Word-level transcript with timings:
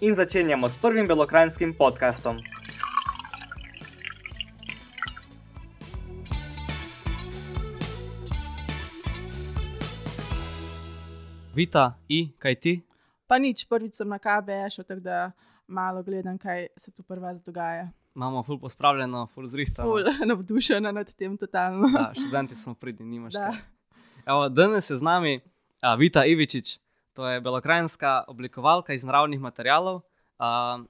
in 0.00 0.14
začenjamo 0.14 0.68
s 0.68 0.76
prvim 0.76 1.08
belokrajinskim 1.08 1.74
podkastom. 1.74 2.36
Vita, 11.54 11.98
i, 12.08 12.30
kaj 12.38 12.54
ti? 12.54 12.80
Pa 13.26 13.38
nič, 13.38 13.66
prvič 13.68 13.94
sem 13.98 14.08
na 14.08 14.18
KBŠ, 14.18 14.86
tako 14.86 15.00
da 15.00 15.32
malo 15.66 16.02
gledam, 16.02 16.38
kaj 16.38 16.66
se 16.76 16.90
tu 16.90 17.02
prva 17.02 17.34
dogaja. 17.34 17.90
Imamo 18.16 18.42
ful 18.42 18.58
pospravljeno, 18.58 19.26
ful 19.34 19.46
zristano. 19.46 19.90
Ful 19.90 20.02
navdušena 20.26 20.92
nad 20.92 21.14
tem 21.14 21.36
totalno. 21.38 21.88
Da, 21.94 22.10
študenti 22.14 22.54
smo 22.54 22.74
pridni, 22.74 23.06
nimaš 23.06 23.32
Da. 23.32 23.50
kaj. 23.50 23.60
Evo, 24.26 24.48
danes 24.48 24.90
je 24.90 24.96
z 24.96 25.02
nami 25.02 25.40
a, 25.80 25.94
Vita 25.94 26.24
Ivičič, 26.24 26.78
to 27.20 27.28
je 27.28 27.40
belokrajinska 27.40 28.24
oblikovalka 28.26 28.92
iz 28.92 29.04
naravnih 29.04 29.40
materialov. 29.40 30.00
A, 30.38 30.80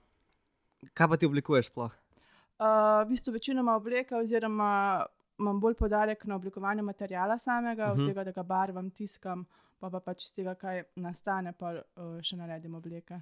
kaj 0.95 1.09
pa 1.09 1.17
ti 1.17 1.27
oblikuješ 1.27 1.67
sploh? 1.67 1.91
Uh, 1.91 2.67
v 3.03 3.09
bistvu 3.09 3.33
večinoma 3.35 3.75
obleka, 3.75 4.19
oziroma 4.19 5.07
imam 5.41 5.59
bolj 5.61 5.75
podarek 5.75 6.23
na 6.25 6.37
oblikovanju 6.37 6.83
materijala 6.83 7.39
samega, 7.39 7.85
uh 7.85 7.91
Mhm. 7.91 7.99
-huh. 7.99 8.03
od 8.03 8.11
tega, 8.11 8.25
da 8.25 8.33
ga 8.33 8.43
barvam, 8.43 8.91
tiskam, 8.91 9.45
pa 9.81 9.91
pa 9.91 10.01
pač 10.01 10.25
iz 10.25 10.35
tega, 10.35 10.55
kaj 10.55 10.83
nastane, 10.97 11.53
pa 11.53 11.73
uh, 11.73 12.21
še 12.23 12.37
naredim 12.37 12.75
obleke. 12.75 13.21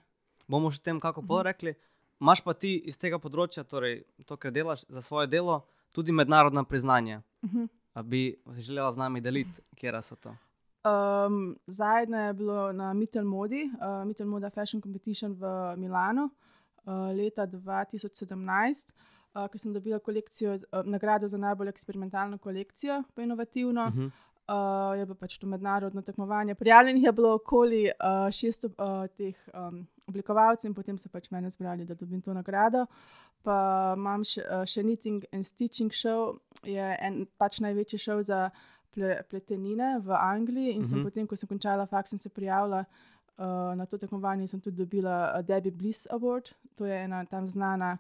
Bomo 0.48 0.70
še 0.70 0.82
tem 0.82 1.00
kako 1.00 1.20
Mhm. 1.20 1.28
pol 1.28 1.42
rekli. 1.42 1.75
Imaš 2.20 2.41
pa 2.41 2.52
ti 2.54 2.77
iz 2.77 2.98
tega 2.98 3.19
področja, 3.19 3.64
torej 3.64 4.04
to, 4.27 4.36
kar 4.36 4.50
delaš 4.50 4.84
za 4.88 5.02
svoje 5.02 5.27
delo, 5.27 5.64
tudi 5.92 6.12
mednarodna 6.12 6.64
priznanja. 6.64 7.22
Uh 7.42 7.50
-huh. 7.50 7.69
A 7.94 8.02
bi 8.02 8.36
si 8.54 8.60
želela 8.60 8.92
z 8.92 8.97
nami 8.97 9.20
deliti, 9.20 9.62
kje 9.77 10.02
so 10.02 10.16
to? 10.16 10.34
Um, 10.84 11.56
Zadnje 11.66 12.18
je 12.18 12.32
bilo 12.32 12.72
na 12.72 12.92
Mittel 12.94 13.24
Modi, 13.24 13.64
uh, 13.64 14.06
Mittel 14.06 14.26
Moda 14.26 14.50
Fashion 14.50 14.82
Competition 14.82 15.32
v 15.32 15.76
Milanu 15.76 16.30
uh, 16.88 17.10
leta 17.16 17.46
2017, 17.46 18.92
uh, 19.34 19.48
ko 19.50 19.58
sem 19.58 19.72
dobila 19.72 19.98
kolekcijo, 19.98 20.54
uh, 20.54 20.86
nagrado 20.86 21.28
za 21.28 21.38
najbolj 21.38 21.68
eksperimentalno 21.68 22.38
kolekcijo, 22.38 23.02
pa 23.14 23.22
inovativno. 23.22 23.84
Uh 23.84 23.94
-huh. 23.94 24.10
Uh, 24.48 24.98
je 24.98 25.06
pa 25.06 25.14
pač 25.14 25.38
to 25.38 25.46
mednarodno 25.46 26.02
tekmovanje. 26.02 26.54
Prijavljenih 26.54 27.02
je 27.02 27.12
bilo 27.12 27.34
okoli 27.34 27.84
uh, 27.84 28.08
600 28.08 28.66
uh, 28.66 29.06
teh 29.16 29.36
um, 29.54 29.86
oblikovalcev, 30.06 30.68
in 30.68 30.74
potem 30.74 30.98
so 30.98 31.08
pač 31.08 31.30
mene 31.30 31.50
zbrali, 31.50 31.84
da 31.84 31.94
dobim 31.94 32.22
to 32.22 32.34
nagrado. 32.34 32.86
Pa 33.42 33.94
imam 33.96 34.24
še, 34.24 34.40
uh, 34.40 34.64
še 34.64 34.82
Knitting 34.82 35.24
and 35.32 35.46
Stitching 35.46 35.92
Show, 35.92 36.38
je 36.64 36.96
en 37.00 37.26
pač 37.38 37.60
največji 37.60 37.98
šov 37.98 38.22
za 38.22 38.50
ple, 38.91 39.22
pletenine 39.25 40.00
v 40.00 40.11
Angliji. 40.12 40.72
In 40.72 40.84
sem 40.84 40.98
Mhm. 40.98 41.05
potem, 41.05 41.27
ko 41.27 41.36
sem 41.36 41.48
končala 41.48 41.86
faks, 41.86 42.11
sem 42.11 42.19
se 42.19 42.28
prijavila 42.31 42.84
uh, 43.39 43.44
na 43.75 43.86
to 43.86 43.97
tekmovanje 43.97 44.42
in 44.42 44.48
sem 44.48 44.61
tudi 44.61 44.77
dobila 44.77 45.17
uh, 45.31 45.42
Debbie 45.42 45.72
Bliss 45.72 46.06
Award. 46.08 46.48
To 46.75 46.84
je 46.84 46.94
ena 46.97 47.25
tam 47.25 47.48
znana 47.48 47.98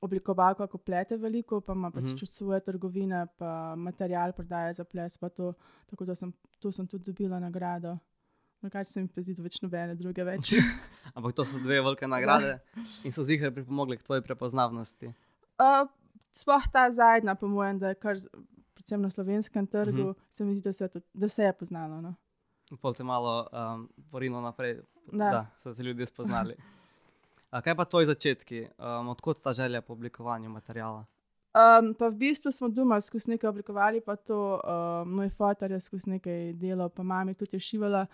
oblikovalka, 0.00 0.66
ko 0.66 0.78
plete 0.78 1.16
veliko, 1.16 1.60
pa 1.60 1.72
ima 1.72 1.90
pač 1.90 2.04
Mhm. 2.04 2.16
tudi 2.16 2.26
svoje 2.28 2.60
trgovine, 2.60 3.26
pa 3.38 3.74
material 3.76 4.32
prodaja 4.32 4.72
za 4.72 4.84
ples. 4.84 5.18
pa 5.18 5.28
To, 5.28 5.54
tako 5.86 6.04
da 6.04 6.14
sem, 6.14 6.32
tu 6.58 6.72
sem 6.72 6.86
tudi 6.86 7.04
dobila 7.04 7.38
nagrado. 7.38 7.98
Drugače 8.60 8.86
se 8.86 9.00
mi 9.00 9.08
zdi, 9.16 9.34
da 9.34 9.42
več 9.42 9.60
nobene 9.60 9.94
druge 9.94 10.24
več. 10.24 10.52
Ampak 11.16 11.32
to 11.32 11.44
so 11.44 11.58
dve 11.58 11.80
velike 11.80 12.06
nagrade 12.06 12.60
in 13.04 13.12
so 13.12 13.22
zihar 13.22 13.50
pripomogle 13.50 13.96
k 13.96 14.02
tvoji 14.02 14.22
prepoznavnosti. 14.22 15.06
Uh, 15.58 15.86
sploh 16.32 16.62
ta 16.68 16.90
zadnja, 16.90 17.34
po 17.34 17.46
mojem, 17.48 17.78
da 17.78 17.88
je 17.88 17.94
kar, 17.96 18.16
predvsem 18.82 19.02
na 19.02 19.10
slovenskem 19.10 19.66
trgu, 19.66 19.98
Mhm. 19.98 20.08
uh 20.08 20.14
-huh. 20.14 20.22
se 20.30 20.44
mi 20.44 20.54
zdi, 20.54 20.62
da 20.62 20.72
se, 20.72 20.88
tudi, 20.88 21.06
da 21.14 21.28
se 21.28 21.42
je 21.42 21.52
poznalo. 21.52 22.00
No. 22.00 22.14
Pol 22.80 22.94
te 22.94 23.04
malo 23.04 23.48
um, 23.52 23.88
porino 24.10 24.40
naprej, 24.40 24.80
da. 25.12 25.30
Da. 25.30 25.46
so 25.58 25.74
se 25.74 25.82
ljudje 25.82 26.06
spoznali. 26.06 26.54
A 27.50 27.60
kaj 27.60 27.74
pa 27.76 27.84
tvoji 27.84 28.06
začetki, 28.06 28.68
um, 28.78 29.08
odkot 29.08 29.42
ta 29.42 29.52
želja 29.52 29.80
po 29.82 29.92
oblikovanju 29.92 30.50
materijala? 30.50 31.04
Um, 31.54 31.94
pa 31.94 32.08
v 32.08 32.14
bistvu 32.14 32.50
smo 32.52 32.68
doma 32.68 33.00
skozi 33.00 33.30
nekaj 33.30 33.48
oblikovali, 33.48 34.00
pa 34.00 34.16
to 34.16 34.54
uh, 34.54 35.08
moj 35.08 35.28
fotor 35.28 35.70
je 35.70 35.80
skozi 35.80 36.10
nekaj 36.10 36.52
delal, 36.52 36.88
pa 36.88 37.02
mami 37.02 37.34
tudi 37.34 37.56
je 37.56 37.60
šivala, 37.60 38.06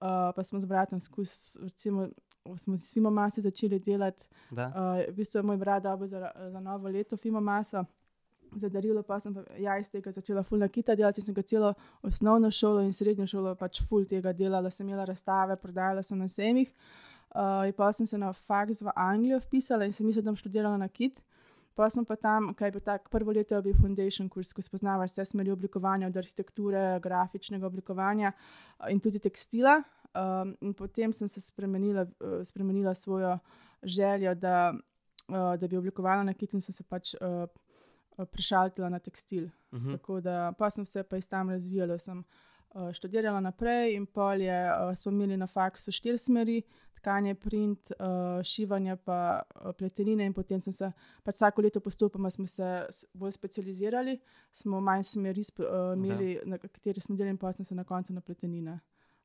uh, 0.00 0.32
pa 0.36 0.44
smo 0.44 0.60
z 0.60 0.64
bratom 0.66 1.00
skozi, 1.00 1.58
recimo, 1.62 2.08
smo 2.56 2.76
z 2.76 2.92
Fimo 2.94 3.10
Masi 3.10 3.40
začeli 3.40 3.78
delati. 3.78 4.24
Da? 4.50 4.66
Uh, 4.66 5.12
v 5.12 5.16
bistvu 5.16 5.38
je 5.38 5.42
moj 5.42 5.56
brat 5.56 5.82
dobil 5.82 6.06
za, 6.08 6.30
za 6.50 6.60
novo 6.60 6.88
leto 6.88 7.16
Fimo 7.16 7.40
Maso. 7.40 7.84
Za 8.54 8.68
darilo 8.68 9.02
pa 9.02 9.20
sem 9.20 9.34
pa 9.34 9.42
ja 9.58 9.78
iz 9.78 9.90
tega 9.90 10.12
začela 10.12 10.42
fulna 10.42 10.68
kita 10.68 10.94
delati, 10.94 11.20
sem 11.20 11.34
ga 11.34 11.42
celo 11.42 11.74
osnovno 12.02 12.50
šolo 12.50 12.80
in 12.80 12.92
srednjo 12.92 13.26
šolo 13.26 13.54
pač 13.54 13.82
ful 13.88 14.06
tega 14.06 14.32
delala, 14.32 14.70
sem 14.70 14.88
imela 14.88 15.04
razstave, 15.04 15.56
prodajala 15.56 16.02
sem 16.02 16.18
na 16.18 16.28
semih. 16.28 16.72
Uh, 17.36 17.66
in 17.68 17.72
pa 17.76 17.90
sem 17.92 18.06
se 18.06 18.18
na 18.18 18.32
faks 18.32 18.80
v 18.82 18.92
Anglijo 18.96 19.40
vpisala 19.44 19.84
in 19.84 19.92
sem 19.92 20.06
mislila, 20.06 20.24
da 20.24 20.30
bom 20.30 20.38
študirala 20.40 20.78
na 20.78 20.88
kit. 20.88 21.20
Pa 21.76 21.90
smo 21.92 22.06
pa 22.08 22.16
tam, 22.16 22.54
kaj 22.56 22.70
bi 22.72 22.80
tako, 22.80 23.10
prvo 23.12 23.34
leto 23.36 23.54
je 23.54 23.62
bil 23.62 23.74
foundation 23.76 24.28
kurs, 24.32 24.54
ko 24.56 24.62
spoznavaš 24.64 25.12
vse 25.12 25.26
smeri 25.32 25.52
oblikovanja, 25.52 26.08
od 26.08 26.16
arhitekture, 26.16 26.84
grafičnega 27.04 27.66
oblikovanja 27.66 28.32
uh, 28.32 28.88
in 28.90 29.00
tudi 29.00 29.20
tekstila. 29.20 29.82
Um, 30.16 30.56
in 30.64 30.72
potem 30.72 31.12
sem 31.12 31.28
se 31.28 31.40
spremenila, 31.40 32.06
spremenila 32.44 32.94
svojo 32.94 33.38
željo, 33.82 34.34
da, 34.34 34.72
uh, 35.28 35.60
da 35.60 35.68
bi 35.68 35.76
oblikovala 35.76 36.22
na 36.24 36.32
kit 36.32 36.54
in 36.54 36.60
sem 36.60 36.72
se 36.72 36.84
pač 36.88 37.12
uh, 37.20 37.44
prešaltila 38.24 38.88
na 38.88 38.98
tekstil. 38.98 39.44
Uh 39.72 39.78
-huh. 39.80 39.92
Tako 39.92 40.20
da 40.20 40.52
pa 40.58 40.70
sem 40.70 40.86
se 40.86 41.02
pa 41.02 41.16
iz 41.16 41.28
tam 41.28 41.50
razvijala, 41.50 41.98
sem 41.98 42.24
uh, 42.74 42.92
študirala 42.92 43.40
naprej 43.40 43.94
in 43.94 44.06
pol 44.06 44.40
je, 44.40 44.70
uh, 44.72 44.94
smo 44.94 45.12
imeli 45.12 45.36
na 45.36 45.46
faksu 45.46 45.92
štiri 45.92 46.18
smeri, 46.18 46.62
tkanje, 46.94 47.34
print, 47.34 47.92
uh, 48.00 48.42
šivanje, 48.42 48.96
pa 48.96 49.42
uh, 49.64 49.72
pletenine 49.78 50.26
in 50.26 50.32
potem 50.34 50.60
sem 50.60 50.72
se, 50.72 50.92
pač 51.22 51.34
vsako 51.34 51.62
leto 51.62 51.80
postopoma 51.80 52.30
smo 52.30 52.46
se 52.46 52.86
bolj 53.14 53.32
specializirali, 53.32 54.20
smo 54.52 54.80
manj 54.80 55.02
smeri 55.02 55.44
sp, 55.44 55.58
uh, 55.60 55.66
imeli, 55.96 56.40
na 56.44 56.58
kateri 56.58 57.00
smo 57.00 57.16
delali 57.16 57.30
in 57.30 57.38
pa 57.38 57.52
sem 57.52 57.64
se 57.64 57.74
na 57.74 57.84
koncu 57.84 58.12
na 58.12 58.20
pletenine 58.20 58.80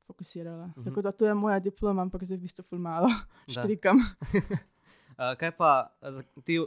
fokusirala. 0.08 0.64
Uh 0.66 0.70
Mhm. 0.70 0.80
-huh. 0.82 0.86
Tako 0.86 1.02
da 1.02 1.12
to 1.12 1.26
je 1.28 1.34
moja 1.34 1.60
diploma, 1.60 2.02
ampak 2.02 2.24
zdaj 2.24 2.38
v 2.38 2.42
bistvu 2.42 2.64
ful 2.64 2.80
malo 2.80 3.08
Da. 3.08 3.62
štrikam. 3.62 3.98
Uh, 5.12 5.36
kaj 5.36 5.52
pa 5.52 5.72
za- 6.02 6.24
ti 6.44 6.60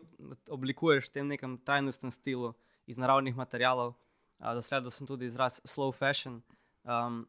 oblikuješ 0.49 1.05
v 1.05 1.13
tem 1.13 1.29
nekem 1.29 1.59
trajnostnem 1.59 2.11
stilu 2.11 2.53
iz 2.87 2.97
naravnih 2.97 3.35
materialov? 3.35 3.95
Uh, 4.39 4.53
Zasledil 4.53 4.91
sem 4.91 5.07
tudi 5.07 5.25
izraz 5.25 5.61
slow 5.65 5.91
fashion. 5.91 6.43
Um, 6.83 7.25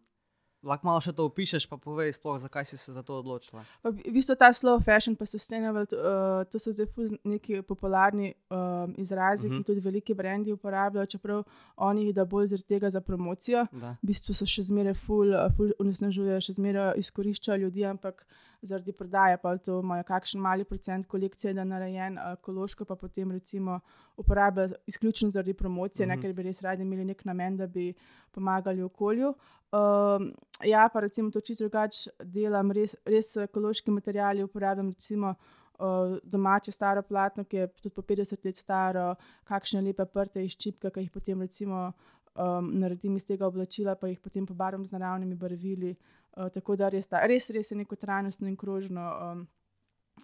lahko 0.62 0.82
malo 0.84 1.00
še 1.00 1.14
to 1.14 1.22
opišeš, 1.24 1.66
pa 1.66 1.78
povej, 1.78 2.10
sploh, 2.12 2.40
zakaj 2.40 2.66
si 2.66 2.76
se 2.76 2.90
za 2.90 3.00
to 3.00 3.14
odločila. 3.16 3.62
Pa 3.82 3.92
v 3.92 4.10
bistvu 4.10 4.34
ta 4.34 4.50
slow 4.50 4.80
fashion, 4.80 5.14
pa 5.14 5.24
sustainable, 5.24 5.86
uh, 5.86 6.42
to 6.44 6.58
so 6.58 6.72
zdaj 6.72 6.90
neki 7.24 7.62
popularni 7.62 8.34
um, 8.50 8.92
izrazi, 8.98 9.46
uh 9.46 9.54
Mhm. 9.54 9.54
-huh. 9.54 9.58
ki 9.60 9.68
tudi 9.68 9.80
veliki 9.82 10.14
brendi 10.14 10.52
uporabljajo, 10.52 11.06
čeprav 11.08 11.44
oni 11.78 12.02
jih 12.04 12.16
da 12.16 12.26
bolj 12.26 12.48
zaradi 12.48 12.68
tega 12.68 12.90
za 12.90 13.00
promocijo. 13.00 13.68
Da. 13.72 13.94
V 13.94 14.08
bistvu 14.08 14.34
so 14.34 14.46
še 14.46 14.62
zmeraj 14.64 14.94
ful, 14.96 15.30
uh, 15.30 15.54
ful 15.54 15.72
onesnažujejo, 15.80 16.42
še 16.42 16.54
zmeraj 16.54 16.98
izkoriščajo 16.98 17.58
ljudi, 17.60 17.86
ampak 17.86 18.26
zaradi 18.66 18.94
prodaje 18.94 19.38
pa 19.38 19.58
to 19.58 19.80
imajo 19.80 20.04
kakšen 20.04 20.42
mali 20.42 20.64
procent 20.64 21.08
kolekcije, 21.08 21.54
da 21.54 21.62
je 21.62 21.66
narejen 21.66 22.18
uh, 22.18 22.34
ekološko, 22.34 22.86
pa 22.86 22.96
potem 22.96 23.32
recimo 23.32 23.80
uporabljajo 24.18 24.70
izključno 24.88 25.30
zaradi 25.30 25.54
promocije, 25.54 26.06
uh 26.06 26.12
Mhm. 26.12 26.14
-huh. 26.14 26.16
ne 26.16 26.22
ker 26.22 26.34
bi 26.34 26.44
res 26.44 26.62
radi 26.62 26.84
imeli 26.84 27.06
nek 27.06 27.26
namen, 27.26 27.58
da 27.58 27.68
bi 27.68 27.94
pomagali 28.32 28.82
okolju. 28.82 29.34
Um, 29.72 30.34
ja, 30.64 30.90
pa 30.94 31.00
recimo 31.00 31.32
to 31.32 31.42
čisto 31.42 31.64
drugače 31.64 32.10
delam, 32.24 32.72
res, 32.72 32.96
res 33.06 33.36
ekološki 33.36 33.92
materiali 33.92 34.44
uporabljam 34.44 34.90
recimo 34.90 35.34
uh, 35.80 36.18
domače 36.24 36.72
staro 36.72 37.02
platno, 37.02 37.44
ki 37.44 37.58
je 37.58 37.68
tudi 37.68 37.90
po 37.96 38.02
50 38.02 38.46
let 38.46 38.58
staro, 38.58 39.16
kakšne 39.44 39.82
lepe 39.82 40.06
prte 40.06 40.46
iz 40.46 40.58
čipka, 40.58 40.90
ki 40.90 41.00
jih 41.00 41.12
potem 41.12 41.42
recimo 41.42 41.92
um, 42.36 42.72
naredim 42.80 43.16
iz 43.16 43.26
tega 43.26 43.48
oblačila, 43.48 43.96
pa 43.96 44.08
jih 44.08 44.20
potem 44.20 44.46
pobarvam 44.46 44.86
z 44.86 44.98
naravnimi 44.98 45.36
barvili. 45.36 45.96
Uh, 46.36 46.50
tako 46.50 46.76
da 46.76 46.90
res, 46.90 47.08
ta, 47.08 47.22
res, 47.28 47.50
res 47.50 47.72
je 47.72 47.78
neko 47.78 47.96
trajnostno 47.96 48.48
in 48.48 48.56
krožno 48.60 49.02
um, 49.02 49.48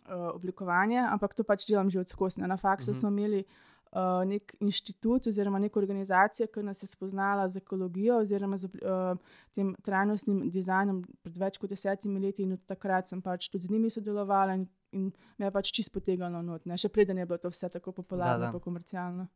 uh, 0.07 0.29
oblikovanje, 0.35 0.99
ampak 0.99 1.35
to 1.35 1.43
pač 1.43 1.67
delam 1.69 1.89
že 1.89 1.99
od 1.99 2.09
skosne. 2.09 2.47
Na 2.47 2.57
faksu 2.57 2.91
Mhm. 2.91 2.95
uh 2.95 2.95
-huh. 2.95 2.99
smo 2.99 3.09
imeli 3.09 3.43
uh, 3.91 4.25
nek 4.25 4.55
inštitut 4.59 5.27
oziroma 5.27 5.59
neko 5.59 5.79
organizacijo, 5.79 6.47
ki 6.47 6.63
nas 6.63 6.83
je 6.83 6.87
spoznala 6.87 7.49
z 7.49 7.57
ekologijo 7.57 8.17
oziroma 8.17 8.57
z 8.57 8.65
uh, 8.65 9.17
tem 9.55 9.75
trajnostnim 9.83 10.51
dizajnom 10.51 11.03
pred 11.23 11.37
več 11.37 11.57
kot 11.57 11.69
desetimi 11.69 12.19
leti 12.19 12.43
in 12.43 12.53
od 12.53 12.65
takrat 12.65 13.09
sem 13.09 13.21
pač 13.21 13.49
tudi 13.49 13.63
z 13.63 13.71
njimi 13.71 13.89
sodelovala 13.89 14.53
in 14.53 14.67
in 14.91 15.11
me 15.37 15.45
je 15.45 15.51
pač 15.51 15.71
čisto 15.71 15.99
potegnilo 15.99 16.41
not, 16.41 16.65
ne? 16.65 16.77
še 16.77 16.89
preden 16.89 17.17
je 17.17 17.25
bilo 17.25 17.37
to 17.37 17.49
vse 17.51 17.69
tako 17.71 17.93
popularno 17.95 18.39
Da, 18.39 18.51
da. 18.51 18.57
in 18.57 18.63
komercialno. 18.63 19.27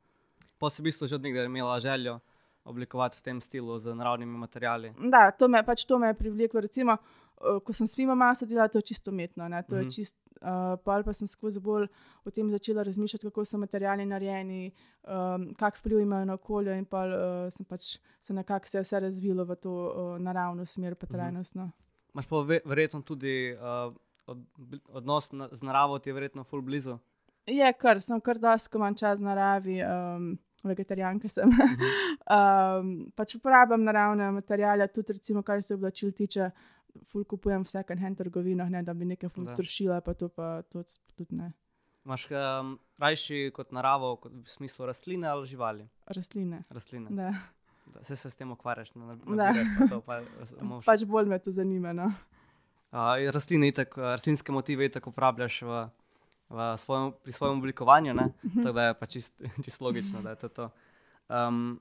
Pa 0.59 0.69
si 0.69 0.81
v 0.81 0.91
bistvu 0.91 1.07
že 1.07 1.15
od 1.15 1.23
nekdaj 1.23 1.45
imela 1.45 1.79
željo 1.79 2.19
oblikovati 2.65 3.17
v 3.17 3.23
tem 3.23 3.37
stilu 3.39 3.79
z 3.79 3.93
naravnimi 3.93 4.37
materiali. 4.37 4.93
Da, 5.01 5.31
to 5.31 5.47
me, 5.47 5.63
pač 5.63 5.85
to 5.85 5.97
me 5.97 6.07
je 6.07 6.13
privleklo. 6.15 6.61
Recimo, 6.61 6.93
eh, 6.93 7.59
ko 7.59 7.73
sem 7.73 7.85
s 7.85 7.95
Fima 7.95 8.15
maso 8.15 8.45
delala, 8.45 8.67
to 8.67 8.77
je 8.77 8.83
čisto 8.83 9.11
umetno. 9.11 9.47
Ne? 9.47 9.63
To 9.63 9.75
Mhm. 9.75 9.79
je 9.79 9.91
čist, 9.91 10.15
uh, 10.37 10.47
pol 10.79 11.03
pa 11.03 11.13
sem 11.13 11.27
skozi 11.27 11.59
bolj 11.59 11.87
o 12.21 12.31
tem 12.31 12.49
začela 12.49 12.83
razmišljati, 12.83 13.23
kako 13.23 13.45
so 13.45 13.57
materiali 13.57 14.05
narejeni, 14.05 14.71
um, 15.03 15.53
kak 15.53 15.77
vpliv 15.77 15.99
imajo 15.99 16.25
na 16.25 16.33
okolje, 16.33 16.73
in 16.73 16.85
pol 16.85 17.07
uh, 17.07 17.21
sem 17.49 17.65
pač 17.65 17.81
se 18.21 18.33
nekako 18.33 18.65
vse, 18.65 18.81
vse 18.81 18.99
razvilo 18.99 19.45
v 19.45 19.55
to 19.57 19.71
uh, 19.71 19.91
naravno 20.19 20.65
smer, 20.65 20.95
pa 20.95 21.05
Mhm. 21.05 21.13
trajnostno. 21.13 21.71
Imaš 22.13 22.25
pa 22.25 22.35
ve- 22.37 22.61
verjetno 22.65 23.01
tudi 23.01 23.53
uh, 23.53 23.93
od, 24.25 24.37
odnos 24.89 25.31
na, 25.31 25.49
z 25.51 25.61
naravo, 25.61 25.99
ti 25.99 26.09
je 26.09 26.13
verjetno 26.13 26.43
ful 26.43 26.61
blizu. 26.61 26.97
Je 27.45 27.73
kar, 27.73 28.01
sem 28.01 28.19
kar 28.19 28.37
dosti, 28.37 28.69
ko 28.69 28.77
imam 28.77 28.95
čas 28.95 29.19
v 29.19 29.23
naravi, 29.23 29.75
um, 29.79 30.37
vegetarijanka 30.67 31.29
sem. 31.29 31.49
Um, 32.27 32.87
pač 33.11 33.35
uporabljam 33.35 33.83
naravne 33.83 34.31
materiale, 34.31 34.87
tudi 34.87 35.13
recimo, 35.13 35.43
kar 35.43 35.61
se 35.61 35.75
oblačil 35.75 36.11
tiče. 36.11 36.49
Ful 37.05 37.25
kupujem 37.25 37.61
v 37.61 37.69
second 37.69 37.99
hand 37.99 38.17
trgovinah, 38.17 38.69
ne 38.69 38.81
da 38.81 38.93
bi 38.93 39.05
nekaj 39.05 39.29
ful 39.29 39.45
trošila, 39.47 39.97
pa 39.99 40.13
to 40.13 40.29
pa 40.29 40.47
c- 40.63 40.97
tudi 41.13 41.35
ne. 41.35 41.49
Imaš 42.05 42.29
um, 42.29 42.69
rajši 42.97 43.51
kot 43.51 43.71
naravo, 43.71 44.13
kot 44.17 44.31
v 44.33 44.47
smislu 44.47 44.85
rastline 44.85 45.27
ali 45.27 45.45
živali? 45.45 45.83
Rastline. 46.07 46.61
Rastline. 46.69 47.11
Da. 47.11 47.33
Da, 47.87 48.01
se, 48.01 48.15
se 48.15 48.29
s 48.29 48.35
tem 48.35 48.49
ukvarjaš, 48.49 48.93
na, 48.95 49.05
na, 49.17 49.35
Da. 49.35 49.51
na 49.51 49.87
to, 49.89 49.99
pa, 50.01 50.21
samo 50.49 50.79
še- 50.79 50.85
Pač 50.85 51.03
bolj 51.05 51.27
me 51.27 51.39
to 51.39 51.51
zanima. 51.51 51.91
No. 51.93 52.07
Uh, 52.89 53.19
rastline, 53.29 53.67
itak, 53.67 53.91
rastlinske 53.97 54.51
motive 54.51 54.87
tako 54.89 55.11
uporabljaš 55.11 55.61
v 55.61 55.83
svojem, 56.77 57.11
pri 57.23 57.31
svojem 57.31 57.57
oblikovanju, 57.57 58.13
ne? 58.13 58.29
tako 58.55 58.71
da 58.71 58.83
je 58.83 58.93
pač 58.93 59.11
čist, 59.11 59.41
čist 59.65 59.81
logično, 59.81 60.21
da 60.21 60.29
je 60.29 60.35
to. 60.35 60.49
to. 60.49 60.69
Um, 61.29 61.79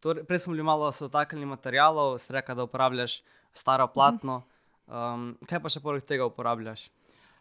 torej, 0.00 0.24
prej 0.24 0.38
smo 0.38 0.52
bili 0.52 0.62
malo 0.62 0.92
sotakljeni 0.92 1.46
materijalov, 1.46 2.18
si 2.18 2.32
rekel, 2.32 2.56
da 2.56 2.64
uporabljaš 2.64 3.22
staro 3.52 3.86
platno. 3.88 4.42
Um, 4.86 5.32
kaj 5.48 5.62
pa 5.62 5.70
še 5.72 5.82
poleg 5.82 6.04
tega 6.06 6.26
uporabljaš? 6.26 6.88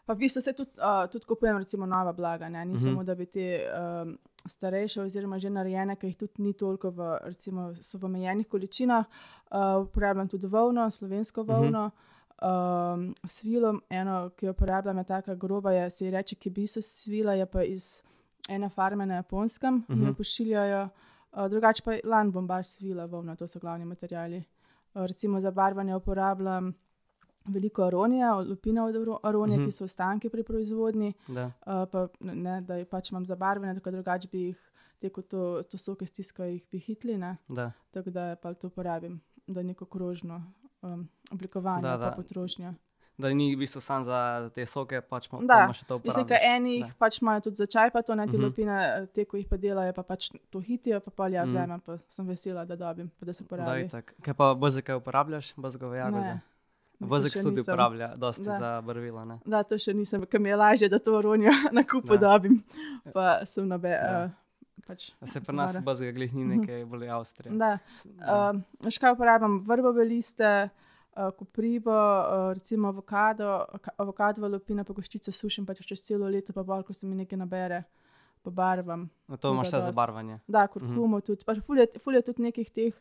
Pa 0.05 0.13
v 0.13 0.21
bistvu 0.21 0.41
se 0.41 0.53
tudi, 0.53 0.71
uh, 0.77 1.05
tudi 1.09 1.25
kupujem 1.25 1.57
recimo 1.57 1.85
nova 1.85 2.13
blaga, 2.13 2.49
ne? 2.49 2.65
ni 2.65 2.73
Mhm. 2.73 2.83
samo 2.83 3.03
da 3.03 3.15
bi 3.15 3.25
te 3.25 3.65
um, 3.65 4.17
starejše 4.45 5.01
oziroma 5.01 5.39
že 5.39 5.49
narejene, 5.49 5.95
ki 5.95 6.07
jih 6.07 6.17
tudi 6.17 6.41
ni 6.41 6.53
toliko 6.53 6.89
v, 6.89 7.17
recimo, 7.23 7.71
so 7.81 7.97
v 7.97 8.05
omejenih 8.05 8.47
količinah. 8.47 9.05
Uh, 9.05 9.85
uporabljam 9.85 10.29
tudi 10.29 10.47
volno, 10.47 10.89
slovensko 10.91 11.43
volno. 11.43 11.91
Um, 12.37 13.05
svilo, 13.25 13.79
eno, 13.89 14.29
ki 14.29 14.45
jo 14.45 14.51
uporabljam, 14.51 14.97
je 14.97 15.03
tako 15.05 15.35
groba, 15.37 15.71
je, 15.71 15.89
se 15.89 16.05
ji 16.05 16.11
reče 16.11 16.35
kibiso 16.35 16.81
svila, 16.81 17.33
je 17.33 17.45
pa 17.45 17.63
iz 17.63 18.03
ene 18.49 18.69
farme 18.69 19.05
na 19.05 19.15
japonskem, 19.15 19.75
uh 19.75 19.81
-huh. 19.81 19.89
mi 19.91 20.01
jo 20.01 20.05
Mhm. 20.05 20.13
pošiljajo. 20.13 20.89
Uh, 21.33 21.47
drugače 21.47 21.83
pa 21.83 21.91
lan 22.03 22.31
bombar 22.31 22.63
svila, 22.65 23.05
volna, 23.05 23.35
to 23.35 23.47
so 23.47 23.59
glavni 23.59 23.85
materiali. 23.85 24.43
Uh, 24.93 25.01
recimo 25.03 25.41
za 25.41 25.51
barvanje 25.51 25.95
uporabljam 25.95 26.73
veliko 27.45 27.83
aronija, 27.83 28.35
lupine 28.35 28.81
od 28.81 28.95
aro- 28.95 29.19
aronije, 29.23 29.55
uh 29.55 29.59
Mhm. 29.59 29.63
-huh. 29.63 29.67
ki 29.67 29.71
so 29.73 29.83
ostanki 29.83 30.29
pri 30.29 30.43
proizvodnji, 30.43 31.13
Da. 31.27 31.45
uh, 31.45 31.51
pa 31.91 32.07
ne, 32.21 32.61
da 32.61 32.75
jih 32.75 32.87
pač 32.87 33.11
imam 33.11 33.25
zabarvene, 33.25 33.73
tako 33.73 33.91
drugače 33.91 34.27
bi 34.31 34.41
jih 34.41 34.71
teko 34.99 35.21
to, 35.21 35.63
to 35.63 35.77
soke 35.77 36.05
stiskajo, 36.05 36.49
jih 36.49 36.63
bi 36.71 36.79
hitli? 36.79 37.17
Da. 37.49 37.71
tako 37.91 38.09
da 38.09 38.35
pa 38.35 38.53
to 38.53 38.67
uporabim, 38.67 39.21
da 39.47 39.59
je 39.59 39.63
neko 39.63 39.85
krožno 39.85 40.51
um, 40.85 41.07
oblikovanje, 41.31 41.81
Da, 41.81 41.89
da, 41.91 41.97
da. 41.99 42.09
pa 42.09 42.15
potrošnja. 42.17 42.73
da 43.17 43.29
ni 43.29 43.47
v 43.49 43.59
bistvu 43.59 43.79
samo 43.79 44.03
za 44.03 44.19
te 44.49 44.65
soke, 44.65 45.01
pač 45.03 45.27
pa, 45.27 45.37
Da, 45.39 45.67
pa 45.67 45.73
še 45.73 45.85
to 45.85 45.95
Mislim, 45.97 46.25
uporabljaš. 46.25 46.27
da 46.41 46.47
eni 46.47 46.71
jih 46.73 46.85
Da. 46.85 46.93
pač 46.97 47.21
imajo 47.21 47.41
tudi 47.41 47.55
za 47.55 47.65
čaj, 47.67 47.89
pa 47.89 48.01
to 48.01 48.13
ne 48.13 48.25
te 48.25 48.33
Mhm. 48.33 48.43
lupine, 48.43 48.77
te, 49.09 49.25
ko 49.25 49.37
jih 49.37 49.47
pa 49.47 49.57
delajo, 49.57 49.93
pa 49.93 50.03
pač 50.03 50.21
to 50.45 50.59
hitijo, 50.59 50.99
pa 50.99 51.11
pa 51.11 51.27
ja 51.27 51.41
Mhm. 51.41 51.49
vzamem, 51.49 51.79
pa 51.81 51.97
sem 52.07 52.25
vesela, 52.25 52.65
da 52.65 52.75
dobim, 52.77 53.09
pa 53.11 53.25
da 53.25 53.33
se 53.33 53.43
Da, 53.43 53.47
porabi. 53.47 53.81
itak. 53.83 54.13
Kaj 54.21 54.33
pa 54.33 54.53
bezike 54.55 54.93
uporabljaš, 54.93 55.53
bezgove 55.55 55.97
jagode? 55.97 56.21
Ne, 56.21 56.41
še 57.29 57.41
tudi 57.41 57.55
nisem. 57.55 57.63
uporablja, 57.65 58.15
dosti 58.15 58.43
Da. 58.43 58.57
za 58.57 58.81
barvila. 58.81 59.23
Ne? 59.25 59.39
Da, 59.45 59.63
to 59.63 59.75
še 59.75 59.93
nisem, 59.93 60.25
ker 60.25 60.39
mi 60.39 60.49
je 60.49 60.55
lažje, 60.57 60.89
da 60.89 60.99
to 60.99 61.11
oronjo 61.13 61.51
na 61.71 61.83
kupu 61.83 62.15
Da. 62.15 62.27
dobim. 62.29 62.63
Pa 63.13 63.45
sem 63.45 63.65
na 63.65 63.77
be. 63.77 63.89
Ja. 63.89 64.25
Uh, 64.25 64.31
pač, 64.85 65.11
A 65.15 65.25
Se 65.25 65.41
pri 65.41 65.55
nas 65.55 65.77
bezike 65.79 66.13
glih 66.13 66.33
ni 66.33 66.43
Mhm. 66.43 66.55
nekaj 66.55 66.85
bolj 66.85 67.09
Avstrije. 67.09 67.51
Da. 67.53 67.77
Da. 68.15 68.51
Uh, 68.51 68.61
veš 68.81 68.97
kaj 68.97 69.11
uporabljam? 69.11 69.59
Vrbove 69.61 70.05
liste, 70.05 70.69
uh, 71.11 71.31
koprivo, 71.31 71.91
uh, 71.91 72.53
recimo 72.53 72.87
avokado, 72.87 73.65
avokado 73.97 74.47
lupine, 74.47 74.83
pa 74.83 74.93
goščice 74.93 75.31
sušim 75.31 75.65
pač 75.65 75.81
čez 75.83 76.01
celo 76.01 76.27
leto, 76.27 76.53
pa 76.53 76.63
bolj, 76.63 76.83
ko 76.83 76.93
se 76.93 77.05
mi 77.05 77.15
nekaj 77.15 77.37
nabere, 77.37 77.83
pobarvam. 78.41 79.09
No, 79.27 79.37
to 79.37 79.51
imaš 79.51 79.67
vse 79.67 79.81
za 79.81 79.91
barvanje. 79.93 80.39
Da, 80.47 80.67
kurkumo 80.67 81.21
tudi. 81.21 81.43
Pač 81.43 81.59
ful 81.61 81.77
je, 81.77 81.87
ful 81.99 82.13
je 82.13 82.21
tudi 82.23 82.41
nekih 82.43 82.69
teh 82.69 82.93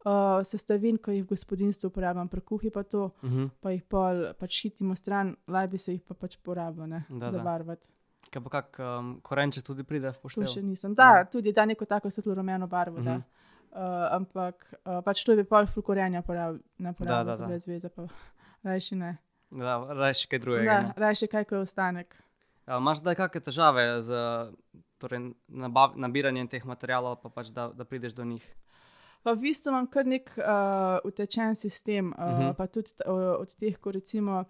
uh, 0.00 0.12
sestavin, 0.42 0.98
ki 0.98 1.10
jih 1.12 1.24
v 1.24 1.30
gospodinstvu 1.30 1.88
uporabljam, 1.88 2.28
pri 2.28 2.40
kuhi 2.42 2.70
pa 2.70 2.82
to, 2.84 3.10
Mhm. 3.22 3.46
pa 3.60 3.70
jih 3.70 3.82
pol 3.84 4.34
pač 4.34 4.62
hitimo 4.62 4.94
stran, 4.94 5.36
laj 5.46 5.68
bi 5.68 5.78
se 5.78 5.92
jih 5.92 6.02
pa 6.02 6.14
pač 6.14 6.36
porabilo, 6.38 6.86
ne, 6.86 7.04
Da, 7.08 7.16
da. 7.20 7.30
zabarvati. 7.32 7.86
Kaj 8.30 8.42
pa 8.42 8.50
kak 8.52 8.78
um, 8.78 9.20
korenče 9.22 9.62
tudi 9.62 9.82
pride 9.82 10.10
v 10.10 10.14
To 10.14 10.20
poštev? 10.20 10.46
še 10.46 10.62
nisem. 10.62 10.94
Da, 10.94 11.04
Ja. 11.16 11.24
tudi 11.24 11.52
da 11.52 11.64
neko 11.64 11.84
tako 11.84 12.10
svetlo 12.10 12.34
rumeno 12.34 12.66
barvo. 12.66 12.98
Mhm. 12.98 13.08
-huh. 13.08 13.22
uh, 13.72 14.12
ampak 14.12 14.74
uh, 14.84 15.00
pač 15.04 15.24
to 15.24 15.36
bi 15.36 15.44
pol 15.44 15.66
fulkorenja 15.66 16.22
porabljal, 16.22 16.58
ne 16.78 16.90
Da, 16.90 16.92
porabljal, 16.92 17.24
da, 17.24 17.34
za 17.34 17.42
da. 17.42 17.46
brez 17.48 17.66
veze, 17.66 17.88
pa 17.88 18.06
rajši 18.62 18.96
ne. 18.96 19.16
Da, 19.50 19.86
rajši 19.88 20.28
kaj 20.28 20.38
drugega. 20.38 20.64
Da, 20.72 20.80
ne. 20.82 20.92
rajši 20.96 21.26
kaj, 21.26 21.44
ko 21.44 21.54
je 21.54 21.60
ostanek. 21.60 22.16
Ja, 22.68 22.76
imaš 22.78 23.00
da 23.00 23.14
kakšne 23.14 23.40
težave 23.40 24.00
z 24.00 24.14
torej, 24.98 25.32
nabav, 25.48 25.96
nabiranjem 25.96 26.48
teh 26.48 26.64
materijalov, 26.64 27.16
pa 27.22 27.28
pač 27.28 27.48
da, 27.48 27.72
da 27.74 27.84
prideš 27.84 28.12
do 28.12 28.24
njih? 28.24 28.44
Pa 29.22 29.32
v 29.32 29.40
bistvu 29.40 29.70
imam 29.70 29.86
kar 29.86 30.06
nek 30.06 30.30
uh, 30.38 30.44
utečen 31.04 31.54
sistem, 31.54 32.12
uh, 32.12 32.24
uh 32.24 32.30
Mhm. 32.30 32.42
-huh. 32.42 32.54
pa 32.56 32.66
tudi 32.66 32.90
uh, 33.06 33.40
od 33.40 33.54
teh, 33.54 33.78
ko 33.78 33.90
recimo. 33.90 34.44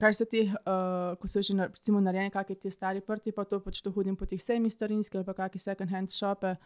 Kar 0.00 0.14
se 0.14 0.24
teh, 0.24 0.48
uh, 0.48 1.12
ko 1.20 1.28
so 1.28 1.42
že 1.42 1.54
na- 1.54 1.66
recimo 1.68 2.00
narejeni, 2.00 2.30
kakšni 2.32 2.56
ti 2.56 2.70
stari 2.70 3.00
prti, 3.00 3.32
pa 3.32 3.44
to 3.44 3.60
pač 3.60 3.82
to 3.82 3.90
hodim 3.92 4.16
po 4.16 4.24
teh 4.26 4.40
semi 4.40 4.70
starinskih 4.70 5.20
ali 5.20 5.24
pa 5.26 5.34
kakšni 5.34 5.60
second 5.60 5.90
hand 5.90 6.08
shope, 6.10 6.56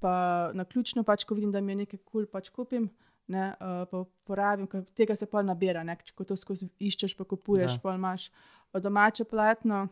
pa 0.00 0.50
na 0.54 0.64
ključno 0.64 1.04
pač, 1.04 1.24
ko 1.24 1.34
vidim, 1.34 1.52
da 1.52 1.60
mi 1.60 1.72
je 1.72 1.76
nekaj 1.76 1.98
kul, 2.04 2.24
cool, 2.24 2.26
pač 2.26 2.50
kupim, 2.50 2.90
ne, 3.28 3.54
uh, 3.60 3.84
pa 3.86 4.04
porabim, 4.26 4.66
ker 4.66 4.82
tega 4.98 5.14
se 5.16 5.26
pa 5.26 5.42
nabira, 5.42 5.84
ne, 5.84 5.96
ko 6.14 6.24
to 6.24 6.34
skozi 6.36 6.66
iščeš, 6.80 7.14
pa 7.16 7.24
kupuješ, 7.24 7.78
Da. 7.78 7.80
pa 7.82 7.94
imaš 7.94 8.30
uh, 8.74 8.80
domače 8.82 9.24
platno. 9.24 9.88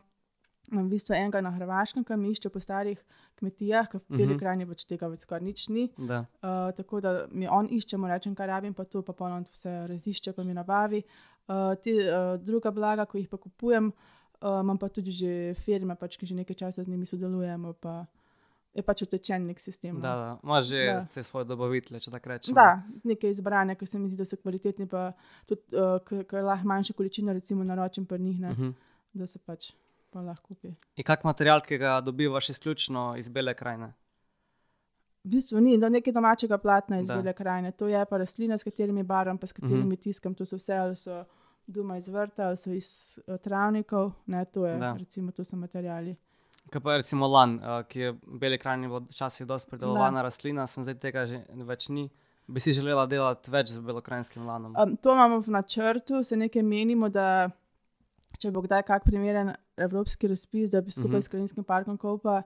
V 0.70 0.84
bistvu 0.86 1.14
enega 1.14 1.40
na 1.40 1.50
Hrvaškem, 1.50 2.04
ki 2.04 2.16
mi 2.16 2.30
išče 2.30 2.48
po 2.48 2.60
starih 2.60 2.98
kmetijah, 3.36 3.88
ker 3.88 4.00
v 4.00 4.06
Beli 4.10 4.26
Mhm. 4.28 4.38
krajini 4.38 4.66
pač 4.66 4.84
tega 4.84 5.08
več 5.08 5.20
skoraj 5.20 5.42
nič 5.42 5.68
ni. 5.68 5.88
Da. 5.98 6.20
Uh, 6.38 6.70
tako 6.72 7.00
da 7.00 7.26
mi 7.28 7.48
on 7.48 7.66
išče, 7.68 7.96
mu 7.96 8.06
rečem, 8.06 8.34
kaj 8.34 8.46
rabim, 8.46 8.74
pa 8.74 8.84
to 8.84 9.02
pa 9.02 9.12
polno 9.12 9.42
vse 9.44 9.86
razišče, 9.88 10.32
pa 10.32 10.44
mi 10.44 10.54
nabavi. 10.54 11.02
Uh, 11.48 11.74
te 11.76 11.90
uh, 11.90 12.38
druga 12.38 12.70
blaga, 12.70 13.04
ko 13.04 13.18
jih 13.18 13.26
pa 13.26 13.36
kupujem, 13.36 13.90
uh, 14.40 14.60
imam 14.60 14.78
pa 14.78 14.88
tudi 14.88 15.10
že 15.10 15.32
firme, 15.56 15.96
pač, 15.96 16.16
ki 16.16 16.26
že 16.26 16.34
nekaj 16.36 16.56
časa 16.56 16.84
z 16.84 16.88
njimi 16.88 17.02
sodelujemo. 17.04 17.72
Pa 17.74 18.06
je 18.72 18.82
pač 18.82 19.02
utečen 19.02 19.46
nek 19.46 19.58
sistem. 19.58 19.94
no. 19.94 20.00
Da, 20.00 20.14
da. 20.14 20.38
Imaš 20.44 20.64
že 20.66 20.80
Da. 21.10 21.22
svoje 21.22 21.44
dobavitele, 21.44 21.98
če 21.98 22.10
tako 22.10 22.28
rečem. 22.28 22.54
Da, 22.54 22.68
nekaj 23.02 23.30
izbrane, 23.30 23.74
ki 23.74 23.86
se 23.86 23.98
mi 23.98 24.06
zdi, 24.06 24.16
da 24.16 24.24
so 24.24 24.36
kvalitetni, 24.36 24.86
pa 24.86 25.12
tudi, 25.44 25.62
uh, 25.72 25.98
ker 26.24 26.44
lahko 26.44 26.62
manjše 26.64 26.92
količine, 26.92 27.32
recimo, 27.32 27.64
naročim 27.64 28.06
pri 28.06 28.18
njih, 28.20 28.40
ne, 28.40 28.48
uh 28.48 28.54
Mhm. 28.54 28.62
-huh. 28.64 28.74
da 29.12 29.26
se 29.26 29.38
pač 29.40 29.72
pa 30.10 30.20
lahko 30.20 30.54
kupi. 30.54 30.74
In 30.96 31.04
kak 31.04 31.24
material, 31.24 31.60
ki 31.60 31.78
ga 31.78 32.00
dobivaš 32.00 32.48
izključno 32.54 33.14
iz 33.18 33.28
bele 33.28 33.54
krajine? 33.54 33.92
V 35.24 35.28
bistvu 35.34 35.60
ni 35.60 35.76
do 35.78 35.88
nekaj 35.88 36.12
domačega 36.12 36.58
platna 36.58 37.00
iz 37.00 37.06
Da. 37.08 37.16
bele 37.16 37.32
krajine, 37.36 37.72
to 37.72 37.88
je 37.88 38.04
pa 38.06 38.16
rastlina, 38.18 38.58
s 38.58 38.64
katerimi 38.64 39.02
barvam, 39.02 39.38
pa 39.38 39.46
s 39.46 39.52
katerimi 39.52 39.84
mm 39.84 39.90
-hmm. 39.92 40.02
tiskam. 40.02 40.34
To 40.34 40.44
so 40.46 40.56
vse, 40.56 40.76
ali 40.76 40.96
so 40.96 41.24
doma 41.66 41.96
iz 41.96 42.08
vrta, 42.08 42.46
ali 42.46 42.56
so 42.56 42.72
iz 42.72 43.18
uh, 43.26 43.36
travnikov, 43.36 44.12
ne, 44.26 44.44
to 44.44 44.66
je, 44.66 44.78
Da. 44.78 44.96
recimo, 44.98 45.32
to 45.32 45.44
so 45.44 45.56
materiali. 45.56 46.16
Kaj 46.70 46.80
pa 46.80 46.96
recimo 46.96 47.26
lan, 47.26 47.54
uh, 47.54 47.82
ki 47.88 48.00
je 48.00 48.12
v 48.12 48.38
bele 48.38 48.58
krajini 48.58 48.88
včasih 49.08 49.46
dosti 49.46 49.70
predelovana 49.70 50.18
Da. 50.18 50.22
rastlina, 50.22 50.66
sem 50.66 50.84
zdaj 50.84 50.94
tega 50.94 51.26
že 51.26 51.44
več 51.54 51.88
ni. 51.88 52.10
Bi 52.46 52.60
si 52.60 52.72
želela 52.72 53.06
delati 53.06 53.50
več 53.50 53.68
z 53.70 53.78
belokrajinskim 53.78 54.46
lanom? 54.46 54.74
Um, 54.82 54.96
to 54.96 55.12
imamo 55.12 55.40
v 55.40 55.48
načrtu, 55.48 56.24
se 56.24 56.36
nekaj 56.36 56.62
menimo, 56.62 57.08
da 57.08 57.50
če 58.40 58.50
bo 58.50 58.62
kdaj 58.62 58.82
kak 58.84 59.04
primeren 59.04 59.52
evropski 59.78 60.28
razpis, 60.28 60.70
da 60.70 60.80
bi 60.80 60.90
skupaj 60.90 61.04
Mhm. 61.04 61.10
mm 61.10 61.18
-hmm. 61.18 61.22
s 61.22 61.28
Krajinskim 61.28 61.64
parkom 61.64 61.96
Kopa, 61.98 62.42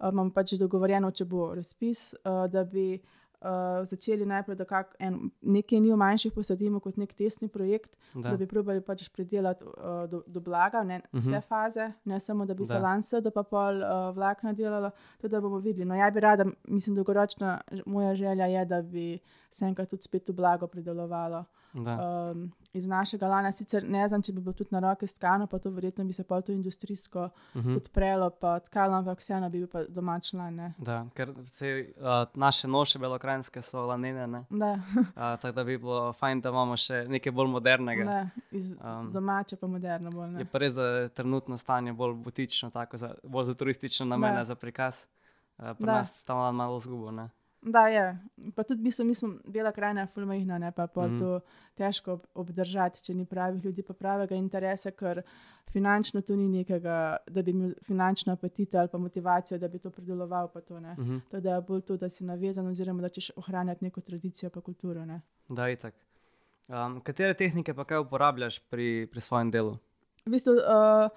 uh, 0.00 0.08
imamo 0.08 0.30
pač 0.30 0.52
dogovorjeno, 0.54 1.10
če 1.12 1.24
bo 1.26 1.54
razpis, 1.54 2.14
uh, 2.16 2.46
da 2.48 2.64
bi 2.66 3.00
uh, 3.40 3.48
začeli 3.84 4.26
najprej, 4.26 4.56
da 4.56 4.64
kak, 4.66 4.96
en, 5.00 5.14
nekaj 5.42 5.80
njih 5.80 5.94
manjših 5.94 6.32
posadimo 6.32 6.80
kot 6.80 6.96
nek 6.96 7.12
testni 7.14 7.48
projekt, 7.48 7.90
da, 8.14 8.20
da 8.22 8.36
bi 8.36 8.46
probali 8.46 8.80
pač 8.82 9.08
predelati 9.08 9.64
uh, 9.64 9.72
do, 10.06 10.22
do 10.26 10.40
blaga, 10.42 10.82
ne, 10.84 11.00
Mhm. 11.04 11.18
vse 11.20 11.40
faze, 11.42 11.92
ne 12.04 12.20
samo 12.20 12.46
da 12.46 12.54
bi 12.54 12.64
se 12.64 12.74
Da. 12.74 12.80
lanse, 12.80 13.20
da 13.20 13.30
pa 13.30 13.42
pol 13.44 13.76
uh, 13.76 13.88
vlakna 14.14 14.52
delala, 14.52 14.90
to 15.18 15.28
da 15.28 15.40
bomo 15.40 15.58
videli. 15.58 15.84
No, 15.84 15.94
ja 15.96 16.10
bi 16.10 16.20
rada, 16.20 16.44
mislim, 16.64 16.96
dolgoročna 16.96 17.60
ž- 17.70 17.82
moja 17.86 18.14
želja 18.16 18.46
je, 18.46 18.64
da 18.66 18.82
bi 18.82 19.18
se 19.50 19.64
enkrat 19.64 19.88
tudi 19.88 20.02
spet 20.02 20.28
v 20.28 20.32
blago 20.34 20.66
predelovalo. 20.66 21.44
Da. 21.72 22.30
um, 22.30 22.52
iz 22.72 22.88
našega 22.88 23.28
lana. 23.28 23.52
Sicer 23.52 23.84
ne 23.84 24.08
znam, 24.08 24.22
če 24.22 24.32
bi 24.32 24.40
bilo 24.40 24.52
tudi 24.52 24.68
na 24.72 24.80
roke 24.80 25.06
stkano, 25.06 25.46
pa 25.46 25.58
to 25.58 25.70
verjetno 25.70 26.04
bi 26.04 26.12
se 26.12 26.24
pa 26.24 26.40
to 26.40 26.52
industrijsko 26.52 27.28
Uh 27.54 27.60
mhm. 27.60 27.74
podprlo, 27.74 28.30
pa 28.30 28.58
tkalo, 28.60 28.94
ampak 28.94 29.18
vseeno 29.18 29.50
bi 29.50 29.58
bil 29.58 29.66
pa 29.68 29.84
domač 29.84 30.32
lan. 30.32 30.54
Ne. 30.54 30.74
Da, 30.78 31.06
ker 31.14 31.32
te, 31.58 31.92
uh, 31.96 32.04
naše 32.34 32.68
noše 32.68 32.98
belokrajinske 32.98 33.62
so 33.62 33.86
lanene, 33.86 34.26
ne? 34.26 34.44
Da, 34.50 34.72
uh, 34.94 35.40
tako 35.40 35.52
da 35.52 35.64
bi 35.64 35.78
bilo 35.78 36.12
fajn, 36.12 36.40
da 36.40 36.48
imamo 36.48 36.76
še 36.76 37.04
nekaj 37.08 37.32
bolj 37.32 37.48
modernega. 37.48 38.04
ne, 38.04 38.30
iz, 38.50 38.74
Um, 38.78 39.12
domače 39.12 39.56
pa 39.56 39.66
moderno 39.66 40.10
bolj. 40.10 40.28
Je 40.28 40.32
Ne. 40.38 40.44
pa 40.44 40.58
res, 40.58 40.74
da 40.74 40.82
je 40.84 41.08
trenutno 41.08 41.58
stanje 41.58 41.92
bolj 41.92 42.14
butično, 42.14 42.70
tako 42.70 42.96
za, 42.96 43.14
bolj 43.24 43.44
za 43.44 43.54
turistične 43.54 44.06
namene, 44.06 44.36
Da. 44.36 44.44
za 44.44 44.54
prikaz. 44.54 45.06
Uh, 45.58 45.64
pri 45.76 45.86
Da. 45.86 45.92
nas 45.92 46.24
tam 46.24 46.56
malo 46.56 46.78
zgubo. 46.80 47.10
Ne? 47.10 47.28
Da, 47.62 47.88
je. 47.88 48.18
Pa 48.54 48.62
tudi 48.62 48.82
mi 48.82 48.92
smo, 48.92 49.04
mi 49.04 49.14
smo 49.14 49.28
bela 49.44 49.72
krajina, 49.72 50.06
fulmajhna, 50.06 50.58
ne 50.58 50.72
pa 50.72 50.86
Mhm. 50.86 51.14
mm. 51.14 51.18
to 51.18 51.40
težko 51.74 52.12
ob, 52.12 52.26
obdržati, 52.34 53.02
če 53.04 53.14
ni 53.14 53.24
pravih 53.24 53.64
ljudi, 53.64 53.82
pa 53.82 53.94
pravega 53.94 54.34
interesa, 54.34 54.90
ker 54.90 55.22
finančno 55.72 56.20
to 56.22 56.36
ni 56.36 56.48
nekega, 56.48 57.16
da 57.26 57.42
bi 57.42 57.50
imel 57.50 57.72
finančno 57.82 58.32
apetit 58.32 58.74
ali 58.74 58.88
pa 58.88 58.98
motivacijo, 58.98 59.58
da 59.58 59.68
bi 59.68 59.78
to 59.78 59.90
predeloval. 59.90 60.48
Pa 60.52 60.60
to, 60.60 60.80
ne. 60.80 60.92
Uh 60.92 61.04
-huh. 61.06 61.20
to, 61.30 61.40
da 61.40 61.54
je 61.54 61.60
bolj 61.60 61.80
to, 61.80 61.96
da 61.96 62.08
si 62.08 62.24
navezan, 62.24 62.66
oziroma 62.66 63.02
da 63.02 63.08
češ 63.08 63.30
ohranjati 63.36 63.84
neko 63.84 64.00
tradicijo 64.00 64.50
in 64.54 64.62
kulturo. 64.62 65.04
Ne. 65.04 65.20
Da, 65.48 65.68
itak. 65.68 65.94
Um, 66.68 67.00
katere 67.00 67.34
tehnike 67.34 67.74
pa 67.74 67.84
kaj 67.84 67.98
uporabljaš 67.98 68.58
pri, 68.58 69.08
pri 69.10 69.20
svojem 69.20 69.50
delu? 69.50 69.78
V 70.26 70.30
bistvu, 70.30 70.52
uh, 70.52 71.08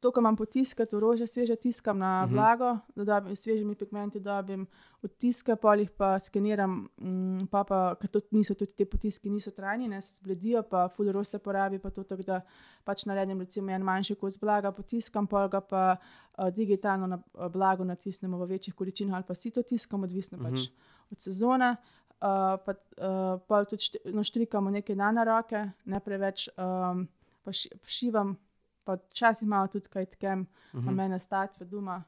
to, 0.00 0.10
ko 0.10 0.20
imam 0.20 0.36
potiskati, 0.36 0.96
orože 0.96 1.26
sveže 1.26 1.56
tiskam 1.56 1.98
na 1.98 2.24
Mhm. 2.24 2.34
vlago, 2.34 2.78
da 2.96 3.04
dobim 3.04 3.36
svežimi 3.36 3.74
pigmenti, 3.74 4.20
dobim 4.20 4.66
odtiske, 5.02 5.56
polih 5.56 5.90
pa 5.90 6.18
skeniram, 6.18 6.88
mm, 6.98 7.46
pa 7.46 7.64
pa, 7.64 7.94
ker 7.94 8.10
to 8.10 8.20
niso 8.30 8.54
tudi 8.54 8.72
te 8.72 8.84
potiski, 8.84 9.30
niso 9.30 9.50
trajni, 9.50 9.88
ne 9.88 10.00
zbledijo, 10.00 10.62
pa 10.62 10.88
full 10.88 11.12
rož 11.12 11.26
se 11.26 11.38
porabi, 11.38 11.78
pa 11.78 11.90
to 11.90 12.02
tako, 12.02 12.22
da 12.22 12.40
pač 12.84 13.04
naredim 13.04 13.40
recimo 13.40 13.70
en 13.70 13.82
manjši 13.82 14.14
kos 14.14 14.38
blaga, 14.38 14.72
potiskam, 14.72 15.26
pol 15.26 15.48
ga 15.48 15.60
pa 15.60 15.96
uh, 16.38 16.48
digitalno 16.50 17.06
na 17.06 17.18
uh, 17.34 17.48
blago 17.48 17.84
natisnemo 17.84 18.38
v 18.38 18.46
večjih 18.48 18.74
količinah 18.74 19.14
ali 19.14 19.24
pa 19.24 19.34
si 19.34 19.50
to 19.50 19.62
tiskam, 19.62 20.02
odvisno 20.02 20.38
pač 20.38 20.52
Mhm. 20.52 20.72
od 21.12 21.18
sezone. 21.18 21.76
Uh, 22.16 22.56
pa 22.64 22.72
uh, 22.72 23.40
pol 23.48 23.64
tudi 23.64 23.82
šti, 23.82 23.98
no, 24.06 24.22
štrikamo 24.22 24.70
nekaj 24.70 24.96
dana 24.96 25.24
roke, 25.24 25.70
ne 25.84 26.00
preveč, 26.00 26.48
um, 26.58 27.08
pa 27.44 27.52
ši, 27.52 27.68
šivam, 27.84 28.34
pa 28.34 28.45
včasih 28.94 29.48
malo 29.48 29.66
tudi 29.66 29.88
kaj 29.88 30.06
tkem, 30.06 30.40
uh 30.72 30.78
Uh 30.78 30.84
-huh. 30.84 31.18
stati 31.18 31.64
v 31.64 31.68
doma, 31.68 32.02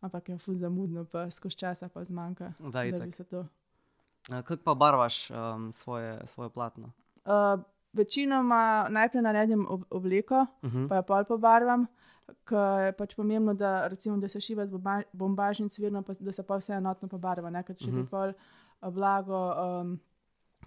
ampak 0.00 0.28
je 0.28 0.38
fuz 0.38 0.58
zamudno, 0.58 1.04
pa 1.04 1.30
skozi 1.30 1.56
časa 1.56 1.88
pa 1.88 2.04
zmanjka. 2.04 2.52
Da, 2.58 2.90
da 2.90 2.98
bi 2.98 3.12
se 3.12 3.24
to. 3.24 3.46
Kako 4.28 4.56
pa 4.64 4.74
barvaš 4.74 5.30
um, 5.30 5.72
svoje, 5.72 6.26
svoje 6.26 6.50
platno? 6.50 6.92
Uh, 7.24 7.62
večinoma 7.92 8.86
najprej 8.90 9.22
naredim 9.22 9.66
ob, 9.68 9.82
obleko, 9.90 10.46
Uh 10.62 10.72
-huh. 10.72 10.88
pa 10.88 10.96
jo 10.96 11.02
pol 11.02 11.24
pobarvam. 11.24 11.86
Ker 12.44 12.58
je 12.80 12.92
pač 12.92 13.14
pomembno, 13.14 13.54
da, 13.54 13.88
recimo, 13.88 14.16
da 14.16 14.28
se 14.28 14.40
šiva 14.40 14.66
z 14.66 14.72
bomba- 14.72 15.02
bombažnim 15.12 15.68
cvirnom, 15.68 16.04
pa 16.04 16.12
da 16.20 16.32
se 16.32 16.42
pa 16.42 16.56
vse 16.56 16.72
enotno 16.72 17.08
pobarva. 17.08 17.50
Ne? 17.50 17.62
Ker 17.62 17.76
če 17.76 17.84
uh 17.84 17.90
-huh. 17.90 17.94
bi 17.94 18.00
Mhm. 18.00 18.08
pol 18.08 18.32
uh, 18.82 18.88
blago 18.90 19.54
um, 19.80 20.00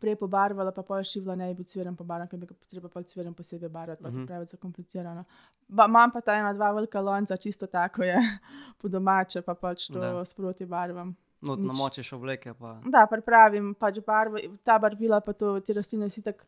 prej 0.03 0.15
pobarvala, 0.15 0.71
pa 0.71 0.83
pol 0.83 1.01
šivla, 1.01 1.35
ne 1.35 1.53
bi 1.53 1.63
cviren 1.63 1.95
pobarvan, 1.95 2.27
ker 2.27 2.39
bi 2.39 2.45
ga 2.45 2.55
treba 2.67 2.89
pol 2.89 3.03
cviren 3.03 3.33
posebej 3.33 3.69
barvati, 3.69 4.03
pa 4.03 4.09
uh 4.09 4.13
Mhm. 4.13 4.21
-huh. 4.21 4.27
preveč 4.27 4.49
zakomplicirano. 4.49 5.23
Ba, 5.69 5.85
imam 5.85 6.11
pa 6.11 6.21
ta 6.21 6.35
ena, 6.35 6.53
dva 6.53 6.71
velika 6.71 7.01
lonca, 7.01 7.37
čisto 7.37 7.67
tako 7.67 8.03
je, 8.03 8.15
po 8.79 8.87
domače, 8.89 9.41
pa 9.41 9.53
pač 9.55 9.87
to 9.87 9.99
Da. 9.99 10.25
sproti 10.25 10.65
barvam. 10.67 11.15
No, 11.41 11.55
nič. 11.55 11.67
namočiš 11.67 12.13
obleke. 12.13 12.53
Pa. 12.53 12.77
Da, 12.85 13.05
pripravim 13.05 13.73
pač 13.75 13.99
barvo, 14.01 14.37
ta 14.63 14.79
barvila, 14.79 15.19
pa 15.19 15.33
to, 15.33 15.59
te 15.59 15.73
rastline 15.73 16.09
si 16.09 16.21
tako, 16.21 16.43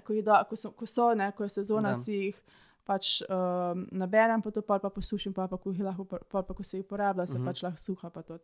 ko, 0.00 0.12
ko, 0.44 0.56
so, 0.56 0.70
ko 0.70 0.86
so, 0.86 1.14
ne, 1.14 1.32
ko 1.32 1.42
je 1.42 1.48
sezona, 1.50 1.88
da. 1.88 1.94
si 1.94 2.12
jih 2.14 2.36
pač 2.90 3.20
um, 3.22 3.86
naberem, 3.94 4.42
pa 4.42 4.50
to 4.50 4.62
pol 4.66 4.80
pa 4.82 4.90
posušim, 4.90 5.34
pa, 5.36 5.46
pa, 5.46 5.58
ko, 5.62 5.70
lahko, 5.78 6.04
pol 6.04 6.42
pa 6.42 6.56
ko 6.58 6.66
se 6.66 6.80
jih 6.80 6.84
uporablja, 6.84 7.26
se 7.26 7.38
uh 7.38 7.42
-huh. 7.42 7.46
pač 7.46 7.62
lahko 7.62 7.78
suha. 7.78 8.10
Pa 8.10 8.22
to. 8.22 8.38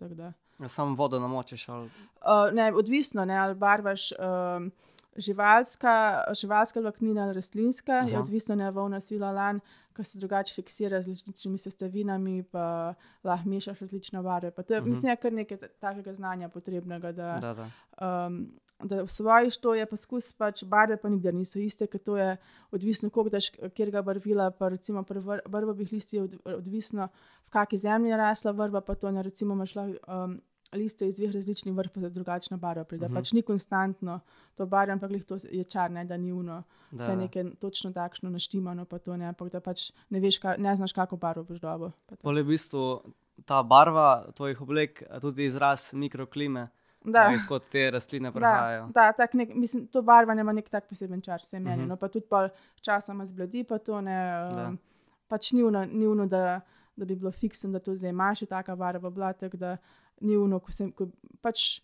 Ja, 0.61 0.69
Samo 0.69 0.95
vodo 0.95 1.21
namočiš. 1.21 1.69
Ali... 1.69 1.87
uh, 1.87 2.53
ne, 2.53 2.73
odvisno, 2.73 3.25
ne, 3.25 3.37
ali 3.39 3.55
barvaš. 3.55 4.13
Um, 4.13 4.71
Živalska, 5.19 5.95
živalska 6.35 6.81
vlaknina 6.81 7.23
ali 7.23 7.35
rastlinska, 7.35 7.93
Aha. 7.95 8.09
je 8.09 8.19
odvisno 8.19 8.55
ne 8.55 8.71
volna 8.71 9.01
svila 9.01 9.31
lan, 9.33 9.61
ki 9.93 10.05
se 10.05 10.19
drugače 10.19 10.55
fiksira 10.55 11.03
z 11.03 11.09
različnimi 11.09 11.59
sestavinami, 11.59 12.43
pa 12.43 12.95
lahko 13.25 13.49
mešaš 13.49 13.79
različne 13.81 14.23
barve. 14.23 14.51
Pa 14.51 14.63
To 14.63 14.75
je, 14.75 14.79
uh 14.79 14.83
Mhm. 14.83 14.87
-huh. 14.87 14.91
Mislim, 14.91 15.11
je 15.11 15.17
kar 15.17 15.33
nekaj 15.33 15.57
ta- 15.57 15.69
takega 15.71 16.15
znanja 16.15 16.49
potrebnega. 16.49 17.13
Da, 17.13 17.37
Da, 17.37 17.55
da. 17.55 17.71
um, 18.27 18.53
da 18.81 19.03
osvojiš 19.03 19.57
to, 19.57 19.75
je 19.75 19.87
poskus, 19.87 20.33
pač 20.33 20.65
barve 20.65 20.97
pa 20.97 21.09
nikdar 21.09 21.35
niso 21.35 21.59
iste, 21.59 21.87
ker 21.87 22.01
to 22.01 22.17
je 22.17 22.37
odvisno, 22.71 23.11
koliko 23.11 23.31
daš 23.31 23.45
kjer 23.51 23.91
ga 23.91 24.03
barvila. 24.03 24.51
Pa 24.51 24.69
recimo 24.69 25.03
pri 25.03 25.19
vr- 25.19 25.41
vrbovih 25.47 25.93
listih 25.93 26.15
je 26.15 26.23
od, 26.23 26.35
odvisno, 26.47 27.09
v 27.47 27.51
kakšni 27.51 27.79
zemlji 27.79 28.11
je 28.11 28.17
rasla 28.17 28.53
vrba, 28.53 28.81
pa 28.81 28.95
to 28.95 29.11
ne 29.11 29.23
recimo 29.23 29.55
imaš 29.55 29.75
lahko. 29.75 30.25
Um, 30.25 30.41
Liste 30.73 31.07
iz 31.07 31.17
dveh 31.17 31.31
različnih 31.31 31.75
vrst, 31.75 31.93
pa 31.93 32.01
za 32.01 32.09
drugačna 32.11 32.57
barva 32.57 32.85
pride. 32.85 33.05
Uh 33.05 33.11
Mhm. 33.11 33.17
-huh. 33.17 33.21
Pač 33.21 33.33
ni 33.33 33.43
konstantno 33.43 34.21
to 34.55 34.67
barva, 34.67 34.93
ampak 34.93 35.09
glih 35.11 35.25
to 35.25 35.37
je 35.45 35.65
čar, 35.65 35.91
ne, 35.91 36.05
da 36.05 36.17
ni 36.17 36.33
uno, 36.33 36.63
Da, 36.91 36.99
vse 36.99 37.09
da. 37.09 37.17
nekaj 37.17 37.45
točno 37.57 37.93
takšno 37.93 38.31
naštimano, 38.31 38.85
pa 38.85 38.99
to 38.99 39.17
ne, 39.17 39.27
ampak 39.27 39.53
da 39.53 39.61
pač 39.61 39.81
ne 40.11 40.21
veš, 40.21 40.39
ka, 40.39 40.57
ne 40.59 40.77
znaš, 40.77 40.93
kako 40.93 41.17
barvo 41.17 41.45
boš 41.45 41.59
dobil. 41.59 41.89
pa 41.89 41.97
tako. 42.07 42.23
Pol 42.23 42.37
je 42.37 42.43
v 42.43 42.47
bistvu 42.47 43.01
ta 43.45 43.63
barva 43.63 44.27
tvojih 44.33 44.61
oblek 44.61 45.03
tudi 45.21 45.45
izraz 45.45 45.95
mikroklime, 45.95 46.69
Da. 47.05 47.31
izkot 47.35 47.63
te 47.69 47.91
rastline 47.91 48.25
Da, 48.25 48.33
prihajajo. 48.33 48.89
da 48.89 49.13
tak 49.13 49.35
nek, 49.35 49.55
mislim, 49.55 49.87
to 49.87 50.03
barvanje 50.03 50.41
ima 50.41 50.53
nek 50.53 50.69
tak 50.69 50.89
poseben 50.89 51.21
čar, 51.21 51.41
se 51.43 51.59
meni. 51.59 51.71
Mhm. 51.73 51.81
Uh 51.81 51.87
-huh. 51.87 51.89
no, 51.89 51.97
pa 51.97 52.09
tudi 52.09 52.27
pol 52.27 52.49
časoma 52.77 53.27
zbledi, 53.27 53.65
pa 53.65 53.79
to 53.79 54.01
ne. 54.01 54.17
Da. 54.55 54.67
Um, 54.69 54.79
pač 55.29 55.53
ni 55.53 55.63
uno, 55.63 55.85
ni 55.85 56.07
uno 56.07 56.27
da, 56.27 56.61
da 56.97 57.05
bi 57.05 57.15
bilo 57.15 57.33
fiksno, 57.33 57.71
da 57.71 57.79
to 57.79 57.95
zdaj 57.95 58.11
imaš, 58.11 58.41
taka 58.41 58.77
barva 58.77 59.11
bila, 59.11 59.33
tako 59.33 59.57
da 59.57 59.77
ni 60.21 60.37
uno, 60.37 60.59
ko 60.61 60.73
se, 60.73 60.91
ko, 60.93 61.07
pač 61.41 61.81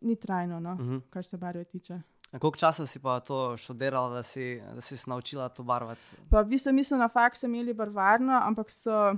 ni 0.00 0.16
trajno, 0.16 0.60
no, 0.60 0.72
uh 0.72 0.80
Mhm. 0.80 0.94
-huh. 0.94 1.00
kar 1.10 1.24
se 1.24 1.36
barve 1.36 1.64
tiče. 1.64 2.00
A 2.32 2.38
Koliko 2.38 2.58
časa 2.58 2.86
si 2.86 3.02
pa 3.02 3.20
to 3.20 3.56
študirala, 3.56 4.10
da 4.10 4.22
si, 4.22 4.62
da 4.74 4.80
si 4.80 4.96
se 4.96 5.10
naučila 5.10 5.48
to 5.48 5.62
barvati? 5.62 6.00
Pa 6.30 6.42
v 6.42 6.46
bistvu 6.46 6.72
mi 6.72 6.84
smo 6.84 6.96
na 6.98 7.08
faksu 7.08 7.46
imeli 7.46 7.74
barvarno, 7.74 8.40
ampak 8.42 8.70
so 8.70 9.16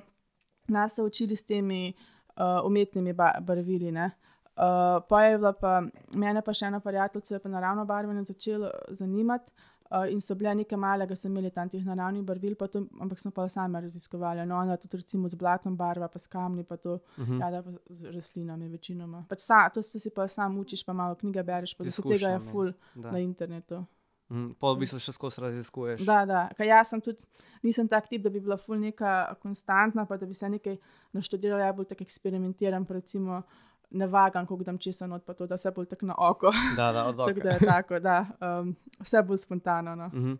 nas 0.68 0.94
so 0.94 1.04
učili 1.04 1.36
s 1.36 1.44
temi 1.44 1.94
uh, 2.36 2.66
umetnimi 2.66 3.12
ba 3.12 3.32
barvili. 3.40 3.92
ne. 3.92 4.10
Uh, 4.56 4.62
pa 5.08 5.22
je 5.22 5.38
bila 5.38 5.52
pa 5.52 5.82
mene 6.16 6.42
pa 6.42 6.52
še 6.52 6.66
ena 6.66 6.80
prijateljica, 6.80 7.34
je 7.34 7.38
pa 7.40 7.48
naravno 7.48 7.84
barvanje 7.84 8.24
začelo 8.24 8.70
zanimati. 8.88 9.50
Uh, 9.90 10.04
in 10.12 10.20
so 10.20 10.34
bile 10.36 10.52
nekaj 10.54 10.76
malega, 10.78 11.16
so 11.16 11.28
imeli 11.28 11.50
tam 11.50 11.68
teh 11.72 11.80
naravnih 11.84 12.22
barvil, 12.22 12.54
pa 12.60 12.66
to, 12.68 12.82
ampak 13.00 13.20
smo 13.20 13.30
pa 13.32 13.46
sami 13.48 13.80
raziskovali. 13.80 14.44
No, 14.46 14.58
ona 14.60 14.76
tudi 14.76 14.96
recimo 15.00 15.28
z 15.28 15.34
blatom 15.40 15.76
barva, 15.76 16.08
pa 16.08 16.18
s 16.18 16.26
kamni, 16.26 16.64
pa 16.64 16.76
to, 16.76 16.98
Uh 17.16 17.28
-huh. 17.28 17.40
ja, 17.40 17.50
da 17.50 17.62
pa 17.62 17.70
z 17.88 18.12
rastlinami 18.12 18.68
večinoma. 18.68 19.24
Pač 19.28 19.38
sa, 19.40 19.68
to 19.68 19.82
si 19.82 20.10
pa 20.10 20.28
sam 20.28 20.58
učiš, 20.58 20.84
pa 20.84 20.92
malo 20.92 21.14
knjige 21.14 21.42
bereš, 21.42 21.74
pa 21.74 21.84
se 21.84 22.02
tega 22.02 22.08
je 22.08 22.14
izkušnjami, 22.14 22.52
ful 22.52 22.72
Da. 22.94 23.10
na 23.10 23.18
internetu. 23.18 23.84
Mhm. 24.30 24.52
Pol 24.60 24.74
v 24.74 24.78
bistvu 24.78 24.98
še 25.00 25.12
skozi 25.12 25.40
raziskuješ. 25.40 26.02
Da, 26.04 26.24
da. 26.28 26.48
Kaj 26.56 26.68
jaz 26.68 26.90
sem 26.92 27.00
tudi, 27.00 27.24
nisem 27.62 27.88
tak 27.88 28.08
tip, 28.08 28.22
da 28.22 28.30
bi 28.30 28.40
bila 28.40 28.56
ful 28.56 28.76
neka 28.76 29.34
konstantna, 29.42 30.04
pa 30.04 30.16
da 30.16 30.26
bi 30.26 30.34
se 30.34 30.48
nekaj 30.48 30.76
naštudirala, 31.12 31.64
ja 31.64 31.72
bolj 31.72 31.86
tako 31.86 32.04
eksperimentiram, 32.04 32.84
pa 32.84 32.94
recimo 32.94 33.42
ne 33.90 34.06
vagam, 34.06 34.46
koliko 34.46 34.64
dam 34.64 34.78
česa 34.78 35.06
not, 35.06 35.24
pa 35.24 35.34
to, 35.34 35.46
da 35.46 35.56
se 35.56 35.70
bolj 35.70 35.86
tako 35.86 36.06
na 36.06 36.14
oko. 36.18 36.50
Da, 36.76 36.92
da, 36.92 37.06
od 37.06 37.16
tako 37.26 37.30
oka. 37.30 37.40
da 37.42 37.50
je 37.50 37.58
tako, 37.58 37.98
da 37.98 38.26
um, 38.60 38.76
vse 39.00 39.22
bolj 39.22 39.36
spontano. 39.36 39.94
No. 39.94 40.06
Mhm. 40.08 40.32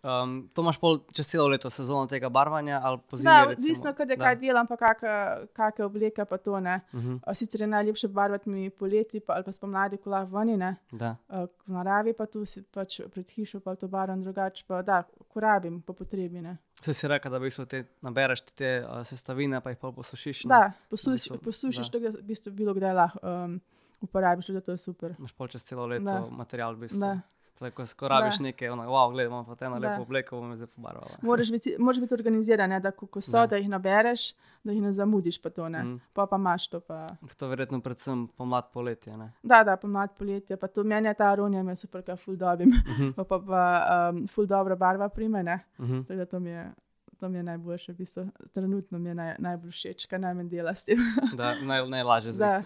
Um, 0.00 0.48
to 0.54 0.62
imaš 0.62 0.78
pol 0.78 1.00
čez 1.10 1.26
celo 1.26 1.48
leto 1.48 1.70
sezono 1.70 2.06
tega 2.06 2.28
barvanja 2.28 2.80
ali 2.84 2.98
pozimi? 3.00 3.24
Da, 3.24 3.48
odvisno, 3.48 3.90
kaj 3.92 4.06
je 4.06 4.16
Da. 4.16 4.24
kaj 4.24 4.36
delam, 4.36 4.66
pa 4.66 4.76
kakšne 4.76 5.84
obleke, 5.84 6.24
pa 6.24 6.36
to 6.36 6.60
ne. 6.60 6.80
Mhm. 6.94 7.14
Uh, 7.16 7.34
Sicer 7.34 7.60
je 7.60 7.66
najlepše 7.66 8.08
barvati 8.08 8.48
mi 8.48 8.70
poleti 8.70 9.20
pa, 9.20 9.34
ali 9.34 9.44
pa 9.44 9.52
spomladi, 9.52 9.96
ko 9.96 10.10
lahko 10.10 10.30
vani, 10.30 10.56
ne. 10.56 10.76
Da. 10.92 11.16
Uh, 11.28 11.36
v 11.66 11.72
naravi 11.72 12.12
pa 12.12 12.26
tu 12.26 12.44
si 12.44 12.62
pač 12.64 13.00
pred 13.10 13.26
hišo, 13.28 13.60
pa 13.60 13.74
to 13.74 13.88
barvam 13.88 14.22
drugače, 14.22 14.64
pa 14.66 14.82
da, 14.82 15.02
ko 15.28 15.40
rabim, 15.40 15.80
po 15.80 15.92
potrebi, 15.92 16.40
ne. 16.40 16.56
Saj 16.78 16.94
si 16.94 17.08
rekel, 17.08 17.32
da 17.32 17.38
v 17.38 17.42
bistvu 17.42 17.66
te 17.66 17.80
nabereš 18.00 18.40
te, 18.54 18.84
uh, 18.84 19.02
sestavine, 19.02 19.60
pa 19.60 19.70
jih 19.70 19.78
pol 19.78 19.92
posušiš. 19.92 20.44
ne? 20.44 20.48
Da, 20.48 20.72
posuš, 20.88 21.12
bistvu, 21.26 21.38
posušiš 21.38 21.86
da. 21.86 21.92
tega, 21.92 22.14
v 22.14 22.22
bistvu 22.22 22.52
bilo 22.52 22.74
kdaj 22.74 22.94
lahko 22.94 23.18
um, 23.24 23.58
uporabiš, 24.00 24.46
tudi 24.46 24.60
to 24.62 24.72
je 24.72 24.78
super. 24.78 25.16
Imaš 25.18 25.32
pol 25.34 25.48
čez 25.48 25.62
celo 25.66 25.86
leto 25.86 26.04
Da. 26.06 26.20
material 26.30 26.74
v 26.78 26.86
bistvu. 26.86 27.00
Da. 27.02 27.16
Tako, 27.58 27.84
ko 27.92 28.08
rabiš 28.08 28.36
Da. 28.36 28.42
nekaj, 28.42 28.68
ono, 28.68 28.82
wow, 28.84 29.10
gledaj, 29.10 29.26
imam 29.26 29.44
pa 29.44 29.54
te 29.54 29.64
Da. 29.66 29.74
lepo 29.76 30.02
obleko, 30.02 30.36
bom 30.36 30.56
zdaj 30.56 30.66
pobarvala. 30.68 31.10
Moraš 31.22 31.50
biti, 31.50 31.76
moraš 31.78 32.00
biti 32.00 32.14
organiziran, 32.14 32.70
ne, 32.70 32.80
da 32.80 32.90
ko, 32.90 33.20
so, 33.20 33.32
Da. 33.32 33.46
da. 33.46 33.56
jih 33.56 33.68
nabereš, 33.68 34.32
da 34.64 34.72
jih 34.72 34.82
ne 34.82 34.92
zamudiš, 34.92 35.38
pa 35.38 35.50
to 35.50 35.68
ne. 35.68 35.82
Mm. 35.82 36.00
Pa 36.14 36.26
pa 36.26 36.36
imaš 36.36 36.68
to. 36.68 36.80
Pa. 36.80 37.06
To 37.36 37.44
je 37.44 37.48
verjetno 37.48 37.80
predvsem 37.80 38.28
pomlad 38.28 38.70
poletje. 38.70 39.16
Ne? 39.16 39.32
Da, 39.42 39.64
da, 39.64 39.76
pomlad 39.76 40.10
poletje, 40.12 40.56
pa 40.56 40.66
to 40.68 40.84
meni 40.84 41.08
je 41.08 41.14
ta 41.14 41.24
aronija, 41.26 41.62
me 41.62 41.76
super, 41.76 42.02
kaj 42.02 42.16
ful 42.16 42.36
dobim. 42.36 42.68
Mhm. 42.68 43.10
pa 43.12 43.24
pa, 43.24 43.38
pa 43.40 43.62
um, 44.10 44.26
ful 44.28 44.46
dobra 44.46 44.76
barva 44.76 45.08
prime, 45.08 45.42
ne. 45.42 45.58
Mhm. 45.80 46.02
Tako 46.02 46.14
da 46.14 46.26
to 46.26 46.40
mi 46.40 46.50
je. 46.50 46.72
To 47.18 47.28
mi 47.28 47.36
je 47.36 47.42
najboljše, 47.42 47.92
v 47.92 47.96
bistvu. 47.96 48.22
trenutno 48.52 48.98
mi 48.98 49.08
je 49.08 49.14
naj, 49.14 49.34
najbolj 49.38 49.70
všeč, 49.70 50.06
kaj 50.06 50.18
najmanj 50.20 50.48
dela 50.48 50.70
s 50.70 50.84
tem. 50.84 50.98
Da, 51.32 51.54
naj, 51.62 51.88
najlažje 51.88 52.28
Da. 52.28 52.32
zdaj. 52.32 52.62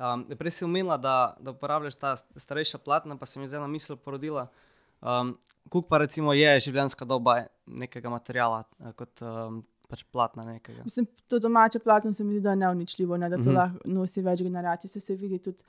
Um, 0.00 0.24
prej 0.38 0.50
si 0.50 0.64
omenila, 0.64 0.96
da, 0.96 1.36
da 1.40 1.50
uporabljaš 1.52 1.94
ta 2.00 2.14
starejša 2.16 2.78
platna, 2.78 3.16
pa 3.16 3.26
se 3.26 3.38
mi 3.40 3.44
je 3.44 3.48
zdaj 3.52 3.60
na 3.60 3.66
misel 3.68 3.96
porodila. 3.96 4.46
Um, 5.00 5.34
Kuk 5.68 5.86
pa 5.88 5.98
recimo 5.98 6.32
je 6.32 6.60
življenjska 6.60 7.04
doba 7.04 7.34
nekega 7.66 8.08
materijala, 8.10 8.62
eh, 8.80 8.92
kot 8.96 9.20
um, 9.22 9.60
pač 9.88 10.02
platna 10.12 10.44
nekega. 10.44 10.82
Mislim, 10.84 11.06
to 11.28 11.38
domače 11.38 11.78
platno 11.78 12.12
se 12.12 12.24
mi 12.24 12.32
zdi, 12.32 12.40
da 12.40 12.50
je 12.50 12.56
neuničljivo, 12.56 13.16
ne, 13.16 13.28
da 13.28 13.36
to 13.36 13.42
Mhm. 13.50 13.54
lahko 13.54 13.78
nosi 13.92 14.22
več 14.22 14.42
generacij. 14.42 14.88
Se, 14.88 15.00
se 15.00 15.14
vidi 15.16 15.38
tudi, 15.38 15.62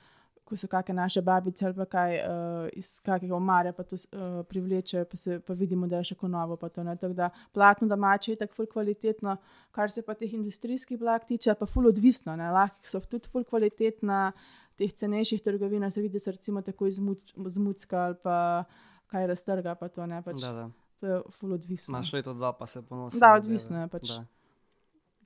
ko 0.44 0.56
so 0.56 0.68
kakšne 0.68 0.94
naše 0.94 1.22
babice 1.22 1.66
ali 1.66 1.74
pa 1.74 1.84
kaj 1.84 2.16
uh, 2.18 2.68
iz 2.72 3.00
kakega 3.00 3.36
omare, 3.36 3.72
pa 3.72 3.84
to 3.86 3.96
uh, 3.96 4.42
privleče, 4.48 5.04
pa, 5.04 5.16
se, 5.16 5.40
pa 5.40 5.54
vidimo, 5.54 5.86
da 5.86 6.02
je 6.02 6.12
še 6.12 6.18
konovo. 6.20 6.56
To, 6.56 6.84
ne, 6.84 6.96
tako 6.96 7.14
da 7.14 7.30
platno 7.52 7.88
domače 7.88 8.32
je 8.32 8.40
tako 8.42 8.54
ful 8.54 8.66
kvalitetno, 8.66 9.36
kar 9.70 9.90
se 9.90 10.02
pa 10.02 10.14
teh 10.14 10.34
industrijskih 10.34 10.98
blag 10.98 11.24
tiče, 11.28 11.54
pa 11.54 11.66
ful 11.66 11.86
odvisno. 11.86 12.36
ne, 12.36 12.50
Lahko 12.50 12.88
so 12.88 13.00
tudi 13.00 13.30
ful 13.30 13.44
kvalitetna, 13.44 14.32
teh 14.76 14.92
cenejših 14.92 15.42
trgovin, 15.42 15.90
se 15.90 16.02
vidi, 16.02 16.18
recimo 16.26 16.62
tako 16.62 16.86
izmucka 16.86 18.04
ali 18.04 18.16
pa 18.22 18.64
kaj 19.12 19.26
raztrga, 19.26 19.74
pa 19.74 19.88
to 19.88 20.06
ne. 20.06 20.22
Pač, 20.22 20.40
Da, 20.40 20.52
da. 20.52 20.70
To 21.02 21.06
je 21.06 21.22
ful 21.34 21.52
odvisno. 21.52 21.96
Imaš 21.96 22.12
leto, 22.12 22.34
dva, 22.34 22.52
pa 22.54 22.66
se 22.66 22.82
ponosi. 22.86 23.18
Da, 23.18 23.34
odvisno 23.34 23.80
je 23.82 23.88
pač. 23.88 24.08
Da. 24.08 24.24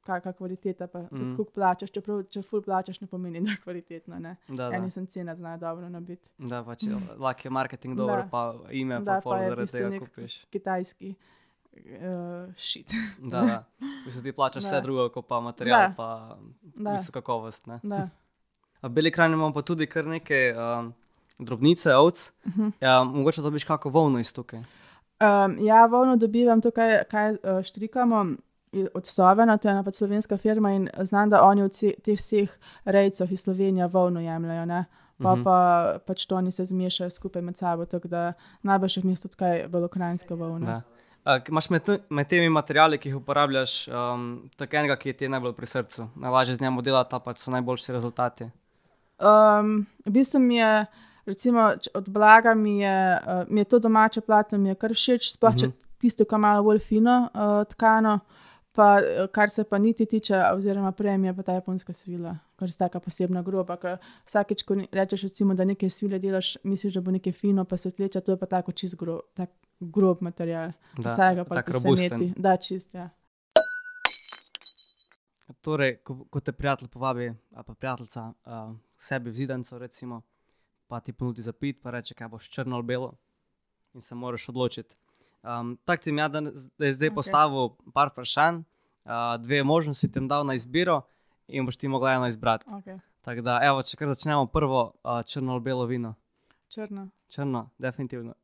Kakšna 0.07 0.33
kvaliteta, 0.33 0.87
pa 0.89 1.03
tudi 1.05 1.25
Mhm. 1.25 1.35
koliko 1.35 1.53
plačaš. 1.53 1.91
Čeprav, 1.91 2.23
če 2.25 2.43
ful 2.43 2.63
plačaš, 2.63 3.01
ne 3.01 3.07
pomeni, 3.07 3.41
da 3.41 3.51
je 3.51 3.57
kvalitetno. 3.59 4.19
Ne? 4.19 4.37
Da, 4.49 4.55
da. 4.63 4.73
Eni 4.73 4.91
sem 4.91 5.07
cena, 5.07 5.35
znajo 5.35 5.59
dobro 5.59 5.89
nabiti. 5.91 6.29
da 6.41 6.63
pač 6.65 6.83
lahko 7.19 7.41
je 7.43 7.53
marketing 7.53 7.97
dobro, 7.97 8.17
Da. 8.17 8.29
pa 8.29 8.43
ime 8.73 9.01
Da, 9.01 9.15
pa 9.15 9.21
pa 9.23 9.39
je 9.39 9.49
zaradi 9.49 9.73
tega 9.73 9.99
kupiš. 10.01 10.39
Kitajski 10.47 11.15
uh, 11.75 12.55
šit. 12.57 12.91
Da, 13.21 13.41
da. 13.43 13.65
V 13.81 14.05
bistvu 14.05 14.23
ti 14.23 14.33
plačaš 14.33 14.63
Da. 14.63 14.69
vse 14.69 14.81
drugo, 14.81 15.09
kot 15.11 15.27
pa 15.27 15.41
material, 15.41 15.81
Da. 15.81 15.95
pa 15.97 16.37
v 16.77 16.93
bistvu 16.93 17.13
kakovost. 17.13 17.67
Ne? 17.67 17.81
Da. 17.85 18.09
V 18.83 18.89
Beli 18.91 19.11
krajini 19.11 19.35
imamo 19.35 19.53
pa 19.53 19.63
tudi 19.63 19.87
kar 19.87 20.05
nekaj 20.07 20.53
um, 20.53 20.93
drobnice, 21.39 21.95
ovc. 21.95 22.33
Uh 22.45 22.53
-huh. 22.53 22.71
Ja, 22.81 23.05
mogoče 23.05 23.43
dobiš 23.43 23.65
kako 23.65 23.89
volno 23.91 24.19
iz 24.19 24.33
tukaj. 24.33 24.61
um, 25.21 25.57
ja, 25.61 25.87
volno 25.87 26.17
dobivam 26.17 26.61
to, 26.61 26.71
kaj, 26.71 27.05
kaj 27.05 27.31
uh, 27.33 27.39
štrikamo. 27.63 28.27
Od 28.95 29.07
Sovena, 29.07 29.57
to 29.57 29.69
je 29.69 29.73
ena 29.73 29.83
pač 29.83 29.95
slovenska 29.95 30.37
firma, 30.37 30.73
in 30.73 30.89
znam, 31.01 31.31
da 31.31 31.43
oni 31.43 31.63
od 31.63 31.73
teh 31.97 32.15
vseh 32.15 32.51
rejcev 32.85 33.33
iz 33.33 33.41
Slovenije 33.41 33.87
volno 33.89 34.21
jemljajo. 34.21 34.65
Ne? 34.67 34.85
Pa, 35.17 35.33
Mhm. 35.33 35.43
pa 35.43 35.57
pač 36.01 36.27
to 36.27 36.37
oni 36.37 36.53
se 36.53 36.65
zmešajo 36.65 37.11
skupaj 37.11 37.43
med 37.43 37.57
sabo, 37.57 37.85
tako 37.87 38.09
da 38.09 38.33
najbrž 38.63 38.97
je 38.97 39.03
mesto 39.05 39.29
tudi 39.29 39.37
kaj 39.37 39.69
belokranjsko 39.69 40.37
volno. 40.37 40.67
Da. 40.67 40.83
K- 41.39 41.49
Imaš 41.49 41.71
med, 41.71 41.83
med 42.11 42.29
temi 42.29 42.49
materiali, 42.51 42.99
ki 42.99 43.09
jih 43.09 43.17
uporabljaš, 43.17 43.89
um, 43.89 44.27
tako 44.57 44.77
enega, 44.77 44.97
ki 44.97 45.09
je 45.09 45.13
ti 45.15 45.29
najbolj 45.29 45.53
pri 45.55 45.67
srcu, 45.67 46.09
najlažje 46.17 46.55
z 46.55 46.61
njim 46.61 46.77
delati, 46.81 47.11
pa 47.11 47.19
pač 47.21 47.39
so 47.39 47.51
najboljši 47.51 47.93
rezultati. 47.93 48.45
Um, 49.19 49.87
v 50.05 50.11
bistvu 50.13 50.39
mi 50.41 50.57
je, 50.57 50.87
recimo, 51.27 51.65
od 51.95 52.09
blaga 52.09 52.55
mi 52.55 52.79
je, 52.79 52.99
uh, 53.17 53.49
mi 53.49 53.61
je 53.61 53.65
to 53.67 53.79
domače 53.81 54.21
platno, 54.21 54.59
mi 54.59 54.69
je 54.69 54.75
kar 54.77 54.91
všeč, 54.93 55.31
sploh 55.31 55.57
če 55.57 55.67
Mhm. 55.67 55.77
tisto, 55.99 56.25
ki 56.25 56.31
ima 56.31 56.39
malo 56.45 56.63
bolj 56.63 56.79
fino 56.81 57.17
uh, 57.27 57.41
tkano. 57.67 58.19
Pa, 58.77 59.01
eh, 59.01 59.27
kar 59.33 59.51
se 59.51 59.65
pa 59.65 59.79
niti 59.79 60.07
tiče, 60.07 60.43
oziroma 60.53 60.93
prej 60.93 61.25
je 61.27 61.37
pa 61.37 61.43
ta 61.43 61.53
japonska 61.53 61.93
svila, 61.93 62.37
kar 62.57 62.69
je 62.69 62.77
taka 62.79 63.01
posebna 63.01 63.43
groba. 63.43 63.99
Vsakeč, 64.25 64.63
ko 64.63 64.77
rečeš, 64.93 65.23
recimo, 65.23 65.55
da 65.55 65.65
nekaj 65.65 65.91
svile 65.91 66.19
delaš, 66.19 66.57
misliš, 66.65 66.95
da 66.95 67.01
bo 67.01 67.11
nekaj 67.11 67.33
fino, 67.33 67.65
pa 67.65 67.77
se 67.77 67.89
odleče, 67.89 68.21
to 68.21 68.33
je 68.33 68.39
pa 68.39 68.47
tako 68.47 68.73
čist 68.73 68.97
grob, 68.97 69.21
tak 69.35 69.51
grob 69.81 70.21
material. 70.21 70.73
Da, 70.99 71.11
Vsaj 71.11 71.35
ga 71.35 71.45
pa 71.45 71.61
robusten. 71.61 71.95
preseneti. 71.95 72.41
Da, 72.41 72.57
čist, 72.57 72.95
ja. 72.95 73.09
Torej, 75.61 75.97
ko, 76.05 76.25
ko 76.31 76.41
te 76.41 76.53
prijatelj 76.53 76.89
povabi, 76.89 77.33
ali 77.55 77.65
pa 77.67 77.75
prijateljica 77.75 78.23
uh, 78.29 78.77
sebi 78.97 79.31
v 79.31 79.35
zidanco, 79.35 79.79
recimo, 79.79 80.23
pa 80.87 81.01
ti 81.01 81.13
ponudi 81.13 81.43
za 81.43 81.53
pit, 81.53 81.81
pa 81.83 81.91
reče, 81.91 82.15
kaj 82.15 82.29
boš 82.29 82.51
črno 82.51 82.77
ali 82.77 82.85
belo, 82.85 83.15
in 83.95 84.03
se 84.03 84.15
moraš 84.15 84.49
odločiti. 84.49 84.97
Um, 85.47 85.79
Tako 85.85 86.03
ti 86.03 86.11
je, 86.11 86.29
da, 86.29 86.39
je 86.85 86.93
zdaj 86.93 87.11
okay. 87.11 87.15
postavil 87.15 87.69
par 87.95 88.09
vprašanj, 88.09 88.57
uh, 88.57 89.11
dve 89.41 89.65
možnosti 89.65 90.13
ti 90.13 90.21
dal 90.21 90.47
na 90.47 90.55
izbiro, 90.55 91.03
in 91.49 91.67
boš 91.67 91.77
ti 91.77 91.89
mogla 91.89 92.13
eno 92.13 92.27
izbrati. 92.27 92.67
Okay. 92.67 92.99
Tako 93.23 93.41
da, 93.41 93.61
evo, 93.63 93.83
če 93.83 93.97
kar 93.97 94.09
začnemo 94.09 94.47
prvo, 94.47 94.93
uh, 95.05 95.23
črno 95.27 95.53
ali 95.53 95.61
belo 95.61 95.85
vino. 95.87 96.15
Črno. 96.69 97.09
Črno, 97.29 97.71
definitivno. 97.79 98.35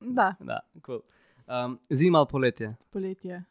Da, 0.00 0.34
Da, 0.40 0.60
cool. 0.86 1.00
um, 1.46 1.78
zima 1.90 2.18
ali 2.18 2.26
poletje, 2.30 2.76
poletje. 2.90 3.44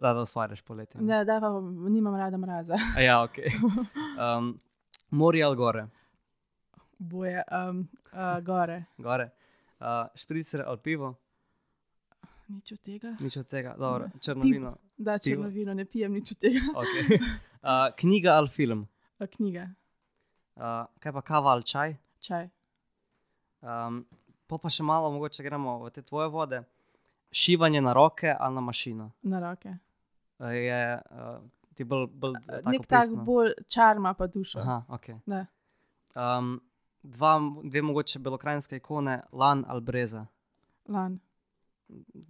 rada 0.00 0.20
ustvarjaš 0.20 0.62
poletje. 0.62 1.00
Ne, 1.00 1.24
da 1.24 1.40
pa 1.40 1.60
nimam 1.88 2.16
rada 2.16 2.36
mraza. 2.36 2.78
A 2.96 3.00
Ja, 3.00 3.22
ok. 3.22 3.38
Um, 4.38 4.58
morje 5.10 5.44
ali 5.44 5.56
gore, 5.56 5.86
Boje, 6.98 7.42
um, 7.70 7.88
uh, 8.12 8.44
gore. 8.44 8.84
gore. 8.98 9.30
Uh, 9.80 9.86
špricer 10.14 10.62
ali 10.66 10.78
pivo, 10.78 11.14
Nič 12.48 12.72
od 12.72 12.80
tega. 12.80 13.16
nič 13.20 13.36
od 13.36 13.46
tega, 13.46 13.74
dobro, 13.78 14.10
črno 14.20 14.42
Pivo. 14.42 14.54
vino. 14.54 14.76
Da, 14.96 15.18
Pivo. 15.18 15.42
črno 15.42 15.48
vino, 15.48 15.74
ne 15.74 15.84
pijem 15.84 16.12
nič 16.12 16.32
od 16.32 16.38
tega. 16.38 16.60
Okay. 16.74 17.18
Uh, 17.66 17.94
knjiga 17.96 18.30
ali 18.30 18.48
film, 18.48 18.86
A 19.18 19.26
knjiga, 19.26 19.68
uh, 20.56 20.86
kaj 20.98 21.12
pa 21.12 21.22
kava 21.22 21.50
ali 21.50 21.64
čaj. 21.64 21.96
čaj. 22.20 22.48
Um, 23.60 24.06
po 24.46 24.58
pa 24.58 24.70
še 24.70 24.82
malo, 24.86 25.10
mogoče 25.10 25.42
gremo 25.42 25.78
v 25.84 25.90
te 25.90 26.02
tvoje 26.02 26.28
vode. 26.28 26.62
Šivanje 27.32 27.80
na 27.82 27.92
roke 27.92 28.30
ali 28.38 28.54
na 28.54 28.60
mašino. 28.60 29.10
Na 29.22 29.40
roke. 29.40 29.74
Uh, 30.38 30.52
je 30.54 31.00
uh, 31.10 31.42
ti 31.74 31.84
bolj, 31.84 32.06
bolj 32.06 32.38
tako 32.46 32.70
Nek 32.70 32.86
tak 32.86 33.08
pristno? 33.08 33.24
bolj 33.24 33.52
čarma 33.68 34.14
pa 34.14 34.26
dušo. 34.26 34.58
Aha, 34.62 34.84
okay. 34.88 35.18
Da. 35.26 35.46
um, 36.14 36.60
dva, 37.02 37.40
dve 37.64 37.82
mogoče 37.82 38.18
belokrajinske 38.18 38.76
ikone, 38.76 39.22
lan 39.32 39.64
ali 39.68 39.80
breza. 39.80 40.26
Lan. 40.88 41.18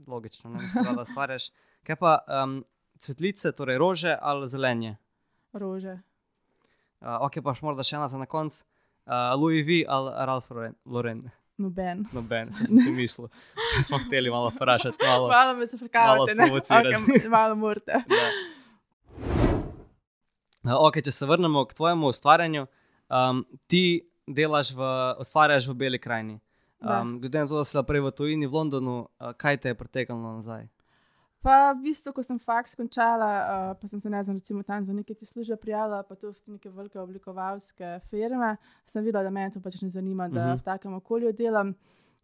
Logično, 0.07 0.51
ne 0.51 0.63
mislim, 0.63 0.85
da 0.97 1.05
stvariš. 1.05 1.51
Kaj 1.87 1.97
pa 1.97 2.19
um, 2.29 2.65
cvetlice, 2.99 3.53
torej 3.53 3.79
rože 3.79 4.17
ali 4.21 4.49
zelenje? 4.49 4.97
Rože. 5.53 5.99
Uh, 7.01 7.21
ok, 7.29 7.41
pa 7.45 7.55
še 7.57 7.67
morda 7.67 7.85
še 7.87 7.97
ena 7.97 8.09
za 8.09 8.21
na 8.21 8.29
konec. 8.29 8.63
Uh, 9.07 9.33
Louis 9.39 9.63
V. 9.67 9.85
ali 9.89 10.13
Ralph 10.27 10.51
Lauren. 10.85 11.27
Noben. 11.57 12.05
Noben, 12.13 12.53
se 12.53 12.67
sem 12.67 12.79
si 12.79 12.91
mislil. 12.93 13.29
Se 13.73 13.83
smo 13.83 13.99
hteli 13.99 14.31
malo 14.31 14.51
vprašati. 14.53 14.97
Malo. 15.01 15.29
Malo 15.29 15.55
me 15.57 15.67
se 15.67 15.77
malo 15.77 15.87
prekavate, 15.87 16.35
ne? 16.35 16.47
sprovocirati. 16.47 16.97
Okay, 16.97 17.29
malo 17.29 17.55
morate. 17.55 18.03
Da. 18.09 18.27
Uh, 20.67 20.75
ok, 20.89 21.01
če 21.05 21.15
se 21.15 21.27
vrnemo 21.27 21.65
k 21.65 21.79
tvojemu 21.79 22.11
ustvarjanju, 22.13 22.67
um, 23.09 23.45
ti 23.71 24.03
delaš 24.27 24.75
v, 24.75 24.91
ustvarjaš 25.23 25.69
v 25.71 25.75
Beli 25.79 26.01
krajini. 26.03 26.41
Um, 26.81 27.21
glede 27.21 27.39
na 27.39 27.47
to, 27.49 27.57
da 27.57 27.65
si 27.65 27.79
prej 27.87 28.01
v 28.01 28.11
tujini 28.13 28.47
v 28.47 28.53
Londonu, 28.53 29.09
uh, 29.09 29.33
kaj 29.33 29.57
te 29.57 29.69
je 29.69 29.75
pritekalo 29.75 30.21
nazaj? 30.21 30.69
Pa 31.41 31.73
v 31.73 31.83
bistvu, 31.89 32.13
ko 32.13 32.23
sem 32.23 32.39
faks 32.39 32.75
končala, 32.75 33.31
uh, 33.41 33.75
pa 33.81 33.89
sem 33.89 34.01
se 34.01 34.11
ne 34.11 34.23
znam, 34.23 34.37
recimo 34.37 34.63
tam 34.63 34.85
za 34.85 34.93
neke 34.93 35.15
te 35.15 35.27
službe 35.27 35.57
prijavila, 35.57 36.03
pa 36.03 36.15
to 36.15 36.33
v 36.33 36.59
neke 36.59 36.71
velike 36.71 36.99
oblikovalske 37.01 38.01
firme, 38.11 38.57
sem 38.87 39.05
videla, 39.05 39.25
da 39.25 39.31
me 39.31 39.51
to 39.51 39.61
pač 39.61 39.81
ne 39.83 39.91
zanima, 39.91 40.29
da 40.29 40.53
Mhm. 40.53 40.59
v 40.59 40.63
takem 40.63 40.95
okolju 40.95 41.33
delam, 41.33 41.75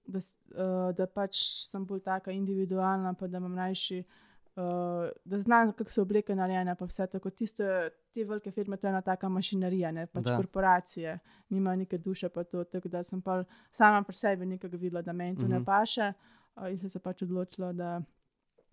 da, 0.07 0.19
uh, 0.19 0.93
da 0.93 1.07
pač 1.07 1.65
sem 1.65 1.87
bolj 1.87 2.03
taka 2.03 2.33
individualna, 2.33 3.15
pa 3.15 3.27
da 3.27 3.39
imam 3.39 3.55
najši. 3.55 3.99
Uh, 4.01 4.32
da 5.25 5.39
znam, 5.39 5.73
kako 5.73 5.91
so 5.91 6.03
obleke 6.03 6.35
narejene, 6.35 6.75
pa 6.75 6.85
vse 6.85 7.07
tako. 7.07 7.31
Tisto, 7.31 7.65
te 8.11 8.25
velike 8.25 8.51
firme, 8.51 8.77
to 8.77 8.87
je 8.87 8.91
ena 8.91 9.01
taka 9.03 9.29
mašinerija, 9.29 9.91
ne 9.93 10.07
pač 10.07 10.25
Da. 10.25 10.37
korporacije, 10.37 11.19
nima 11.49 11.77
neke 11.77 11.99
duše, 11.99 12.29
to. 12.29 12.65
Tako 12.65 12.89
da 12.89 13.03
sem 13.03 13.23
pa 13.23 13.45
sama 13.71 14.03
pri 14.03 14.15
sebi 14.15 14.47
nekaj 14.47 14.71
videla, 14.71 15.03
da 15.03 15.13
meni 15.13 15.37
to 15.37 15.43
ne 15.45 15.57
Mhm. 15.57 15.65
paše, 15.65 16.13
uh, 16.57 16.69
in 16.69 16.79
sem 16.79 16.89
se 16.89 16.99
pač 17.01 17.23
odločila, 17.23 17.73
da 17.73 18.03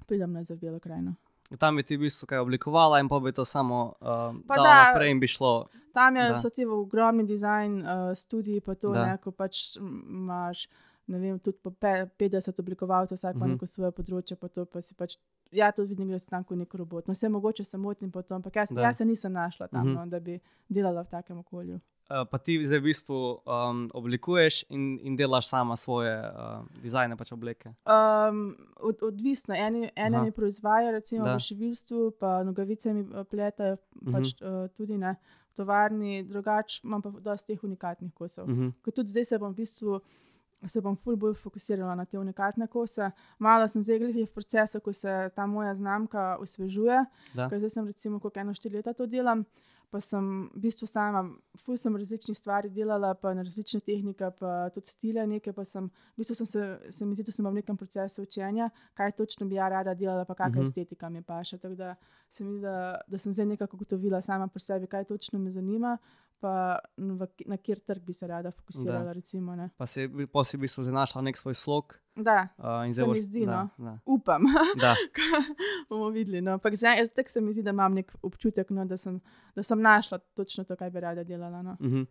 pridem 0.06 0.34
nazaj 0.34 0.56
v 0.56 0.62
Belo 0.62 0.80
krajino. 0.80 1.16
Tam 1.58 1.76
bi 1.76 1.84
ti 1.84 1.96
v 1.96 2.02
bistvu 2.02 2.28
kaj 2.28 2.38
oblikovala 2.40 3.00
in 3.00 3.10
pa 3.10 3.20
bi 3.20 3.32
to 3.32 3.46
samo 3.46 3.94
uh, 4.02 4.08
Pa 4.48 4.56
da. 4.56 4.86
naprej 4.86 5.12
in 5.12 5.20
bi 5.20 5.28
šlo. 5.28 5.68
Tam 5.94 6.16
je, 6.16 6.38
so 6.38 6.50
ti 6.50 6.66
ogromni 6.66 7.26
dizajn 7.26 7.78
uh, 7.78 7.88
studiji, 8.16 8.62
pa 8.62 8.76
to, 8.76 8.88
Da. 8.90 9.06
ne, 9.06 9.18
ko 9.18 9.32
pač 9.32 9.78
imaš, 9.78 10.68
ne 11.08 11.20
vem, 11.20 11.40
tudi 11.40 11.58
po 11.58 11.72
pe, 11.72 11.88
50 12.16 12.60
oblikovalcev, 12.60 13.16
vsak 13.16 13.36
ima 13.36 13.46
Mhm. 13.46 13.54
neko 13.54 13.66
svoje 13.66 13.92
področje, 13.92 14.36
pa 14.36 14.48
to 14.48 14.66
pa 14.66 14.82
si 14.82 14.94
pač. 14.94 15.18
Ja, 15.52 15.72
to 15.72 15.84
vidim, 15.84 16.10
da 16.10 16.20
sem 16.20 16.30
tam 16.30 16.44
kot 16.44 16.58
nek 16.58 16.74
robot. 16.74 17.08
No, 17.08 17.14
vse 17.14 17.30
mogoče 17.30 17.64
se 17.64 17.78
motim 17.78 18.12
po 18.12 18.22
tom, 18.22 18.36
ampak 18.36 18.56
jaz, 18.56 18.70
Da. 18.70 18.82
jaz 18.82 18.98
se 18.98 19.06
nisem 19.06 19.34
našla 19.34 19.68
tam, 19.68 19.86
Mhm. 19.86 19.94
no, 19.94 20.06
da 20.06 20.20
bi 20.20 20.40
delala 20.70 21.02
v 21.02 21.08
takem 21.08 21.38
okolju. 21.38 21.80
Uh, 22.12 22.26
pa 22.26 22.38
ti 22.38 22.66
zdaj 22.66 22.80
v 22.80 22.84
bistvu 22.84 23.16
um, 23.46 23.90
oblikuješ 23.94 24.64
in, 24.70 25.00
in 25.00 25.16
delaš 25.16 25.48
sama 25.48 25.76
svoje 25.76 26.10
uh, 26.16 26.32
dizajne, 26.82 27.14
pač 27.16 27.32
obleke. 27.32 27.70
Um, 27.86 28.56
od, 28.80 29.04
odvisno, 29.04 29.54
eni, 29.56 29.92
ene 29.96 30.18
Aha. 30.18 30.26
mi 30.26 30.32
proizvajajo, 30.32 30.92
recimo 30.92 31.26
Da. 31.26 31.36
v 31.36 31.40
šivilstvu, 31.40 32.12
pa 32.12 32.44
nogavice 32.44 32.94
mi 32.94 33.02
eh, 33.04 33.24
pletajo, 33.24 33.78
pač, 34.12 34.34
uh, 34.36 34.68
tudi 34.70 34.98
ne 34.98 35.16
v 35.50 35.56
tovarni, 35.56 36.24
drugače 36.24 36.82
imam 36.84 37.02
pa 37.02 37.10
dosti 37.12 37.48
teh 37.48 37.64
unikatnih 37.64 38.14
kosov. 38.14 38.46
Uh 38.46 38.52
-huh. 38.52 38.72
Ko 38.82 38.92
tudi 38.92 39.10
zdaj 39.10 39.26
se 39.26 39.38
bom 39.38 39.54
v 39.54 39.58
bistvu 39.58 40.00
se 40.68 40.82
bom 40.82 40.96
ful 40.98 41.16
bolj 41.16 41.34
fokusirala 41.36 41.96
na 41.96 42.06
te 42.06 42.20
unikatne 42.20 42.68
kose. 42.68 43.12
Malo 43.40 43.68
sem 43.68 43.84
zdaj 43.84 44.00
glih 44.00 44.16
v 44.30 44.34
procesu, 44.34 44.80
ko 44.82 44.94
se 44.94 45.30
ta 45.36 45.46
moja 45.48 45.76
znamka 45.76 46.38
osvežuje. 46.40 47.06
Ker 47.50 47.60
Zdaj 47.60 47.70
sem 47.70 47.88
recimo 47.88 48.20
kot 48.20 48.38
eno 48.38 48.54
štiri 48.54 48.76
leta 48.76 48.94
to 48.94 49.06
delam. 49.06 49.46
Pa 49.92 49.98
sem 50.00 50.50
v 50.54 50.60
bistvu 50.62 50.86
sama, 50.86 51.24
ful 51.58 51.74
sem 51.78 51.96
različnih 51.96 52.38
stvari 52.38 52.70
delala, 52.70 53.16
pa 53.16 53.34
na 53.34 53.42
različne 53.42 53.80
tehnike, 53.82 54.28
pa 54.40 54.70
tudi 54.70 54.86
stile 54.86 55.24
neke. 55.28 55.50
Pa 55.54 55.64
sem, 55.66 55.88
v 56.14 56.18
bistvu 56.22 56.36
sem 56.36 56.46
se, 56.46 56.80
se 56.90 57.06
mi 57.06 57.16
zdi, 57.16 57.24
da 57.24 57.32
sem 57.32 57.46
v 57.46 57.54
nekem 57.54 57.78
procesu 57.78 58.22
učenja, 58.22 58.70
kaj 58.94 59.12
točno 59.18 59.48
bi 59.50 59.56
ja 59.56 59.70
rada 59.70 59.94
delala, 59.96 60.26
pa 60.26 60.36
kakšna 60.36 60.50
Mhm. 60.50 60.60
uh 60.60 60.64
-huh. 60.66 60.68
estetika 60.70 61.10
mi 61.10 61.22
paše. 61.22 61.58
Tako 61.58 61.76
da 61.76 61.96
se 62.30 62.44
mi 62.44 62.52
zdi, 62.52 62.62
da, 62.62 63.02
da 63.08 63.18
sem 63.18 63.34
zdaj 63.34 63.46
nekako 63.46 63.78
ugotovila 63.78 64.22
sama 64.22 64.48
pri 64.48 64.62
sebi, 64.62 64.88
kaj 64.88 65.04
točno 65.06 65.40
me 65.40 65.52
zanima, 65.52 65.98
pa 66.42 66.54
v, 66.98 67.20
na 67.46 67.58
kjer 67.58 67.80
trg 67.82 68.02
bi 68.02 68.14
se 68.14 68.28
rada 68.28 68.52
fokusirala. 68.52 69.04
Da. 69.04 69.14
Recimo, 69.14 69.56
ne. 69.56 69.70
Pa 69.78 69.86
si 69.86 70.04
pa 70.28 70.44
si 70.44 70.58
v 70.58 70.62
bistvu 70.62 70.84
našla 70.86 71.22
nek 71.22 71.38
svoj 71.38 71.54
slog. 71.56 71.96
da, 72.16 72.48
Uh, 72.58 72.64
Se 72.86 72.94
zdaj 72.94 73.08
mi 73.08 73.14
boš- 73.14 73.22
zdi, 73.22 73.46
da, 73.46 73.52
no. 73.78 73.86
Da, 73.86 73.98
upam. 74.06 74.42
da. 74.82 74.96
bomo 75.90 76.10
videli. 76.10 76.42
No. 76.42 76.52
Ampak 76.54 76.76
zdaj 76.76 76.98
jaz 76.98 77.10
tako 77.12 77.30
se 77.30 77.42
mi 77.42 77.54
zdi, 77.54 77.64
da 77.64 77.70
imam 77.72 77.94
nek 77.94 78.14
občutek, 78.22 78.70
no, 78.70 78.86
da, 78.86 78.98
sem, 78.98 79.22
da 79.56 79.64
sem 79.64 79.82
našla 79.82 80.18
točno 80.34 80.64
to, 80.64 80.76
kaj 80.76 80.90
bi 80.90 81.00
rada 81.00 81.24
delala. 81.24 81.62
No. 81.62 81.78
Mhm. 81.82 82.04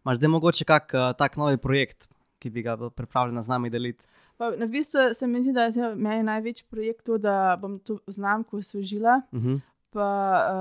Imaš 0.00 0.16
zdaj 0.16 0.28
mogoče 0.30 0.64
kak 0.64 0.92
uh, 0.94 1.12
tak 1.14 1.36
novi 1.36 1.56
projekt, 1.58 2.08
ki 2.38 2.50
bi 2.50 2.62
ga 2.62 2.78
pripravljena 2.90 3.42
z 3.42 3.48
nami 3.48 3.70
deliti? 3.70 4.06
Pa, 4.36 4.50
na 4.52 4.66
bistvu 4.66 5.10
se 5.12 5.26
mi 5.26 5.42
zdi, 5.42 5.52
da 5.52 5.62
je 5.62 5.94
meni 5.94 6.22
največji 6.22 6.64
projekt 6.66 7.04
to, 7.04 7.18
da 7.18 7.34
bom 7.56 7.78
to 7.78 7.98
znamko 8.06 8.56
osvežila, 8.56 9.20
Mhm. 9.32 9.56
Pa 9.90 10.08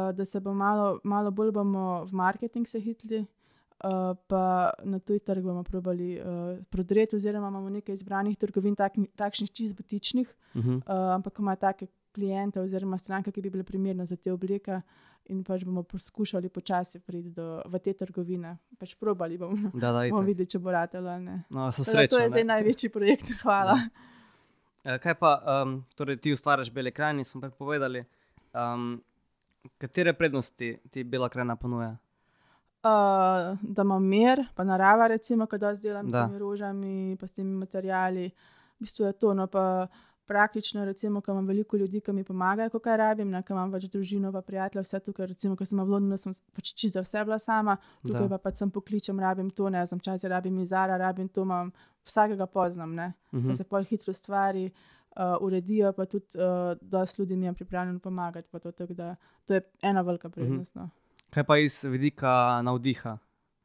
uh, 0.09 0.15
da 0.15 0.25
se 0.25 0.39
bo 0.39 0.53
malo, 0.53 0.99
malo 1.03 1.31
bolj 1.31 1.51
bomo 1.51 1.83
v 2.05 2.13
marketing 2.13 2.67
se 2.67 2.79
hitli. 2.79 3.25
Uh, 3.79 3.91
pa 4.27 4.41
na 4.83 4.99
tuj 4.99 5.19
trg 5.19 5.39
bomo 5.41 5.63
probali 5.63 6.17
uh, 6.17 6.25
prodreti, 6.65 7.15
oziroma 7.15 7.47
imamo 7.47 7.69
nekaj 7.71 7.93
izbranih 7.93 8.37
trgovin, 8.37 8.75
tak, 8.75 8.93
takšnih 9.15 9.51
čist 9.51 9.75
butičnih, 9.75 10.27
Mhm. 10.55 10.75
uh, 10.77 10.81
ampak 11.13 11.39
ima 11.39 11.55
take 11.55 11.87
klijente 12.11 12.59
oziroma 12.59 12.97
stranke, 12.97 13.31
ki 13.31 13.41
bi 13.41 13.49
bile 13.49 13.63
primerne 13.63 14.05
za 14.05 14.15
te 14.15 14.31
oblike. 14.31 14.81
In 15.27 15.43
pač 15.43 15.61
bomo 15.63 15.83
poskušali 15.83 16.49
počasi 16.49 16.99
priti 16.99 17.29
do, 17.29 17.61
v 17.65 17.79
te 17.79 17.93
trgovine. 17.93 18.57
Pač 18.79 18.95
probali 18.95 19.37
bomo, 19.37 19.69
Da, 19.73 19.91
da, 19.93 20.03
bomo 20.09 20.23
videli, 20.23 20.47
če 20.47 20.59
bo 20.59 20.71
ratelo 20.71 21.07
ali 21.07 21.23
ne. 21.23 21.43
No, 21.49 21.65
da 21.67 21.71
srečni. 21.71 22.07
to 22.09 22.19
je 22.19 22.29
zdaj 22.29 22.43
največji 22.45 22.89
projekt. 22.89 23.29
Hvala. 23.43 23.77
Eh, 24.83 24.97
Kaj 24.97 25.15
pa, 25.15 25.31
um, 25.63 25.85
torej 25.95 26.17
ti 26.17 26.33
ustvarjaš 26.33 26.71
bele 26.71 26.91
krajine, 26.91 27.23
smo 27.23 27.41
prepovedali. 27.41 28.03
Um, 28.51 28.97
katere 29.77 30.13
prednosti 30.13 30.77
ti 30.89 31.03
bela 31.03 31.29
krajina 31.29 31.55
ponuja? 31.55 31.97
Uh, 32.81 32.89
da 33.63 33.81
imam 33.81 34.03
mir, 34.03 34.45
pa 34.55 34.63
narava, 34.63 35.07
recimo, 35.07 35.45
ko 35.45 35.57
da 35.57 35.73
delam 35.73 36.07
s 36.07 36.11
Da. 36.11 36.25
temi 36.25 36.39
rožami, 36.39 37.17
pa 37.19 37.27
s 37.27 37.33
temi 37.33 37.51
materiali. 37.53 38.29
V 38.71 38.79
bistvu 38.79 39.05
je 39.05 39.13
to. 39.13 39.33
No, 39.33 39.47
pa 39.47 39.87
praktično, 40.25 40.85
recimo, 40.85 41.21
ko 41.21 41.31
imam 41.31 41.45
veliko 41.45 41.77
ljudi, 41.77 42.01
ki 42.01 42.11
mi 42.13 42.23
pomagajo, 42.23 42.69
ko 42.69 42.79
kaj 42.79 42.97
rabim, 42.97 43.29
ne, 43.29 43.43
ko 43.43 43.53
imam 43.53 43.71
več 43.71 43.83
družino, 43.85 44.31
pa 44.31 44.41
prijatelje, 44.41 44.83
vse 44.83 44.99
tukaj, 45.01 45.25
recimo, 45.27 45.55
ko 45.55 45.65
sem 45.65 45.79
v 45.79 45.85
Londonu, 45.85 46.17
sem 46.17 46.33
pač 46.53 46.71
čisto 46.73 46.93
za 46.93 47.01
vse 47.01 47.25
bila 47.25 47.39
sama, 47.39 47.75
tukaj 48.01 48.21
Da. 48.21 48.29
pa 48.29 48.37
pač 48.39 48.55
sem 48.55 48.71
pokličem, 48.71 49.19
rabim 49.19 49.49
to, 49.49 49.69
ne 49.69 49.85
znam, 49.85 49.99
čas 49.99 50.23
rabim 50.23 50.59
izara, 50.59 50.97
rabim 50.97 51.27
to, 51.27 51.41
imam 51.41 51.71
vsakega 52.05 52.45
poznam, 52.45 52.95
ne, 52.95 53.13
Mhm. 53.33 53.47
da 53.47 53.55
se 53.55 53.63
pol 53.63 53.83
hitro 53.83 54.13
stvari. 54.13 54.65
Uh, 54.65 54.71
uredijo 55.41 55.93
pa 55.93 56.05
tudi, 56.05 56.25
uh, 56.35 56.41
da 56.81 57.05
s 57.05 57.19
ljudmi 57.19 57.45
je 57.45 57.53
pripravljen 57.53 57.99
pomagati. 57.99 58.47
pa 58.51 58.59
To, 58.59 58.71
tako 58.71 58.93
da, 58.93 59.15
to 59.45 59.53
je 59.53 59.61
ena 59.81 60.01
velika 60.01 60.29
prednost. 60.29 60.75
No. 60.75 60.89
Kaj 61.29 61.43
pa 61.43 61.57
iz 61.57 61.83
vidika 61.83 62.29
navdiha? 62.61 63.17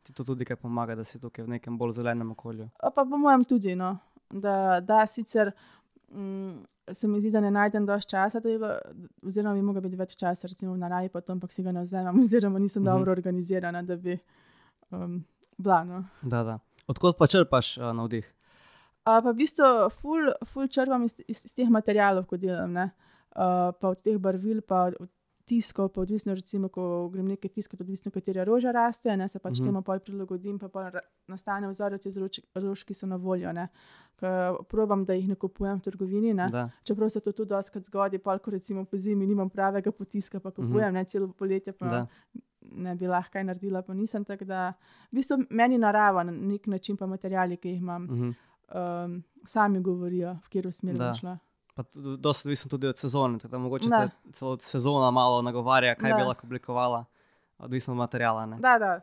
Ti 0.02 0.12
to 0.12 0.24
tudi 0.24 0.44
kaj 0.44 0.56
pomaga, 0.56 0.94
da 0.94 1.04
si 1.04 1.20
tukaj 1.20 1.44
v 1.44 1.48
nekem 1.48 1.78
bolj 1.78 1.92
zelenem 1.92 2.30
okolju? 2.30 2.68
A 2.78 2.90
Pa 2.90 3.04
po 3.04 3.16
mojem 3.16 3.44
tudi, 3.44 3.74
no. 3.74 3.96
da, 4.30 4.80
da 4.80 5.06
sicer 5.06 5.52
mm, 6.10 6.58
se 6.92 7.08
mi 7.08 7.20
zdi, 7.20 7.30
da 7.30 7.40
ne 7.40 7.50
najdem 7.50 7.86
dovolj 7.86 8.02
časa, 8.02 8.40
bilo- 8.40 8.78
oziroma 9.22 9.54
bi 9.54 9.62
mogla 9.62 9.80
biti 9.80 9.96
več 9.96 10.16
časa, 10.16 10.48
recimo 10.48 10.72
v 10.72 10.78
naravi, 10.78 11.08
pa 11.08 11.20
to, 11.20 11.32
ampak 11.32 11.52
si 11.52 11.62
ga 11.62 11.72
ne 11.72 11.82
vzamem, 11.82 12.20
oziroma 12.22 12.58
nisem 12.58 12.82
Mhm. 12.82 12.88
uh 12.88 12.92
-huh. 12.92 12.98
dobro 12.98 13.12
organizirana, 13.12 13.82
da 13.82 13.96
bi 13.96 14.18
um, 14.90 15.24
bila. 15.58 15.84
No. 15.84 16.04
Da, 16.22 16.42
da. 16.42 16.58
Odkot 16.86 17.18
pa 17.18 17.26
črpaš 17.26 17.78
uh, 17.78 17.84
navdih? 17.84 18.34
A 19.04 19.20
pa 19.22 19.32
v 19.32 19.36
bistvu 19.36 19.90
ful, 20.00 20.30
ful 20.44 20.68
črpam 20.68 21.02
iz, 21.04 21.14
iz, 21.28 21.44
iz 21.44 21.54
teh 21.54 21.68
materialov, 21.68 22.24
ko 22.26 22.36
delam, 22.36 22.72
ne. 22.72 22.90
uh, 23.36 23.72
pa 23.72 23.88
od 23.88 24.02
teh 24.02 24.16
barvil, 24.18 24.60
pa 24.62 24.86
od 25.00 25.10
tiskov, 25.44 25.88
pa 25.88 26.00
odvisno, 26.00 26.32
recimo, 26.34 26.68
ko 26.68 27.10
grem 27.12 27.26
nekaj 27.28 27.50
tiskati, 27.50 27.82
odvisno, 27.82 28.10
katera 28.10 28.44
roža 28.44 28.70
raste, 28.72 29.16
ne 29.16 29.28
se 29.28 29.38
pač 29.38 29.52
Mhm. 29.52 29.60
uh 29.60 29.60
-huh. 29.60 29.64
temu 29.66 29.82
pol 29.82 29.98
prilagodim, 29.98 30.58
pa, 30.58 30.68
pa 30.68 30.90
nastane 31.28 31.68
vzorec 31.68 32.06
iz 32.06 32.16
rož, 32.54 32.82
ki 32.84 32.94
so 32.94 33.06
na 33.06 33.16
voljo. 33.16 33.52
Ne. 33.52 33.68
Ko 34.16 34.26
Probam, 34.64 35.04
da 35.04 35.12
jih 35.12 35.28
ne 35.28 35.34
kupujem 35.34 35.78
v 35.78 35.82
trgovini. 35.82 36.34
Ne. 36.34 36.48
Da. 36.48 36.70
Čeprav 36.84 37.08
se 37.08 37.20
to 37.20 37.32
tudi 37.32 37.48
doskrat 37.48 37.84
zgodi, 37.84 38.18
pol, 38.18 38.38
ko 38.38 38.50
recimo 38.50 38.84
po 38.84 38.96
zimi 38.96 39.26
nimam 39.26 39.50
pravega 39.50 39.92
potiska, 39.92 40.40
pa 40.40 40.50
kupujem, 40.50 40.74
uh 40.78 40.84
-huh. 40.86 40.92
ne 40.92 41.04
celo 41.04 41.28
poletje, 41.28 41.72
pa 41.72 41.86
Da. 41.86 42.06
ne 42.62 42.94
bi 42.94 43.06
lahko 43.06 43.32
kaj 43.32 43.44
naredila, 43.44 43.82
pa 43.82 43.94
nisem. 43.94 44.24
tako 44.24 44.44
Da, 44.44 44.72
v 45.04 45.14
bistvu 45.14 45.44
meni 45.50 45.78
narava 45.78 46.22
na 46.22 46.32
nek 46.32 46.66
način, 46.66 46.96
pa 46.96 47.06
materiali, 47.06 47.56
ki 47.56 47.68
jih 47.68 47.78
imam, 47.78 48.02
Mhm. 48.04 48.30
Um, 48.72 49.22
sami 49.46 49.80
govorijo, 49.80 50.34
v 50.34 50.48
katero 50.48 50.72
smer 50.72 50.96
bom 50.96 51.14
šla. 51.14 51.38
Dosti 52.18 52.48
odvisno 52.48 52.68
tudi 52.70 52.86
od 52.86 52.98
sezone, 52.98 53.38
tako 53.38 53.50
da 53.50 53.58
mogoče 53.58 53.88
Da. 53.88 54.08
celo 54.32 54.58
sezona 54.60 55.10
malo 55.10 55.42
nagovarja, 55.42 55.94
kaj 55.94 56.10
Da. 56.10 56.16
bi 56.16 56.22
lahko 56.22 56.46
oblikovala, 56.46 57.04
odvisno 57.58 57.94
od 57.94 57.98
materiala. 57.98 58.46
Ne? 58.46 58.56
Da, 58.60 58.78
da. 58.78 59.00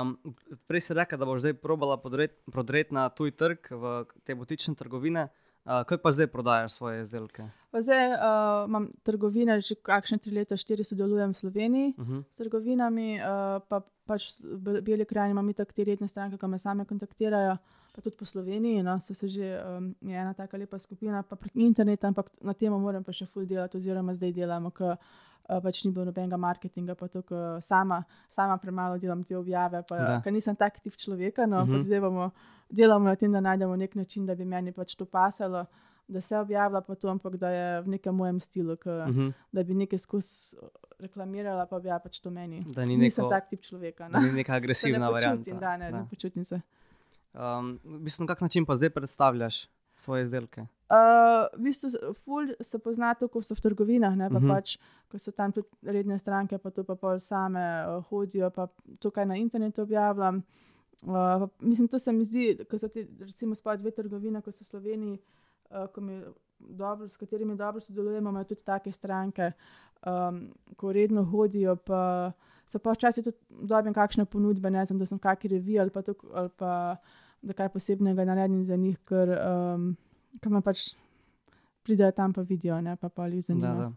Um, 0.00 0.18
prej 0.66 0.80
si 0.80 0.94
rekel, 0.94 1.18
da 1.18 1.26
boš 1.26 1.40
zdaj 1.40 1.54
probala 1.54 1.96
prodreti 2.52 2.94
na 2.94 3.08
tuj 3.08 3.30
trg, 3.30 3.58
v 3.70 4.04
te 4.24 4.34
butične 4.34 4.74
trgovine. 4.74 5.28
Uh, 5.64 5.82
kako 5.86 6.02
pa 6.02 6.10
zdaj 6.10 6.26
prodajaš 6.26 6.72
svoje 6.72 7.02
izdelke? 7.02 7.44
Pa 7.70 7.82
zdaj 7.82 8.08
uh, 8.08 8.18
imam 8.68 8.88
trgovine, 9.02 9.60
že 9.60 9.74
kakšne 9.74 10.18
tri 10.18 10.30
leta, 10.34 10.56
štiri 10.56 10.84
sodelujem 10.84 11.30
v 11.30 11.36
Sloveniji 11.36 11.94
Uh 11.98 12.06
-huh. 12.06 12.22
s 12.24 12.34
trgovinami, 12.34 13.20
uh, 13.20 13.62
pa 13.68 13.80
pač 14.12 14.28
Beli 14.84 15.06
krajini 15.08 15.32
imam 15.36 15.48
itak 15.52 15.72
te 15.72 15.84
redne 15.88 16.08
stranke, 16.08 16.38
ki 16.38 16.50
me 16.52 16.58
same 16.60 16.84
kontaktirajo, 16.88 17.56
pa 17.94 18.00
tudi 18.04 18.16
po 18.20 18.28
Sloveniji. 18.28 18.84
No, 18.84 18.98
so 19.00 19.14
se 19.16 19.28
že 19.28 19.50
um, 19.64 19.90
je 20.04 20.16
ena 20.22 20.34
taka 20.36 20.60
lepa 20.60 20.78
skupina, 20.78 21.22
pa 21.22 21.36
prek 21.36 21.56
interneta, 21.56 22.08
ampak 22.12 22.30
na 22.42 22.54
tem 22.54 22.72
moram 22.72 23.04
pa 23.04 23.12
še 23.12 23.26
full 23.26 23.46
delati, 23.46 23.76
oziroma 23.80 24.14
zdaj 24.14 24.32
delamo, 24.36 24.70
ker 24.70 24.94
uh, 24.94 25.60
pač 25.64 25.84
ni 25.84 25.92
bilo 25.92 26.06
nobenega 26.08 26.38
marketinga, 26.38 26.94
pa 26.94 27.08
to, 27.08 27.22
ker 27.22 27.60
sama, 27.60 28.02
sama 28.28 28.56
premalo 28.62 28.98
delam 29.02 29.24
te 29.24 29.36
objave, 29.36 29.82
pa 29.88 30.20
ker 30.24 30.32
nisem 30.32 30.56
tak 30.56 30.80
tip 30.84 30.96
človeka, 30.96 31.46
no, 31.46 31.64
Mhm. 31.64 31.72
ampak 31.72 31.86
zdaj 31.90 32.00
bomo 32.00 32.30
delamo 32.70 33.08
na 33.10 33.16
tem, 33.16 33.32
da 33.32 33.40
najdemo 33.40 33.76
nek 33.76 33.94
način, 33.96 34.26
da 34.26 34.34
bi 34.34 34.44
meni 34.44 34.72
pač 34.72 34.94
to 34.96 35.04
pasalo. 35.04 35.66
Da 36.08 36.20
se 36.20 36.36
objavlja, 36.36 36.80
pa 36.80 36.94
to, 36.94 37.08
ampak 37.08 37.36
da 37.36 37.48
je 37.48 37.80
v 37.80 37.88
nekem 37.88 38.14
mojem 38.14 38.40
stilu, 38.40 38.76
k, 38.76 38.86
Uh 38.86 38.92
-huh. 39.08 39.32
da 39.52 39.62
bi 39.62 39.74
nekaj 39.74 39.98
skozi 39.98 40.56
reklamirala, 40.98 41.66
pa 41.66 41.78
bi 41.78 41.88
ja 41.88 41.98
pač 41.98 42.20
to 42.20 42.30
meni. 42.30 42.62
Da 42.66 42.84
ni 42.84 42.96
Nisem 42.96 43.24
neko- 43.24 43.30
tak 43.30 43.48
tip 43.48 43.60
človeka. 43.60 44.08
Da 44.08 44.20
No. 44.20 44.26
ni 44.26 44.32
neka 44.32 44.54
agresivna 44.54 44.98
ne 45.00 45.12
varianta. 45.12 45.36
počutim, 45.36 45.60
da, 45.60 45.76
ne, 45.76 45.90
ne 45.92 46.06
počutim 46.10 46.44
se. 46.44 46.60
Um, 47.34 47.80
v 47.84 47.98
bistvu, 48.00 48.22
na 48.22 48.26
kak 48.26 48.40
način 48.40 48.66
pa 48.66 48.74
zdaj 48.74 48.90
predstavljaš 48.90 49.68
svoje 49.96 50.22
izdelke? 50.22 50.60
Uh, 50.60 50.96
v 51.54 51.62
bistvu 51.62 51.88
ful 52.14 52.46
se 52.60 52.78
pozna 52.78 53.14
to, 53.14 53.28
ko 53.28 53.42
so 53.42 53.54
v 53.54 53.60
trgovinah, 53.60 54.16
ne, 54.16 54.28
pa 54.28 54.34
Mhm. 54.34 54.44
uh 54.44 54.50
-huh. 54.50 54.54
pač, 54.54 54.76
ko 55.08 55.18
so 55.18 55.30
tam 55.30 55.52
tudi 55.52 55.68
redne 55.82 56.18
stranke, 56.18 56.58
pa 56.58 56.70
to 56.70 56.84
pa 56.84 56.94
pol 56.94 57.18
same 57.20 57.58
uh, 57.88 58.04
hodijo, 58.04 58.50
pa 58.50 58.68
tukaj 58.98 59.26
na 59.26 59.36
internetu 59.36 59.82
objavljam. 59.82 60.36
Uh, 61.02 61.12
pa 61.12 61.48
mislim, 61.60 61.88
to 61.88 61.98
se 61.98 62.12
mi 62.12 62.24
zdi, 62.24 62.58
ko 62.64 62.78
so 62.78 62.88
ti, 62.88 63.08
recimo, 63.20 63.54
sploh 63.54 63.76
dve 63.76 63.90
trgovine, 63.92 64.42
ko 64.42 64.52
so 64.52 64.60
v 64.60 64.66
Sloveniji, 64.66 65.14
uh, 65.14 65.41
ko 65.86 66.00
mi 66.00 66.22
dobro, 66.58 67.08
s 67.08 67.16
katerimi 67.16 67.56
dobro 67.56 67.80
sodelujemo, 67.80 68.30
imajo 68.30 68.44
tudi 68.44 68.62
take 68.62 68.92
stranke, 68.92 69.52
um, 70.02 70.42
ko 70.76 70.92
redno 70.92 71.24
hodijo. 71.24 71.76
Pa, 71.76 72.32
se 72.66 72.78
pa 72.78 72.92
včasih 72.92 73.24
tudi 73.24 73.36
dobim 73.50 73.94
kakšne 73.94 74.24
ponudbe, 74.24 74.70
ne 74.70 74.86
znam, 74.86 74.98
da 74.98 75.06
sem 75.06 75.18
kakšen 75.18 75.50
revij 75.50 75.80
ali 75.80 75.90
pa, 75.90 76.02
tuk, 76.02 76.24
ali 76.32 76.48
pa 76.48 76.96
da 77.42 77.52
kaj 77.52 77.68
posebnega 77.68 78.24
naredim 78.24 78.64
za 78.64 78.76
njih, 78.76 78.98
ker 79.04 79.32
um, 79.34 79.96
ker 80.40 80.52
me 80.52 80.60
pač 80.60 80.92
pridejo 81.82 82.12
tam 82.12 82.32
pa 82.32 82.40
vidijo, 82.42 82.80
ne 82.80 82.96
pa 82.96 83.08
pa 83.08 83.26
jih 83.26 83.36
Da, 83.36 83.42
zanima. 83.42 83.74
da. 83.74 83.92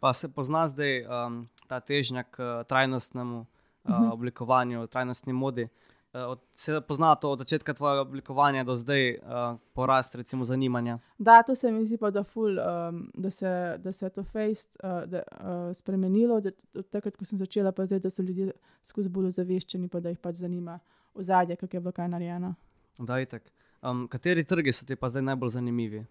Pa 0.00 0.12
se 0.12 0.28
pozna 0.28 0.66
zdaj 0.68 1.06
um, 1.06 1.36
ta 1.66 1.80
težnja 1.80 2.22
k 2.24 2.36
trajnostnemu 2.68 3.40
uh, 3.40 3.46
Mhm. 3.86 4.10
oblikovanju, 4.10 4.86
trajnostni 4.86 5.32
modi. 5.32 5.68
Uh, 6.14 6.20
od, 6.30 6.40
se 6.54 6.80
pozna 6.80 7.14
to 7.14 7.30
od 7.30 7.38
začetka 7.38 7.74
tvojega 7.74 8.00
oblikovanja 8.00 8.64
do 8.64 8.76
zdaj 8.76 9.14
uh, 9.14 9.58
porast 9.72 10.14
recimo 10.14 10.44
zanimanja. 10.44 10.98
Da, 11.18 11.42
to 11.42 11.54
se 11.54 11.72
mi 11.72 11.86
zdi 11.86 11.98
pa, 11.98 12.10
da, 12.10 12.22
ful, 12.24 12.54
um, 12.58 13.10
da, 13.14 13.30
se, 13.30 13.74
da 13.78 13.92
se 13.92 14.06
je 14.06 14.10
to 14.10 14.24
fejst 14.24 14.76
uh, 14.84 15.10
da, 15.10 15.22
uh, 15.32 15.74
spremenilo, 15.74 16.40
da, 16.40 16.52
od 16.78 16.86
takrat, 16.88 17.16
ko 17.16 17.24
sem 17.24 17.38
začela, 17.38 17.72
pa 17.72 17.86
zdaj, 17.86 17.98
da 17.98 18.10
so 18.10 18.22
ljudje 18.22 18.52
skozi 18.82 19.10
bolj 19.10 19.32
ozaveščeni, 19.32 19.88
pa 19.90 20.00
da 20.00 20.14
jih 20.14 20.20
pač 20.22 20.38
zanima 20.38 20.78
ozadje, 21.14 21.56
kako 21.56 21.76
je 21.76 21.80
bilo 21.80 21.92
kaj 21.92 22.08
narejeno. 22.08 22.54
Da, 22.98 23.18
itak. 23.20 23.50
Um, 23.82 24.06
kateri 24.08 24.44
trgi 24.44 24.72
so 24.72 24.86
ti 24.86 24.96
pa 24.96 25.10
zdaj 25.10 25.22
najbolj 25.22 25.50
zanimivi? 25.58 26.04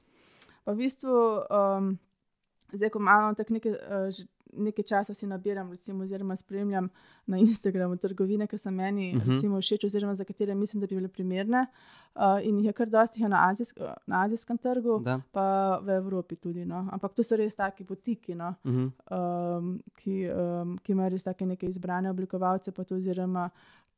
Pa 0.66 0.76
v 0.76 0.84
bistvu, 0.84 1.16
um, 1.48 1.94
zdaj, 2.74 2.92
ko 2.92 3.00
imamo 3.00 3.34
tako 3.39 3.56
neke 3.56 3.72
uh, 3.72 4.24
nekaj 4.56 4.84
časa 4.84 5.13
si 5.13 5.28
nabiram, 5.28 5.72
recimo, 5.72 6.04
oziroma 6.04 6.36
spremljam 6.36 6.89
na 7.26 7.38
Instagramu 7.38 7.98
trgovine, 7.98 8.48
ki 8.48 8.58
so 8.58 8.72
meni 8.72 9.10
uh 9.10 9.16
Mhm. 9.16 9.22
-huh. 9.22 9.34
recimo, 9.34 9.58
všeč, 9.58 9.84
oziroma 9.84 10.16
za 10.16 10.24
katere 10.24 10.56
mislim, 10.56 10.82
da 10.82 10.88
bi 10.88 10.96
bile 10.96 11.08
primerne. 11.08 11.66
Uh, 12.16 12.22
in 12.44 12.58
jih 12.58 12.66
je 12.66 12.74
kar 12.74 12.89
dosti 12.89 13.22
na, 13.24 13.50
azijsk, 13.50 13.78
na 14.08 14.24
azijskem 14.24 14.58
trgu, 14.58 15.00
Da. 15.00 15.22
pa 15.32 15.46
v 15.78 15.89
Evropi 15.92 16.36
tudi. 16.36 16.66
No. 16.66 16.88
Ampak 16.92 17.13
to 17.13 17.24
so 17.24 17.36
res 17.36 17.56
taki 17.56 17.84
botiki, 17.84 18.36
no, 18.36 18.54
Mhm. 18.63 18.92
um, 19.12 19.82
ki, 19.96 20.30
um, 20.62 20.78
ki 20.78 20.92
imajo 20.92 21.10
res 21.10 21.24
take 21.24 21.46
neke 21.46 21.66
izbrane 21.66 22.10
oblikovalce, 22.10 22.72
pa 22.72 22.84
to 22.84 22.96
oziroma 22.96 23.50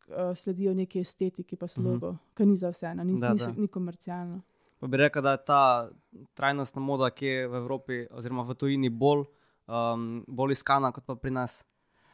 uh, 0.07 0.13
sledijo 0.35 0.73
neki 0.73 0.99
estetiki, 0.99 1.55
pa 1.55 1.67
slogo, 1.67 2.07
uh 2.07 2.13
-huh. 2.13 2.17
ki 2.35 2.45
ni 2.45 2.55
za 2.55 2.69
vse, 2.69 2.93
no, 2.95 3.03
ni, 3.03 3.11
Mhm. 3.13 3.21
Da, 3.21 3.29
ni, 3.29 3.37
da. 3.37 3.51
ni 3.51 3.67
komercialno. 3.67 4.41
Pa 4.79 4.87
bi 4.87 4.97
rekel, 4.97 5.21
da 5.21 5.31
je 5.31 5.37
ta 5.37 5.89
trajnostna 6.33 6.81
moda, 6.81 7.09
ki 7.09 7.25
je 7.25 7.47
v 7.47 7.55
Evropi 7.55 8.07
oziroma 8.11 8.43
v 8.43 8.53
tujini 8.53 8.89
bolj, 8.91 9.23
um, 9.67 10.25
bolj 10.27 10.51
iskana 10.51 10.91
kot 10.91 11.05
pa 11.05 11.15
pri 11.15 11.31
nas. 11.31 11.65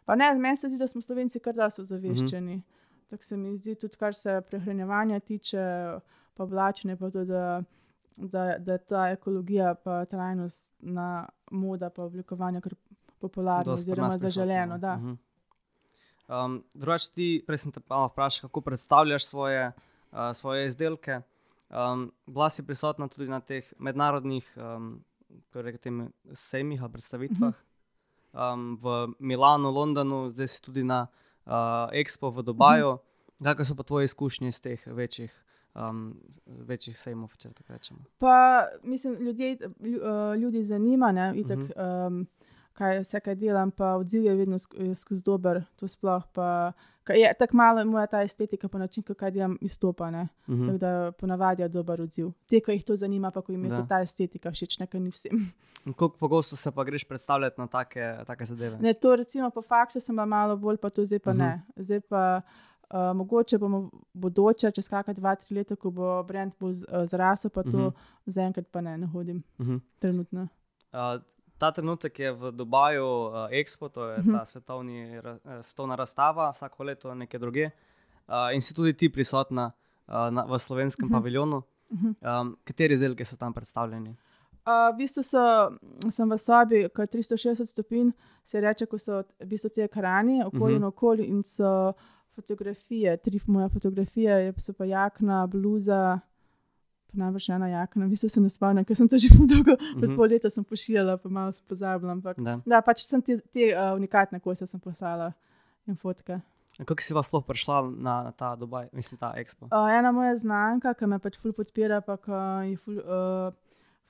Pa 0.06 0.16
ne, 0.16 0.34
meni 0.34 0.58
se 0.58 0.70
zdi, 0.70 0.78
da 0.78 0.88
smo 0.88 1.02
Slovenci 1.02 1.40
kar 1.40 1.54
da 1.54 1.70
so 1.70 1.82
Mhm. 1.82 1.88
zaveščeni. 1.88 2.56
Mm 2.56 2.60
-hmm. 2.60 3.10
Tako 3.10 3.24
se 3.24 3.38
mi 3.38 3.58
zdi, 3.58 3.76
tudi 3.76 3.98
kar 3.98 4.16
se 4.16 4.42
prehranjevanja 4.42 5.20
tiče, 5.20 5.58
pa 6.34 6.44
oblačenja, 6.44 6.98
pa 6.98 7.10
to, 7.10 7.26
da, 7.26 7.64
da, 8.18 8.58
da 8.58 8.72
je 8.72 8.78
ta 8.78 9.10
ekologija, 9.10 9.76
pa 9.76 10.06
trajnostna 10.06 11.08
moda, 11.52 11.90
pa 11.90 12.04
oblikovanje 12.04 12.62
kar 12.62 12.74
popularno, 13.20 13.64
Dosti 13.64 13.86
pri 13.86 13.92
oziroma 13.92 14.18
zaželeno. 14.18 14.74
ne. 14.74 14.80
Da. 14.80 14.96
Mhm. 14.98 15.14
Um, 16.30 16.64
Drugač, 16.74 17.08
ti, 17.08 17.44
prej 17.48 17.58
sem 17.58 17.72
te 17.72 17.80
pa 17.80 18.06
vprašal, 18.06 18.50
kako 18.50 18.62
predstavljaš 18.62 19.26
svoje, 19.26 19.72
uh, 20.12 20.18
svoje 20.34 20.66
izdelke. 20.66 21.22
Um, 21.70 22.12
bila 22.26 22.50
si 22.50 22.66
prisotna 22.66 23.08
tudi 23.08 23.28
na 23.28 23.40
teh 23.40 23.74
mednarodnih 23.80 24.58
um, 24.58 25.04
torej 25.52 25.78
tem 25.78 26.10
sejmih 26.34 26.82
ali 26.82 26.92
predstavitvah 26.92 27.54
um, 28.34 28.78
v 28.78 28.86
Milanu, 29.20 29.70
Londonu, 29.70 30.30
zdaj 30.30 30.48
si 30.48 30.62
tudi 30.62 30.84
na 30.84 31.08
uh, 31.46 31.52
Expo 31.94 32.32
v 32.32 32.44
Dubaju. 32.44 32.98
Kakšne 33.40 33.66
so 33.66 33.76
pa 33.76 33.84
tvoje 33.84 34.06
izkušnje 34.06 34.48
iz 34.48 34.62
teh 34.62 34.78
večjih, 34.88 35.32
um, 35.74 36.14
večjih 36.46 36.94
sejmov, 36.96 37.34
če 37.36 37.50
tako 37.52 37.74
rečemo? 37.74 38.00
Pa 38.18 38.36
mislim, 38.84 39.16
ljudje, 39.16 39.58
lju- 39.80 40.04
eh, 40.04 40.38
ljudi 40.38 40.64
zanima, 40.64 41.12
ne, 41.12 41.34
itak, 41.36 41.58
Mhm. 41.60 41.72
um, 42.08 42.28
kaj 42.74 43.00
vse 43.00 43.20
kaj 43.20 43.36
delam, 43.36 43.72
pa 43.72 43.96
odziv 43.96 44.24
je 44.24 44.36
vedno 44.36 44.58
skozi 44.96 45.24
dober, 45.24 45.64
to 45.76 45.88
sploh. 45.88 46.24
Pa, 46.32 46.72
je 47.14 47.34
tako 47.36 47.58
malo 47.58 47.86
moja 47.86 48.08
ta 48.08 48.22
estetika, 48.22 48.68
pa 48.68 48.78
način, 48.78 49.04
kako 49.04 49.30
delam, 49.30 49.58
izstopa. 49.62 50.12
Ne. 50.12 50.28
Mhm. 50.48 50.66
Tako 50.66 50.78
da 50.78 51.12
ponavadi 51.12 51.62
je 51.62 51.68
dober 51.70 52.02
odziv. 52.02 52.32
Te, 52.48 52.60
ki 52.60 52.72
jih 52.72 52.84
to 52.84 52.96
zanima, 52.96 53.32
pa 53.32 53.42
ko 53.42 53.52
jim 53.52 53.64
je 53.66 53.70
Da. 53.72 53.86
ta 53.86 54.02
estetika 54.02 54.52
všeč, 54.52 54.80
nekaj 54.80 55.00
ni 55.00 55.10
vsem. 55.10 55.52
Koliko 55.86 56.10
pogosto 56.12 56.56
se 56.56 56.72
pa 56.72 56.84
greš 56.84 57.04
predstavljati 57.04 57.62
na 57.62 57.68
take, 57.68 58.00
take 58.24 58.46
zadeve? 58.46 58.78
Ne, 58.80 58.94
to 58.94 59.16
recimo 59.16 59.50
po 59.50 59.62
faksu 59.62 60.00
sem 60.00 60.16
bila 60.16 60.26
malo 60.28 60.58
bolj, 60.58 60.78
pa 60.78 60.90
to 60.90 61.06
zdaj 61.06 61.20
pa 61.20 61.32
Mhm. 61.32 61.38
ne. 61.40 61.62
Zdaj 61.78 62.00
pa 62.02 62.42
uh, 62.90 62.98
mogoče 63.16 63.58
bomo 63.58 63.90
bodoče, 64.14 64.72
čez 64.72 64.90
kakšna 64.90 65.14
dva, 65.14 65.36
tri 65.36 65.56
leta, 65.56 65.76
ko 65.76 65.92
bo 65.92 66.24
brand 66.24 66.54
bolj 66.60 66.74
eh, 66.84 67.06
zrasel, 67.06 67.50
pa 67.50 67.64
to 67.64 67.78
Mhm. 67.80 67.90
zaenkrat 68.28 68.68
pa 68.68 68.82
ne, 68.82 68.98
ne 68.98 69.08
hodim 69.08 69.44
Mhm. 69.60 69.76
trenutno. 70.00 70.48
Uh, 70.94 71.22
ta 71.62 71.70
trenutek 71.72 72.20
je 72.20 72.32
v 72.34 72.52
Dubaju 72.52 73.06
uh, 73.06 73.34
Expo, 73.52 73.90
to 73.90 74.08
je 74.08 74.18
Mhm. 74.20 74.32
ta 74.32 74.46
svetovni, 74.46 74.98
ra- 75.18 75.38
eh, 75.46 75.62
svetovna 75.62 75.96
razstava, 75.96 76.50
vsako 76.52 76.84
leto 76.84 77.14
nekje 77.16 77.40
druge. 77.40 77.66
Uh, 78.28 78.50
in 78.52 78.62
si 78.62 78.74
tudi 78.74 78.94
ti 78.96 79.10
prisotna 79.10 79.70
uh, 79.70 80.14
na, 80.30 80.46
v 80.46 80.58
slovenskem 80.58 81.06
Mhm. 81.06 81.14
paviljonu. 81.14 81.62
Mhm. 81.92 82.10
Um, 82.22 82.58
kateri 82.64 82.94
izdelki 82.94 83.26
so 83.26 83.38
tam 83.38 83.54
predstavljeni? 83.54 84.10
Uh, 84.62 84.90
v 84.90 84.98
bistvu 84.98 85.24
so, 85.24 85.44
sem 86.10 86.30
v 86.30 86.38
sobi, 86.38 86.90
ko 86.90 87.02
je 87.02 87.08
360 87.10 87.66
stopinj, 87.68 88.12
se 88.46 88.62
reče, 88.62 88.86
ko 88.86 88.98
so 88.98 89.14
v 89.40 89.46
bistvu 89.46 89.70
te 89.70 89.84
ekrani, 89.84 90.42
okoli 90.44 90.74
Mhm. 90.74 90.76
in 90.76 90.84
okoli, 90.86 91.24
in 91.26 91.44
so 91.44 91.94
fotografije, 92.36 93.18
tri 93.18 93.40
moje 93.46 93.70
fotografije, 93.70 94.32
je 94.32 94.54
pa 94.74 94.86
jakna, 94.86 95.48
bluza, 95.48 96.20
pa 97.12 97.20
najbrž 97.20 97.44
še 97.46 97.54
ena 97.58 97.68
jakna, 97.68 98.06
v 98.08 98.14
bistvu 98.16 98.30
se 98.30 98.42
ne 98.42 98.50
spomnim, 98.50 98.86
ker 98.88 98.96
sem 98.96 99.08
to 99.08 99.18
že 99.20 99.28
dolgo, 99.52 99.76
pred 100.00 100.10
Mhm. 100.10 100.16
pol 100.16 100.28
leta 100.32 100.50
sem 100.50 100.64
pošiljala, 100.64 101.18
pa 101.20 101.30
malo 101.30 101.52
se 101.52 101.62
pozabila. 101.68 102.12
Ampak 102.12 102.40
Da. 102.40 102.60
da, 102.66 102.82
pač 102.82 103.04
sem 103.06 103.22
te, 103.22 103.38
te 103.54 103.72
uh, 103.76 103.92
unikatne 103.96 104.40
kose 104.40 104.68
sem 104.68 104.80
poslala 104.80 105.34
in 105.88 105.96
fotke. 105.96 106.40
Kako 106.80 107.02
si 107.04 107.14
vas 107.14 107.28
sploh 107.28 107.44
prišla 107.44 107.82
na, 108.00 108.14
na 108.24 108.32
ta 108.32 108.56
Dubaj, 108.56 108.88
mislim, 108.96 109.18
ta 109.20 109.34
Expo? 109.36 109.68
Uh, 109.68 109.90
ena 109.92 110.12
moja 110.12 110.32
znanka, 110.40 110.94
ki 110.96 111.06
me 111.06 111.20
pač 111.20 111.36
ful 111.38 111.52
podpira, 111.54 112.00
pa 112.02 112.16
ki 112.18 112.32
je, 112.72 112.78
ful, 112.80 112.98
uh, 113.04 113.52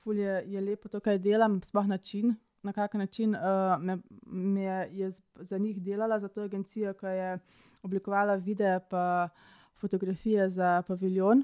ful 0.04 0.14
je, 0.16 0.38
je 0.46 0.60
lepo 0.62 0.88
to, 0.88 1.00
kaj 1.00 1.18
delam, 1.18 1.58
sploh 1.60 1.86
način, 1.90 2.36
na 2.62 2.72
kak 2.72 2.94
način 2.94 3.34
uh, 3.34 3.74
me, 3.82 3.98
me 4.30 4.62
je, 4.94 5.10
za 5.42 5.58
njih 5.58 5.82
delala, 5.82 6.20
za 6.22 6.28
to 6.30 6.46
agencijo, 6.46 6.94
ki 6.94 7.06
je 7.10 7.30
oblikovala 7.82 8.36
videe 8.38 8.78
pa 8.88 9.28
fotografije 9.74 10.48
za 10.48 10.82
paviljon. 10.86 11.42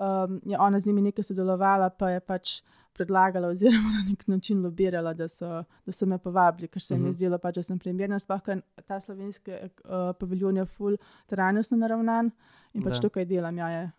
Um, 0.00 0.40
je 0.44 0.58
ona 0.58 0.80
z 0.80 0.86
njimi 0.86 1.02
nekaj 1.02 1.22
sodelovala, 1.24 1.90
pa 1.90 2.10
je 2.10 2.20
pač 2.20 2.62
predlagala, 2.92 3.48
oziroma 3.48 3.90
na 3.98 4.10
nek 4.10 4.26
način 4.28 4.62
lobirala, 4.62 5.12
da 5.14 5.28
so, 5.28 5.64
da 5.86 5.92
so 5.92 6.06
me 6.06 6.18
povabili, 6.18 6.68
ker 6.68 6.82
se 6.82 6.94
jim 6.94 7.00
Mhm. 7.02 7.08
je 7.08 7.12
zdelo, 7.12 7.38
pač, 7.38 7.54
da 7.54 7.62
sem 7.62 7.78
primerna. 7.78 8.18
Sploh, 8.18 8.42
ker 8.42 8.60
ta 8.86 9.00
slovenski 9.00 9.50
uh, 9.50 10.12
paviljon 10.18 10.56
je 10.56 10.64
full 10.66 10.96
trajnostno 11.26 11.78
naravnan 11.78 12.30
in 12.74 12.82
pač 12.82 12.94
Da. 12.94 13.00
to, 13.00 13.10
kar 13.10 13.24
delam, 13.24 13.58
ja, 13.58 13.68
je 13.68 13.90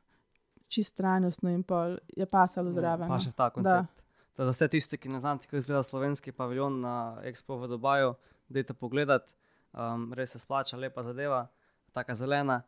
čist 0.67 0.95
trajnostno 0.97 1.49
in 1.49 1.63
pa 1.63 1.95
je 2.17 2.25
pasalo 2.25 2.71
zraven. 2.71 3.08
Pa 3.08 3.13
no. 3.15 3.19
še 3.19 3.31
ta 3.31 3.49
koncept. 3.49 4.01
Da. 4.38 4.43
Za 4.43 4.49
vse 4.51 4.67
tiste, 4.67 4.97
ki 4.97 5.10
ne 5.10 5.19
znate, 5.19 5.45
kako 5.45 5.58
izgleda 5.58 5.84
slovenski 5.84 6.31
paviljon 6.31 6.81
na 6.81 6.95
Expo 7.23 7.55
v 7.55 7.67
Dubaju, 7.67 8.15
dajte 8.49 8.73
pogledat. 8.73 9.31
Um, 9.73 10.13
res 10.13 10.31
se 10.31 10.39
splača, 10.39 10.77
lepa 10.77 11.03
zadeva, 11.03 11.47
tako 11.93 12.13
zelena. 12.15 12.62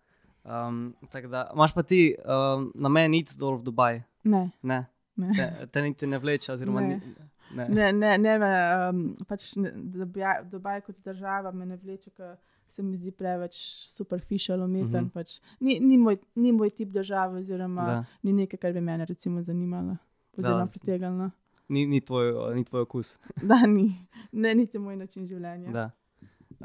Um, 0.48 0.94
da, 1.30 1.50
imaš 1.54 1.74
pa 1.74 1.84
ti 1.84 2.16
um, 2.26 2.72
namen 2.76 3.14
iti 3.14 3.36
dol 3.38 3.58
v 3.58 3.64
Dubaj? 3.64 4.02
Ne, 4.24 4.52
Ne, 4.64 4.86
ne. 5.16 5.32
te, 5.36 5.68
te 5.68 5.82
niti 5.82 6.08
ne 6.08 6.20
vleče. 6.20 6.54
Oziroma, 6.54 6.82
Ne. 6.82 6.88
ni, 6.88 7.16
ne. 7.56 7.68
Ne, 7.70 7.92
ne, 7.94 8.18
ne 8.18 8.38
me, 8.40 8.52
um, 8.90 9.02
pač 9.28 9.56
ne, 9.56 9.72
Dubaj, 9.76 10.44
Dubaj 10.52 10.82
kot 10.82 10.96
država 11.04 11.52
me 11.52 11.66
ne 11.66 11.76
vleče, 11.78 12.10
ker 12.16 12.38
se 12.70 12.84
mi 12.84 12.96
zdi 12.96 13.12
preveč 13.12 13.56
superficial, 13.88 14.64
umeten. 14.64 14.88
Mhm. 14.88 14.96
Uh 14.96 15.02
-huh. 15.02 15.14
pač, 15.14 15.40
ni, 15.60 15.80
ni, 15.80 15.98
moj, 15.98 16.18
ni 16.36 16.52
moj 16.52 16.70
tip 16.70 16.90
države, 16.90 17.40
oziroma 17.40 17.86
Da. 17.86 18.04
ni 18.24 18.34
nekaj, 18.34 18.60
kar 18.60 18.74
bi 18.74 18.82
mene 18.82 19.06
recimo 19.06 19.42
zanimalo. 19.42 19.98
Oziroma 20.38 20.66
Da. 20.66 20.72
pritegnilo. 20.72 21.30
Ni, 21.70 21.86
ni, 21.86 22.02
tvoj, 22.02 22.56
ni 22.56 22.64
tvoj 22.64 22.82
okus. 22.82 23.20
Da, 23.44 23.66
ni, 23.66 24.06
ne, 24.32 24.56
niti 24.56 24.80
moj 24.80 24.96
način 24.96 25.28
življenja. 25.28 25.72
Da. 25.72 25.92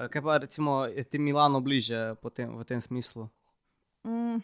Kaj 0.09 0.23
pa 0.23 0.38
recimo 0.38 0.85
je 0.85 1.05
ti 1.05 1.18
Milano 1.18 1.61
bliže 1.61 2.14
tem, 2.35 2.59
v 2.59 2.64
tem 2.64 2.81
smislu? 2.81 3.29
Mm, 4.05 4.41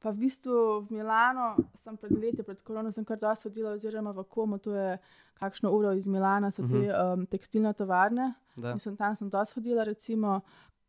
pa 0.00 0.10
v 0.10 0.18
bistvu 0.18 0.54
v 0.82 0.92
Milano 0.92 1.56
sem 1.76 1.96
pred 1.96 2.12
leti, 2.12 2.42
pred 2.42 2.60
korono, 2.62 2.92
sem 2.92 3.04
kar 3.04 3.18
dosti 3.18 3.48
hodila, 3.48 3.72
oziroma 3.72 4.12
v 4.12 4.24
Komo, 4.24 4.58
to 4.58 4.70
je 4.72 4.98
kakšno 5.34 5.70
uro 5.70 5.92
iz 5.92 6.08
Milana, 6.08 6.50
so 6.50 6.62
te 6.64 6.88
um, 6.90 7.26
tekstilne 7.26 7.72
tovarne. 7.72 8.34
Da. 8.56 8.72
In 8.72 8.78
sem 8.78 8.96
tam 8.96 9.14
sem 9.14 9.30
dosti 9.30 9.54
hodila, 9.56 9.84
recimo, 9.84 10.40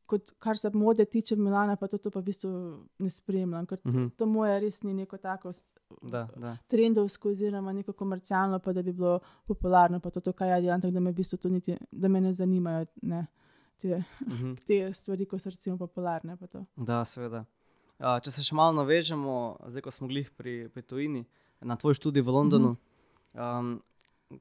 kot, 0.06 0.32
kar 0.40 0.58
se 0.58 0.70
mode 0.74 1.06
tiče 1.06 1.36
Milana, 1.36 1.76
pa 1.76 1.88
to, 1.88 1.98
to 1.98 2.10
pa 2.10 2.20
v 2.20 2.26
bistvu 2.26 2.50
ne 3.00 3.10
spremljam, 3.10 3.66
ker 3.66 3.78
Mhm. 3.86 4.08
to 4.18 4.26
moje 4.26 4.60
res 4.60 4.82
ni 4.84 4.94
neko 4.94 5.18
tako 5.18 5.52
Da, 6.02 6.28
da. 6.36 6.58
trendovsko, 6.68 7.30
oziroma 7.30 7.72
neko 7.72 7.94
komercialno, 7.94 8.60
pa 8.60 8.74
da 8.74 8.82
bi 8.82 8.92
bilo 8.92 9.20
popularno, 9.46 10.00
pa 10.00 10.10
to, 10.10 10.20
to 10.20 10.34
kaj 10.34 10.50
jaz 10.50 10.62
delam, 10.64 10.82
tako 10.82 10.94
da 10.94 11.00
me 11.00 11.12
v 11.12 11.16
bistvu 11.16 11.38
to 11.38 11.50
niti, 11.50 11.78
da 11.92 12.08
me 12.08 12.22
ne 12.22 12.34
zanimajo 12.34 12.86
ne, 13.04 13.26
te, 13.78 14.04
Mhm. 14.22 14.54
te 14.68 14.94
stvari, 14.94 15.26
ko 15.26 15.38
so 15.38 15.50
recimo 15.50 15.78
popularne. 15.78 16.38
Da, 16.76 17.06
seveda. 17.06 17.46
Uh, 18.00 18.16
če 18.24 18.32
se 18.32 18.44
še 18.44 18.56
malo 18.56 18.72
navežemo, 18.80 19.60
zdaj 19.68 19.82
ko 19.84 19.92
smo 19.92 20.08
glih 20.08 20.30
pri, 20.32 20.70
pri 20.72 20.82
tujini, 20.88 21.26
na 21.60 21.76
tvoj 21.76 21.98
študij 22.00 22.24
v 22.24 22.32
Londonu, 22.32 22.78
um, 23.36 23.74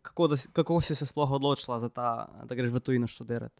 kako, 0.02 0.28
da, 0.30 0.36
kako 0.52 0.80
si 0.80 0.94
se 0.94 1.06
sploh 1.06 1.30
odločila, 1.30 1.80
ta, 1.90 2.28
da 2.46 2.54
greš 2.54 2.70
v 2.70 2.80
tujino 2.80 3.06
študirati? 3.10 3.58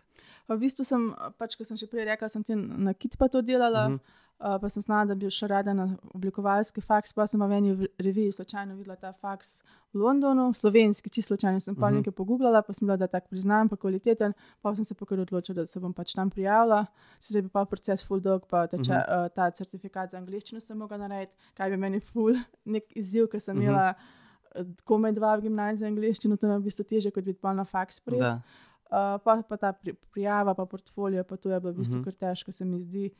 V 0.49 0.57
bistvu 0.63 0.87
sem, 0.87 1.11
pač, 1.37 1.59
kot 1.59 1.67
sem 1.67 1.77
že 1.77 1.91
prej 1.91 2.07
rekla, 2.09 2.29
sem 2.31 2.45
ti 2.47 2.55
na 2.55 2.95
Kitpa 2.95 3.29
to 3.29 3.43
delala, 3.43 3.87
uh 3.87 3.91
Mhm. 3.91 3.99
-huh. 3.99 4.27
Uh, 4.41 4.59
pa 4.61 4.69
sem 4.69 4.83
znala, 4.83 5.05
da 5.05 5.15
bi 5.15 5.31
šla 5.31 5.49
rada 5.49 5.75
na 5.75 5.85
oblikovalski 6.15 6.81
faks. 6.81 7.13
Pa 7.13 7.27
sem 7.27 7.41
v 7.41 7.53
eni 7.53 7.73
reviji 7.99 8.33
slučajno 8.33 8.75
videla 8.77 8.97
ta 8.97 9.13
faks 9.13 9.63
v 9.93 9.99
Londonu, 9.99 10.53
slovenski, 10.55 11.11
čisto 11.11 11.29
slučajno 11.35 11.61
sem 11.61 11.75
pa 11.75 11.81
uh 11.81 11.89
Mhm. 11.89 11.95
-huh. 11.95 11.99
nekaj 11.99 12.13
pogooglala, 12.13 12.63
pa 12.63 12.73
sem 12.73 12.87
bila, 12.87 12.97
da 12.97 13.05
je 13.05 13.09
tak 13.09 13.29
priznan, 13.29 13.69
pa 13.69 13.77
kvaliteten. 13.77 14.33
Pa 14.63 14.75
sem 14.75 14.85
se 14.85 14.95
pa 14.95 15.07
kar 15.07 15.21
odločila, 15.21 15.55
da 15.55 15.67
se 15.67 15.81
bom 15.81 15.93
pač 15.93 16.15
tam 16.15 16.31
prijavila. 16.31 16.87
Sicer 17.19 17.43
bi 17.43 17.49
pa 17.49 17.65
proces 17.65 18.05
full 18.07 18.21
dog, 18.21 18.47
pa 18.47 18.67
ta, 18.67 18.77
uh 18.77 18.81
Mhm. 18.81 18.91
-huh. 18.93 19.25
uh, 19.25 19.31
ta 19.35 19.51
certifikat 19.51 20.11
za 20.11 20.19
angliščino 20.19 20.61
sem 20.61 20.79
mogla 20.79 20.97
narediti, 20.99 21.37
kaj 21.55 21.71
bi 21.71 21.77
meni 21.77 22.01
full 22.01 22.35
nek 22.75 22.85
izziv, 22.97 23.27
ker 23.29 23.41
sem 23.41 23.57
Mhm. 23.57 23.63
imela 23.65 23.95
uh, 24.57 24.67
komaj 24.85 25.13
dva 25.13 25.37
v 25.37 25.41
gimnaziji 25.43 25.87
angliščino, 25.89 26.37
to 26.37 26.47
je 26.47 26.59
v 26.59 26.63
bistvu 26.63 26.85
teže, 26.85 27.11
kot 27.11 27.25
bi 27.25 27.33
pa 27.35 27.53
na 27.53 27.65
faks 27.65 28.01
prijela. 28.01 28.43
Uh, 28.91 29.21
pa, 29.25 29.43
pa 29.49 29.57
ta 29.57 29.73
pri, 29.73 29.93
prijava, 30.13 30.55
pa 30.55 30.65
portfolio, 30.67 31.25
pa 31.25 31.37
to 31.37 31.51
je 31.51 31.61
bilo 31.61 31.73
v 31.73 31.77
bistvu 31.77 31.97
Mhm. 31.97 32.01
uh 32.01 32.07
-huh. 32.07 32.19
kar 32.19 32.29
težko, 32.31 32.53
se 32.53 32.65
mi 32.65 32.81
zdi, 32.81 33.11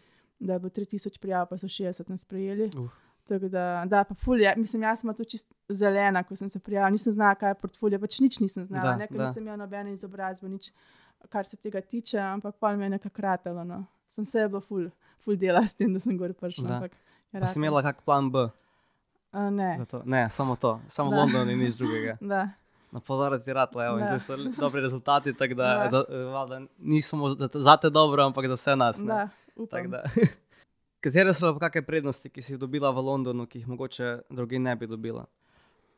da 0.41 0.53
je 0.53 0.59
bilo 0.59 0.71
3000 0.71 1.19
prijav, 1.19 1.47
pa 1.47 1.59
so 1.59 1.67
60 1.69 2.11
nas 2.11 2.21
sprejeli. 2.21 2.71
Uh. 2.77 2.91
Tako 3.25 3.49
da, 3.49 3.85
da, 3.87 4.05
pa 4.05 4.15
ful, 4.15 4.41
ja, 4.41 4.55
mislim, 4.57 4.83
jaz 4.83 5.01
sem 5.01 5.15
tu 5.15 5.25
čist 5.25 5.49
zelena, 5.71 6.23
ko 6.23 6.37
sem 6.37 6.49
se 6.49 6.59
prijavila, 6.59 6.91
nisem 6.91 7.13
znala, 7.13 7.35
kaj 7.35 7.51
je 7.51 7.55
portfolio, 7.57 7.99
pač 7.99 8.21
nič 8.21 8.39
nisem 8.41 8.65
znala, 8.65 8.85
Da, 8.85 8.97
ne, 8.97 9.07
ker 9.07 9.17
da. 9.17 9.25
nisem 9.25 9.43
imela 9.43 9.57
nobene 9.57 9.93
izobrazbe, 9.93 10.49
nič 10.49 10.71
kar 11.29 11.45
se 11.45 11.57
tega 11.57 11.81
tiče, 11.81 12.19
ampak 12.19 12.55
pa 12.57 12.73
mi 12.73 12.85
je 12.85 12.91
nekako 12.91 13.23
ratalo. 13.23 13.65
No. 13.65 13.83
Sem 14.11 14.25
se 14.25 14.39
je 14.39 14.49
bilo 14.49 14.61
ful, 14.61 14.89
ful 15.19 15.37
dela 15.37 15.61
s 15.63 15.75
tem, 15.75 15.93
da 15.93 16.01
sem 16.01 16.17
gor 16.17 16.33
prišla. 16.33 16.65
Da. 16.65 16.75
ampak 16.77 16.93
je 17.33 17.41
ratalo. 17.41 17.57
imela 17.57 17.83
kak 17.83 18.03
plan 18.03 18.31
B? 18.31 18.49
A, 19.33 19.51
ne. 19.51 19.75
za 19.79 19.85
to? 19.85 20.03
Ne, 20.07 20.31
samo 20.31 20.57
to, 20.57 20.81
samo 20.87 21.11
Da. 21.11 21.17
London 21.17 21.51
in 21.51 21.59
nič 21.59 21.71
drugega. 21.73 22.17
Da. 22.33 22.49
Na 22.91 23.01
podlagi 23.01 23.45
ti 23.45 23.53
rad, 23.53 23.69
evo, 23.75 23.99
Da. 23.99 24.05
zdaj 24.07 24.19
so 24.19 24.37
dobri 24.57 24.81
rezultati, 24.81 25.35
tako 25.35 25.55
da, 25.55 25.89
Da. 25.91 26.05
eh, 26.09 26.25
valjda, 26.25 26.61
ni 26.79 27.03
samo 27.03 27.29
za, 27.31 27.49
za 27.55 27.77
te 27.77 27.91
dobro, 27.91 28.25
ampak 28.25 28.47
za 28.47 28.55
vse 28.55 28.77
nas. 28.77 29.01
ne. 29.01 29.07
Da, 29.07 29.29
upam. 29.59 29.91
Da. 29.91 30.03
Katere 31.05 31.35
so 31.35 31.53
pa 31.55 31.69
kakšne 31.69 31.87
prednosti, 31.87 32.31
ki 32.31 32.43
si 32.43 32.53
jih 32.55 32.61
dobila 32.61 32.91
v 32.91 33.05
Londonu, 33.07 33.47
ki 33.47 33.59
jih 33.61 33.69
mogoče 33.69 34.15
drugi 34.31 34.59
ne 34.59 34.77
bi 34.77 34.87
dobila? 34.87 35.27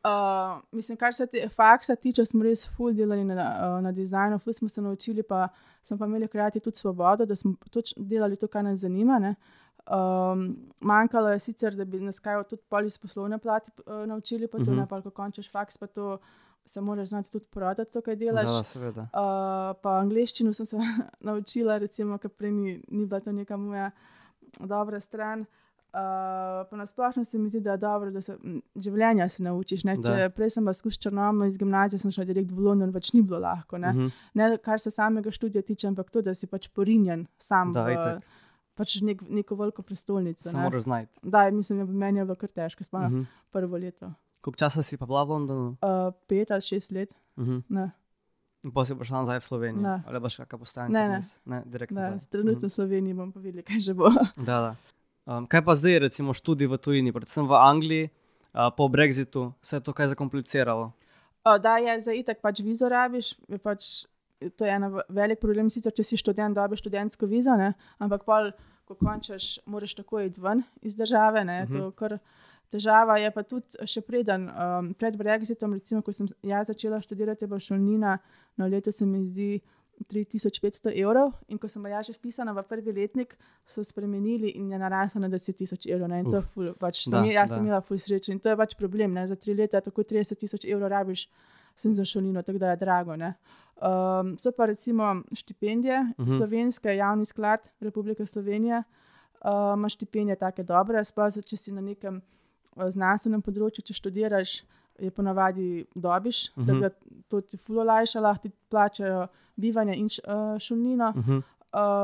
Uh, 0.03 0.61
mislim, 0.71 0.97
kar 0.97 1.13
se 1.13 1.27
te 1.27 1.49
faksa 1.49 1.95
tiče, 1.95 2.25
smo 2.25 2.43
res 2.43 2.63
full 2.75 2.93
delali 2.97 3.23
na, 3.23 3.35
uh, 3.35 3.81
na 3.85 3.91
dizajnu, 3.93 4.39
ful 4.41 4.53
smo 4.53 4.69
se 4.69 4.81
naučili, 4.81 5.23
pa 5.23 5.47
smo 5.81 5.97
pa 5.97 6.05
imeli 6.05 6.25
hkrati 6.25 6.59
tudi 6.59 6.77
svobodo, 6.77 7.25
da 7.25 7.35
smo 7.35 7.53
delali 7.97 8.35
to, 8.35 8.47
kar 8.47 8.63
nas 8.63 8.79
zanima. 8.79 9.19
Ne. 9.19 9.35
Um, 9.85 10.57
manjkalo 10.79 11.29
je 11.29 11.39
sicer, 11.39 11.75
da 11.75 11.85
bi 11.85 11.99
nas 11.99 12.19
kaj 12.19 12.43
tudi 12.49 12.61
pol 12.69 12.85
iz 12.85 12.97
poslovne 12.97 13.37
plati 13.37 13.71
uh, 13.85 14.05
naučili, 14.09 14.47
pa 14.47 14.57
to 14.57 14.71
Mhm. 14.71 14.79
ne 14.79 14.87
pa, 14.89 15.01
ko 15.01 15.09
končaš 15.09 15.51
faks, 15.51 15.77
pa 15.77 15.87
to 15.87 16.17
se 16.65 16.81
moraš 16.81 17.09
znati 17.09 17.31
tudi 17.31 17.45
prodati, 17.45 17.91
to, 17.91 18.01
kaj 18.01 18.15
delaš. 18.15 18.49
Da, 18.49 18.63
seveda. 18.63 19.01
Uh, 19.01 19.77
pa 19.81 19.97
angliščino 19.99 20.53
sem 20.53 20.65
se 20.65 20.77
naučila, 21.27 21.77
recimo, 21.77 22.17
ker 22.17 22.29
prej 22.29 22.51
ni, 22.51 22.75
ni 22.87 23.05
bila 23.05 23.19
to 23.19 23.31
neka 23.31 23.57
moja 23.57 23.91
dobra 24.59 24.99
stran. 24.99 25.45
Uh, 25.91 26.67
pa 26.69 26.77
nasplošno 26.77 27.23
se 27.23 27.39
mi 27.39 27.49
zdi, 27.49 27.59
da 27.59 27.71
je 27.71 27.77
dobro, 27.77 28.11
da 28.11 28.21
se 28.21 28.37
življenja 28.75 29.29
se 29.29 29.43
naučiš. 29.43 29.83
Ne? 29.83 29.97
Da. 29.99 30.13
Če 30.15 30.29
prej 30.35 30.53
sem 30.53 30.63
bila 30.63 30.91
črnomo 31.03 31.47
iz 31.49 31.57
gimnazije, 31.59 31.99
sem 31.99 32.13
šla 32.15 32.23
direkt 32.29 32.51
v 32.51 32.63
London, 32.63 32.93
pač 32.95 33.11
ni 33.11 33.21
bilo 33.21 33.41
lahko. 33.43 33.77
Ne? 33.77 33.91
Mhm. 33.91 34.13
ne 34.39 34.57
kar 34.63 34.79
se 34.79 34.91
samega 34.91 35.31
študija 35.35 35.65
tiče, 35.67 35.89
ampak 35.91 36.13
to, 36.13 36.23
da 36.23 36.33
si 36.33 36.47
pač 36.47 36.69
porinjen 36.71 37.27
sam 37.37 37.73
Da, 37.75 37.83
v 37.83 37.97
itak. 37.97 38.23
pač 38.79 39.01
nek, 39.03 39.25
neko 39.27 39.59
veliko 39.59 39.83
prestolnico. 39.83 40.47
Se 40.47 40.55
ne. 40.55 40.63
moraš 40.63 40.87
znajti. 40.87 41.19
Da, 41.23 41.49
mislim, 41.51 41.83
da 41.83 41.91
meni 41.91 42.23
je 42.23 42.25
bilo 42.25 42.39
kar 42.39 42.49
težko, 42.49 42.87
sploh 42.87 43.09
uh. 43.09 43.11
-huh. 43.11 43.25
prvo 43.51 43.77
leto. 43.77 44.13
Koliko 44.41 44.57
časa 44.57 44.83
si 44.83 44.97
pa 44.97 45.05
bila 45.05 45.23
v 45.23 45.29
Londonu? 45.29 45.77
Uh, 45.81 46.13
pet 46.27 46.51
ali 46.51 46.61
šest 46.61 46.91
let. 46.91 47.13
Mhm. 47.37 47.63
Ne, 47.69 47.91
In 48.61 48.69
pa 48.69 48.85
si 48.85 48.93
prišla 48.93 49.25
nazaj 49.25 49.41
v 49.41 49.45
Slovenijo. 49.45 49.81
Ne. 49.81 50.05
Ali 50.05 50.21
baš 50.21 50.37
kakšna 50.37 50.57
postajanka? 50.61 50.93
Ne, 50.93 51.01
ne. 51.09 51.17
vmes? 51.17 51.29
ne 51.49 51.59
direkt 51.65 51.93
da, 51.93 52.13
nazaj. 52.13 52.29
trenutno 52.29 52.69
v 52.69 52.73
Sloveniji 52.73 53.13
bom 53.17 53.31
pa 53.33 53.41
videla, 53.41 53.65
kaj 53.65 53.79
že 53.81 53.93
bo. 53.97 54.09
Mhm. 54.09 54.45
Da, 54.49 54.57
da. 54.61 54.71
Um, 55.25 55.45
kaj 55.49 55.61
pa 55.65 55.73
zdaj, 55.73 55.97
recimo, 56.05 56.33
študij 56.33 56.69
v 56.69 56.77
tujini, 56.77 57.13
predvsem 57.13 57.45
v 57.45 57.53
Angliji, 57.57 58.05
uh, 58.53 58.69
po 58.73 58.89
Brexitu, 58.89 59.53
se 59.61 59.77
je 59.77 59.81
to 59.81 59.93
kaj 59.93 60.13
zakompliciralo? 60.13 60.93
O, 61.41 61.51
da 61.57 61.77
je 61.77 61.93
za 62.01 62.13
itak 62.13 62.41
pač 62.41 62.61
vizo 62.61 62.89
rabiš, 62.89 63.33
pač, 63.61 64.05
to 64.57 64.65
je 64.65 64.69
en 64.69 64.85
velik 65.09 65.41
problem, 65.41 65.69
sicer 65.69 65.93
če 65.93 66.05
si 66.05 66.17
študent, 66.17 66.53
dobiš 66.57 66.85
študentsko 66.85 67.25
vizo, 67.29 67.53
ne? 67.57 67.73
ampak 67.97 68.25
pol, 68.25 68.53
ko 68.85 68.97
končaš, 68.97 69.57
moraš 69.65 69.97
takoj 69.97 70.29
iti 70.29 70.41
ven 70.41 70.61
iz 70.81 70.93
države. 70.97 71.45
Ne? 71.45 71.65
Mhm. 71.65 71.73
To 71.73 71.89
je 71.89 71.97
kar 71.97 72.17
Težava 72.71 73.17
je 73.19 73.31
pa 73.31 73.43
tudi 73.43 73.67
še 73.85 74.01
preden, 74.01 74.47
um, 74.49 74.93
pred 74.93 75.17
Brexitom, 75.19 75.73
recimo, 75.73 76.01
ko 76.01 76.11
sem 76.11 76.27
jaz 76.43 76.67
začela 76.67 77.01
študirati, 77.01 77.43
je 77.43 77.47
bila 77.47 77.59
šolnina 77.59 78.17
na 78.57 78.65
leto, 78.67 78.91
se 78.91 79.05
mi 79.05 79.25
zdi, 79.25 79.59
3500 80.09 80.95
evrov. 80.97 81.33
In 81.47 81.57
ko 81.57 81.67
sem 81.67 81.83
bila 81.83 81.99
jaz 81.99 82.07
že 82.07 82.13
vpisana 82.13 82.53
v 82.53 82.63
prvi 82.63 82.91
letnik, 82.91 83.35
so 83.67 83.83
spremenili 83.83 84.49
in 84.57 84.71
je 84.71 84.77
narasla 84.79 85.21
na 85.21 85.29
10 85.29 85.53
tisoč 85.53 85.85
evrov. 85.85 86.09
Ne? 86.09 86.19
In 86.19 86.25
to 86.25 86.35
je 86.35 86.41
Uf. 86.41 86.53
ful, 86.53 86.73
pač 86.73 87.05
Da, 87.05 87.21
sem, 87.21 87.31
jaz 87.31 87.49
sem 87.49 87.61
da. 87.61 87.63
imela 87.63 87.81
ful 87.81 87.97
srečo 87.97 88.31
in 88.31 88.39
to 88.39 88.49
je 88.49 88.57
pač 88.57 88.73
problem. 88.75 89.13
Ne? 89.13 89.27
Za 89.27 89.35
tri 89.35 89.53
leta 89.53 89.81
tako 89.81 90.01
30 90.03 90.39
tisoč 90.39 90.65
evrov 90.65 90.89
rabiš 90.89 91.27
sem 91.75 91.93
za 91.93 92.05
šolino, 92.05 92.41
tako 92.41 92.57
da 92.57 92.71
je 92.71 92.77
drago. 92.77 93.15
Ne? 93.15 93.35
Um, 93.77 94.37
so 94.37 94.51
pa 94.51 94.65
recimo 94.65 95.21
štipendije, 95.33 95.99
uh 95.99 96.19
Mhm. 96.19 96.29
-huh. 96.29 96.37
slovenske, 96.37 96.95
javni 96.95 97.25
sklad 97.25 97.59
Republike 97.79 98.25
Slovenije 98.25 98.83
uh, 99.45 99.77
ima 99.77 99.89
štipendije 99.89 100.35
take 100.35 100.63
dobre, 100.63 101.03
sploh 101.05 101.43
če 101.45 101.57
si 101.57 101.71
na 101.71 101.81
nekem 101.81 102.21
znanstvenem 102.77 103.41
področju, 103.41 103.81
če 103.81 103.93
študiraš, 103.93 104.63
je 104.99 105.11
ponavadi 105.11 105.85
dobiš, 105.95 106.49
uh 106.49 106.55
-huh. 106.57 106.65
da 106.65 106.73
Mhm. 106.73 106.81
bi 106.81 106.89
to 107.27 107.41
ti 107.41 107.57
fulo 107.57 107.83
lajša, 107.83 108.19
lahko 108.19 108.41
ti 108.41 108.51
plačajo 108.69 109.27
bivanje 109.55 109.95
in 109.95 110.09
š, 110.09 110.19
uh, 110.19 110.59
šolnino. 110.59 111.09
Uh 111.09 111.25
-huh. 111.25 111.41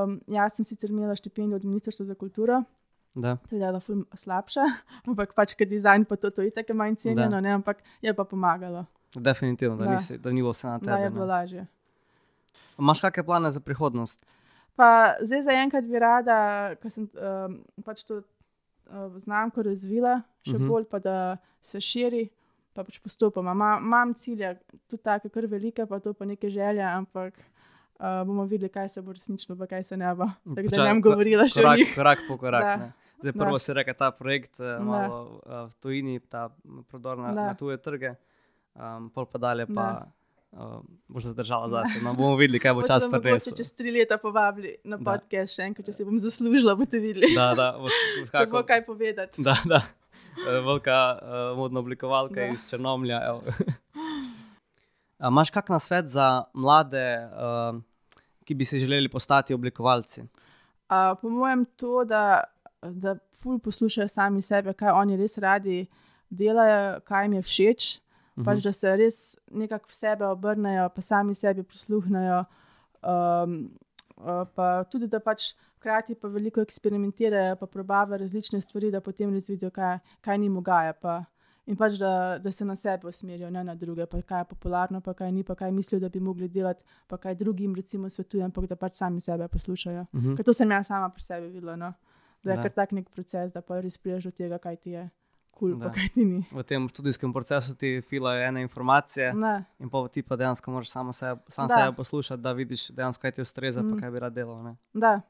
Um, 0.03 0.21
jaz 0.27 0.53
sem 0.53 0.65
sicer 0.65 0.89
imela 0.89 1.15
štipendijo 1.15 1.55
od 1.55 1.65
Ministrstva 1.65 2.05
za 2.05 2.15
kulturo, 2.15 2.63
Da. 3.15 3.37
to 3.39 3.55
je 3.55 3.59
bila 3.59 3.79
ful 3.79 4.03
slabša, 4.13 4.61
ampak 5.07 5.33
pač, 5.33 5.53
ker 5.53 5.67
dizajn 5.67 6.05
pa 6.05 6.15
to, 6.15 6.29
to 6.29 6.41
je 6.41 6.51
tako 6.51 6.73
manj 6.73 6.95
cenjeno, 6.95 7.41
ne, 7.41 7.49
ampak 7.51 7.77
je 8.01 8.13
pa 8.13 8.23
pomagalo, 8.23 8.85
Definitivno, 9.15 9.77
da, 9.77 9.85
Da. 9.85 9.91
nisi, 9.91 10.17
da 10.17 10.29
ni 10.31 10.41
bilo 10.41 10.51
vse 10.51 10.67
na 10.67 10.77
da 10.77 10.91
je 10.91 11.03
tebi. 11.03 11.13
bilo 11.13 11.25
ne. 11.25 11.31
lažje. 11.31 11.67
Imaš 12.79 13.01
kakšne 13.01 13.23
plane 13.23 13.51
za 13.51 13.59
prihodnost? 13.59 14.25
Pa 14.75 15.15
zdaj 15.21 15.41
zaenkrat 15.41 15.83
bi 15.83 15.99
rada, 15.99 16.75
ker 16.75 16.91
sem 16.91 17.09
um, 17.15 17.63
pač 17.83 18.03
to 18.03 18.21
znamko 19.17 19.61
razvila, 19.61 20.21
še 20.41 20.49
uh 20.49 20.53
Mhm. 20.53 20.63
-huh. 20.63 20.67
bolj 20.67 20.85
pa 20.85 20.99
da 20.99 21.37
se 21.61 21.81
širi, 21.81 22.29
pa 22.73 22.83
pač 22.83 22.99
postopoma. 22.99 23.53
Ma, 23.53 23.79
imam 23.79 24.13
cilje, 24.13 24.59
tudi 24.87 25.03
tako, 25.03 25.29
kar 25.29 25.45
velike, 25.45 25.85
pa 25.85 25.99
to 25.99 26.13
pa 26.13 26.25
neke 26.25 26.49
želje, 26.49 26.81
ampak 26.83 27.33
uh, 27.99 28.05
bomo 28.25 28.45
videli, 28.45 28.69
kaj 28.69 28.89
se 28.89 29.01
bo 29.01 29.11
resnično, 29.11 29.57
pa 29.57 29.67
kaj 29.67 29.83
se 29.83 29.97
ne 29.97 30.15
bo. 30.15 30.25
Tako 30.45 30.67
da 30.67 30.83
ne 30.83 30.93
bom 30.93 31.01
govorila 31.01 31.43
še 31.45 31.61
Korak, 31.61 31.79
korak 31.95 32.19
po 32.27 32.37
korak. 32.37 32.63
Da. 32.63 32.75
ne. 32.77 32.91
Zdaj, 33.19 33.31
Da. 33.31 33.39
prvo 33.39 33.59
si 33.59 33.73
rekel, 33.73 33.93
ta 33.93 34.11
projekt, 34.11 34.59
eh, 34.59 34.63
Da. 34.63 34.79
malo 34.79 35.41
eh, 35.45 35.65
v 35.65 35.73
tujini, 35.75 36.19
ta 36.21 36.49
prodor 36.87 37.17
na, 37.17 37.31
Da. 37.31 37.45
na 37.45 37.53
tuje 37.53 37.77
trge, 37.77 38.15
um, 38.75 39.09
pol 39.09 39.25
pa 39.25 39.37
dalje 39.39 39.65
pa 39.65 39.73
Da. 39.73 40.05
Uh, 40.51 40.79
boš 41.07 41.23
zadržala 41.23 41.69
zase. 41.69 41.99
No, 42.01 42.13
bomo 42.13 42.35
videli, 42.35 42.59
kaj 42.59 42.73
bo 42.73 42.81
čas 42.89 43.03
prinesel. 43.03 43.33
boste 43.33 43.55
čez 43.55 43.71
tri 43.71 43.91
leta 43.91 44.17
povabili 44.17 44.75
na 44.83 44.97
podcast 44.97 45.55
še 45.55 45.63
enkrat, 45.63 45.85
če 45.85 45.93
si 45.93 46.05
bom 46.05 46.19
zaslužila, 46.19 46.75
boste 46.75 46.99
videli. 46.99 47.33
Da, 47.35 47.53
da, 47.53 47.71
boš, 47.77 47.91
boš 48.21 48.29
Če 48.33 48.45
bo 48.45 48.59
kako, 48.59 48.67
kaj 48.67 48.85
povedati. 48.85 49.43
da, 49.43 49.55
da. 49.65 49.81
Eh, 50.37 50.59
Velika 50.61 50.97
uh, 51.13 51.57
modna 51.57 51.79
oblikovalka 51.79 52.41
Da. 52.41 52.51
iz 52.53 52.69
Črnomlja. 52.69 53.19
A 55.17 55.27
Imaš 55.27 55.49
kak 55.49 55.69
na 55.69 55.79
svet 55.79 56.07
za 56.07 56.45
mlade, 56.53 57.01
uh, 57.25 57.79
ki 58.45 58.53
bi 58.53 58.65
si 58.65 58.77
želeli 58.77 59.09
postati 59.09 59.53
oblikovalci? 59.53 60.21
Uh, 60.21 61.17
po 61.21 61.29
mojem, 61.29 61.65
to, 61.75 62.03
da, 62.05 62.43
da 62.83 63.15
ful 63.33 63.57
poslušajo 63.59 64.07
sami 64.07 64.41
sebe, 64.41 64.73
kaj 64.73 64.93
oni 64.93 65.17
res 65.17 65.37
radi 65.37 65.87
delajo, 66.29 66.99
kaj 67.01 67.25
jim 67.25 67.33
je 67.33 67.41
všeč. 67.41 67.87
Mhm. 68.37 68.45
Pač, 68.45 68.61
da 68.63 68.71
se 68.71 68.95
res 68.95 69.35
nekako 69.51 69.89
v 69.89 69.93
sebe 69.93 70.25
obrnejo, 70.25 70.89
pa 70.93 71.01
sami 71.01 71.33
sebi 71.33 71.63
prisluhnejo. 71.63 72.45
Um, 73.01 73.71
uh, 74.17 74.43
pa 74.55 74.83
tudi, 74.91 75.07
da 75.07 75.19
pač 75.19 75.55
hkrati 75.77 76.15
pa 76.15 76.27
veliko 76.27 76.61
eksperimentirajo, 76.61 77.55
pa 77.55 77.65
probavajo 77.65 78.17
različne 78.21 78.61
stvari, 78.61 78.91
da 78.91 79.01
potem 79.01 79.33
res 79.33 79.49
vidijo, 79.49 79.71
kaj, 79.71 79.99
kaj 80.21 80.37
jim 80.37 80.57
ugaja. 80.57 80.93
Pa, 80.93 81.23
in 81.65 81.75
pač, 81.75 81.97
da, 81.99 82.37
da 82.41 82.51
se 82.51 82.65
na 82.65 82.75
sebe 82.75 83.07
usmerijo, 83.07 83.49
ne 83.49 83.63
na 83.63 83.75
druge, 83.75 84.05
pa 84.05 84.21
kaj 84.21 84.41
je 84.41 84.49
popularno, 84.53 85.01
pa 85.01 85.13
kaj 85.13 85.31
ni, 85.31 85.43
pa 85.43 85.55
kaj 85.55 85.71
mislijo, 85.71 85.99
da 85.99 86.09
bi 86.09 86.19
mogli 86.19 86.47
delati, 86.47 86.83
pa 87.07 87.17
kaj 87.17 87.35
drugim 87.35 87.75
recimo 87.75 88.09
svetujem, 88.09 88.45
ampak 88.51 88.69
da 88.69 88.75
pač 88.75 88.95
sami 89.01 89.19
sebe 89.21 89.47
poslušajo. 89.47 90.05
Mhm. 90.13 90.35
Ker 90.37 90.45
to 90.45 90.53
sem 90.53 90.71
jaz 90.71 90.87
sama 90.87 91.09
pri 91.09 91.23
sebi 91.23 91.49
videla. 91.49 91.75
No? 91.75 91.93
Da 92.43 92.51
je 92.51 92.57
Da. 92.57 92.61
kar 92.63 92.71
tak 92.71 92.91
nek 92.91 93.09
proces, 93.09 93.51
da 93.51 93.61
pa 93.61 93.81
res 93.81 93.97
priješ 93.97 94.23
do 94.23 94.31
tega, 94.31 94.57
kaj 94.57 94.75
ti 94.77 94.89
je 94.91 95.09
kul, 95.57 95.71
cool, 95.73 95.79
Da. 95.79 95.87
pa 95.89 95.93
kaj 95.97 96.09
ti 96.13 96.25
ni. 96.25 96.43
V 96.51 96.63
tem 96.63 96.85
študijskem 96.89 97.33
procesu 97.33 97.75
ti 97.75 98.01
filajo 98.09 98.43
ene 98.47 98.61
informacije, 98.61 99.33
Ne, 99.33 99.55
in 99.79 99.89
pa 99.89 100.03
ti 100.07 100.21
pa 100.21 100.35
dejansko 100.35 100.71
moraš 100.71 100.89
samo 100.93 101.13
sebe, 101.13 101.41
sam 101.47 101.69
sebe 101.69 101.95
poslušati, 101.97 102.41
da 102.41 102.51
vidiš 102.53 102.89
dejansko, 102.93 103.21
kaj 103.21 103.31
ti 103.31 103.41
ustreza, 103.41 103.81
mm. 103.81 103.87
Mm. 103.87 103.95
pa 103.95 104.01
kaj 104.05 104.11
bi 104.11 104.19
rad 104.19 104.33
delal. 104.33 104.63
Ne? 104.63 104.75
da. 104.93 105.21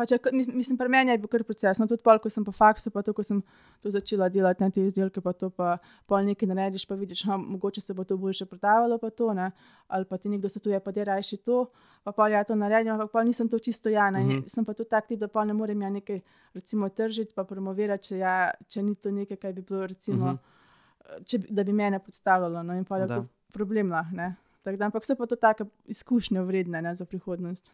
Pač, 0.00 0.14
je 0.16 0.18
mislim, 0.32 0.78
pri 0.80 0.88
meni 0.88 1.12
je 1.12 1.18
bil 1.20 1.28
kar 1.28 1.42
proces. 1.44 1.78
No, 1.80 1.84
tudi 1.90 2.00
pol, 2.06 2.18
ko 2.22 2.30
sem 2.32 2.44
po 2.46 2.54
faksu, 2.56 2.88
pa 2.94 3.02
to, 3.04 3.12
ko 3.16 3.24
sem 3.26 3.42
to 3.84 3.92
začela 3.92 4.30
delati, 4.32 4.64
ne 4.64 4.72
te 4.72 4.84
izdelke, 4.86 5.20
pa 5.20 5.34
to 5.36 5.50
pa 5.52 5.74
pol 6.08 6.24
nekaj 6.24 6.48
narediš, 6.48 6.86
pa 6.88 6.96
vidiš, 6.96 7.26
da 7.28 7.36
mogoče 7.36 7.82
se 7.84 7.96
bo 7.96 8.06
to 8.08 8.16
boljše 8.16 8.46
prodavalo, 8.48 8.96
pa 9.02 9.10
to, 9.12 9.34
ne? 9.36 9.50
ali 9.92 10.08
pa 10.08 10.16
ti 10.16 10.32
nekdo 10.32 10.48
svetuje, 10.48 10.80
pa 10.80 10.94
da 10.96 11.04
rajši 11.10 11.40
to, 11.44 11.66
pa 12.06 12.14
pol 12.16 12.32
ja 12.32 12.40
to 12.48 12.56
naredim, 12.56 12.94
ampak 12.94 13.12
pol 13.12 13.28
nisem 13.28 13.48
to 13.52 13.58
čisto 13.58 13.92
jana. 13.92 14.18
Mm 14.20 14.28
Mhm. 14.30 14.38
-hmm. 14.38 14.48
Sem 14.48 14.64
pa 14.64 14.74
tudi 14.74 14.88
tak 14.88 15.06
tip, 15.06 15.20
da 15.20 15.28
pol 15.28 15.46
ne 15.46 15.52
morem 15.52 15.82
ja 15.82 15.90
nekaj 15.90 16.20
recimo 16.54 16.88
tržiti, 16.88 17.32
pa 17.34 17.44
promovirati, 17.44 18.08
če, 18.08 18.18
ja, 18.18 18.52
če 18.68 18.82
ni 18.82 18.94
to 18.94 19.10
nekaj, 19.10 19.36
kar 19.36 19.52
bi 19.52 19.62
bilo 19.62 19.86
recimo, 19.86 20.32
mm. 20.32 20.38
-hmm. 20.38 21.24
če, 21.24 21.38
da 21.38 21.64
bi 21.64 21.72
mene 21.72 21.98
predstavljalo. 21.98 22.62
No, 22.62 22.74
in 22.74 22.84
pa 22.84 22.98
je 22.98 23.08
to 23.08 23.26
problem 23.52 23.90
lahko. 23.90 24.16
ne. 24.16 24.34
Tako 24.62 24.76
Da, 24.76 24.84
ampak 24.84 25.04
so 25.04 25.16
pa 25.16 25.26
to 25.26 25.36
take 25.36 25.64
izkušnje 25.84 26.42
vredne 26.42 26.82
ne, 26.82 26.94
za 26.94 27.04
prihodnost. 27.04 27.70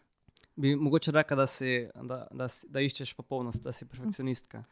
Bi 0.57 0.77
mogoče 0.77 1.12
rekel, 1.12 1.37
da, 1.37 1.47
si, 1.47 1.88
da, 2.03 2.27
da, 2.31 2.49
si, 2.49 2.66
da 2.69 2.81
iščeš 2.81 3.14
popolnost, 3.14 3.62
da 3.62 3.73
si 3.73 3.87
perfekcionistka. 3.87 4.62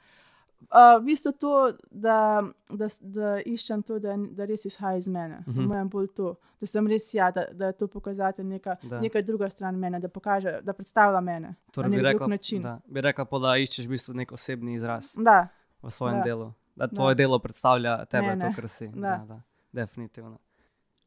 Uh, 0.62 0.96
v 0.98 1.04
bistvu 1.04 1.32
to, 1.32 1.50
da, 1.90 2.40
da, 2.70 2.86
da 3.02 3.34
iščem 3.42 3.82
to, 3.82 3.98
da, 3.98 4.14
da 4.16 4.44
res 4.44 4.64
izhaja 4.64 4.96
iz 4.96 5.08
mene. 5.08 5.38
Uh 5.38 5.48
Mhm. 5.48 5.60
-huh. 5.60 5.66
Mojem 5.68 5.88
bolj 5.88 6.06
to, 6.08 6.30
da 6.60 6.66
sem 6.66 6.86
res 6.86 7.14
ja, 7.14 7.30
da, 7.30 7.44
da 7.52 7.66
je 7.66 7.72
to 7.72 7.86
pokazatelj 7.88 8.46
neka, 8.46 8.76
Da. 8.82 9.00
neka 9.00 9.22
druga 9.22 9.50
stran 9.50 9.74
mene, 9.74 10.00
da, 10.00 10.08
pokaže, 10.08 10.60
da 10.62 10.72
predstavlja 10.72 11.20
mene 11.20 11.54
Torej, 11.72 11.90
na 11.90 11.96
nek 11.96 12.02
rekla, 12.02 12.18
drug 12.18 12.30
način. 12.30 12.62
da, 12.62 12.80
bi 12.86 13.00
rekla 13.00 13.24
pa, 13.24 13.38
da 13.38 13.56
iščeš 13.56 13.86
v 13.86 13.90
bistvu 13.90 14.14
nek 14.14 14.32
osebni 14.32 14.74
izraz 14.74 15.14
Da, 15.16 15.48
v 15.82 15.90
svojem 15.90 16.16
Da. 16.16 16.22
delu. 16.22 16.52
Da 16.76 16.86
tvoje 16.88 17.14
delo 17.14 17.38
predstavlja 17.38 18.04
tebe, 18.04 18.26
Mene. 18.26 18.48
to, 18.48 18.56
kar 18.56 18.68
si. 18.68 18.88
Da. 18.88 19.00
Da, 19.00 19.24
da, 19.26 19.40
definitivno. 19.74 20.38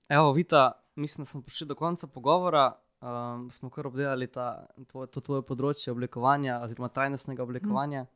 Evo, 0.10 0.32
Vita, 0.32 0.72
mislim, 0.96 1.22
da 1.22 1.26
smo 1.26 1.42
prišli 1.42 1.68
do 1.68 1.76
konca 1.76 2.08
pogovora. 2.08 2.74
Um, 3.02 3.50
smo 3.52 3.70
kar 3.70 3.88
obdelali 3.88 4.28
ta, 4.28 4.66
tvoj, 4.92 5.08
to 5.08 5.22
tvoje 5.22 5.46
področje 5.48 5.92
oblikovanja, 5.94 6.60
oziroma 6.66 6.90
trajnostnega 6.94 7.44
oblikovanja. 7.44 8.04
Mm. 8.04 8.14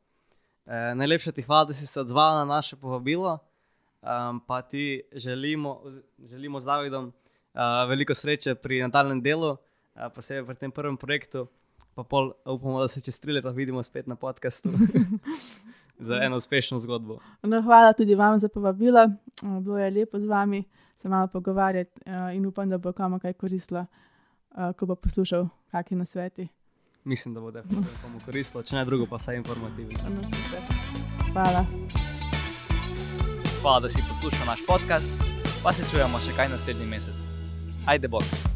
E, 0.66 0.82
najlepša 0.98 1.32
ti 1.32 1.44
hvala, 1.46 1.70
da 1.70 1.76
si 1.76 1.86
se 1.86 2.00
odzvala 2.00 2.42
na 2.42 2.54
naše 2.54 2.76
povabilo. 2.76 3.38
Um, 4.02 4.40
pa 4.46 4.62
ti 4.62 5.02
želimo, 5.14 5.80
želimo 6.18 6.60
z 6.60 6.66
Davidom 6.66 7.04
uh, 7.06 7.60
veliko 7.88 8.14
sreče 8.14 8.54
pri 8.54 8.80
nadaljem 8.82 9.20
delu, 9.22 9.52
uh, 9.52 10.08
posebej 10.14 10.46
pri 10.46 10.56
tem 10.58 10.72
prvem 10.74 10.96
projektu. 10.96 11.46
Pa 11.94 12.02
pol 12.02 12.32
upamo, 12.42 12.80
da 12.80 12.88
se 12.88 13.00
čez 13.00 13.20
tri 13.20 13.32
leta 13.36 13.52
vidimo 13.54 13.82
spet 13.82 14.06
na 14.06 14.16
podkastu 14.16 14.72
za 16.06 16.18
eno 16.22 16.36
uspešno 16.36 16.78
zgodbo. 16.82 17.20
No, 17.42 17.62
hvala 17.62 17.92
tudi 17.92 18.14
vam 18.14 18.38
za 18.38 18.48
povabilo. 18.48 19.06
Bilo 19.42 19.78
je 19.78 19.90
lepo 19.90 20.18
z 20.18 20.26
vami 20.26 20.64
se 21.02 21.08
malo 21.08 21.26
pogovarjati 21.26 22.00
uh, 22.06 22.34
in 22.36 22.46
upam, 22.46 22.70
da 22.70 22.78
bo 22.78 22.92
komu 22.92 23.18
kaj 23.18 23.32
koristilo, 23.32 23.86
uh, 24.54 24.72
ko 24.76 24.86
bo 24.86 24.94
poslušal 24.94 25.48
kakšne 25.70 25.96
nasveti. 25.96 26.48
Mislim, 27.04 27.34
da 27.34 27.40
bo 27.40 27.50
definitivno 27.50 27.98
komu 28.02 28.20
koristilo, 28.24 28.62
če 28.62 28.76
ne 28.76 28.84
drugo, 28.84 29.06
pa 29.10 29.18
vsaj 29.18 29.36
informativno. 29.36 29.98
No, 30.08 30.22
hvala. 31.32 31.66
Hvala, 33.62 33.80
da 33.80 33.88
si 33.88 34.04
poslušal 34.08 34.46
naš 34.46 34.66
podcast, 34.66 35.12
pa 35.62 35.72
se 35.72 35.86
čujemo 35.90 36.20
še 36.22 36.34
kaj 36.36 36.50
naslednji 36.54 36.86
mesec. 36.86 37.30
Ajde, 37.86 38.08
bog. 38.08 38.51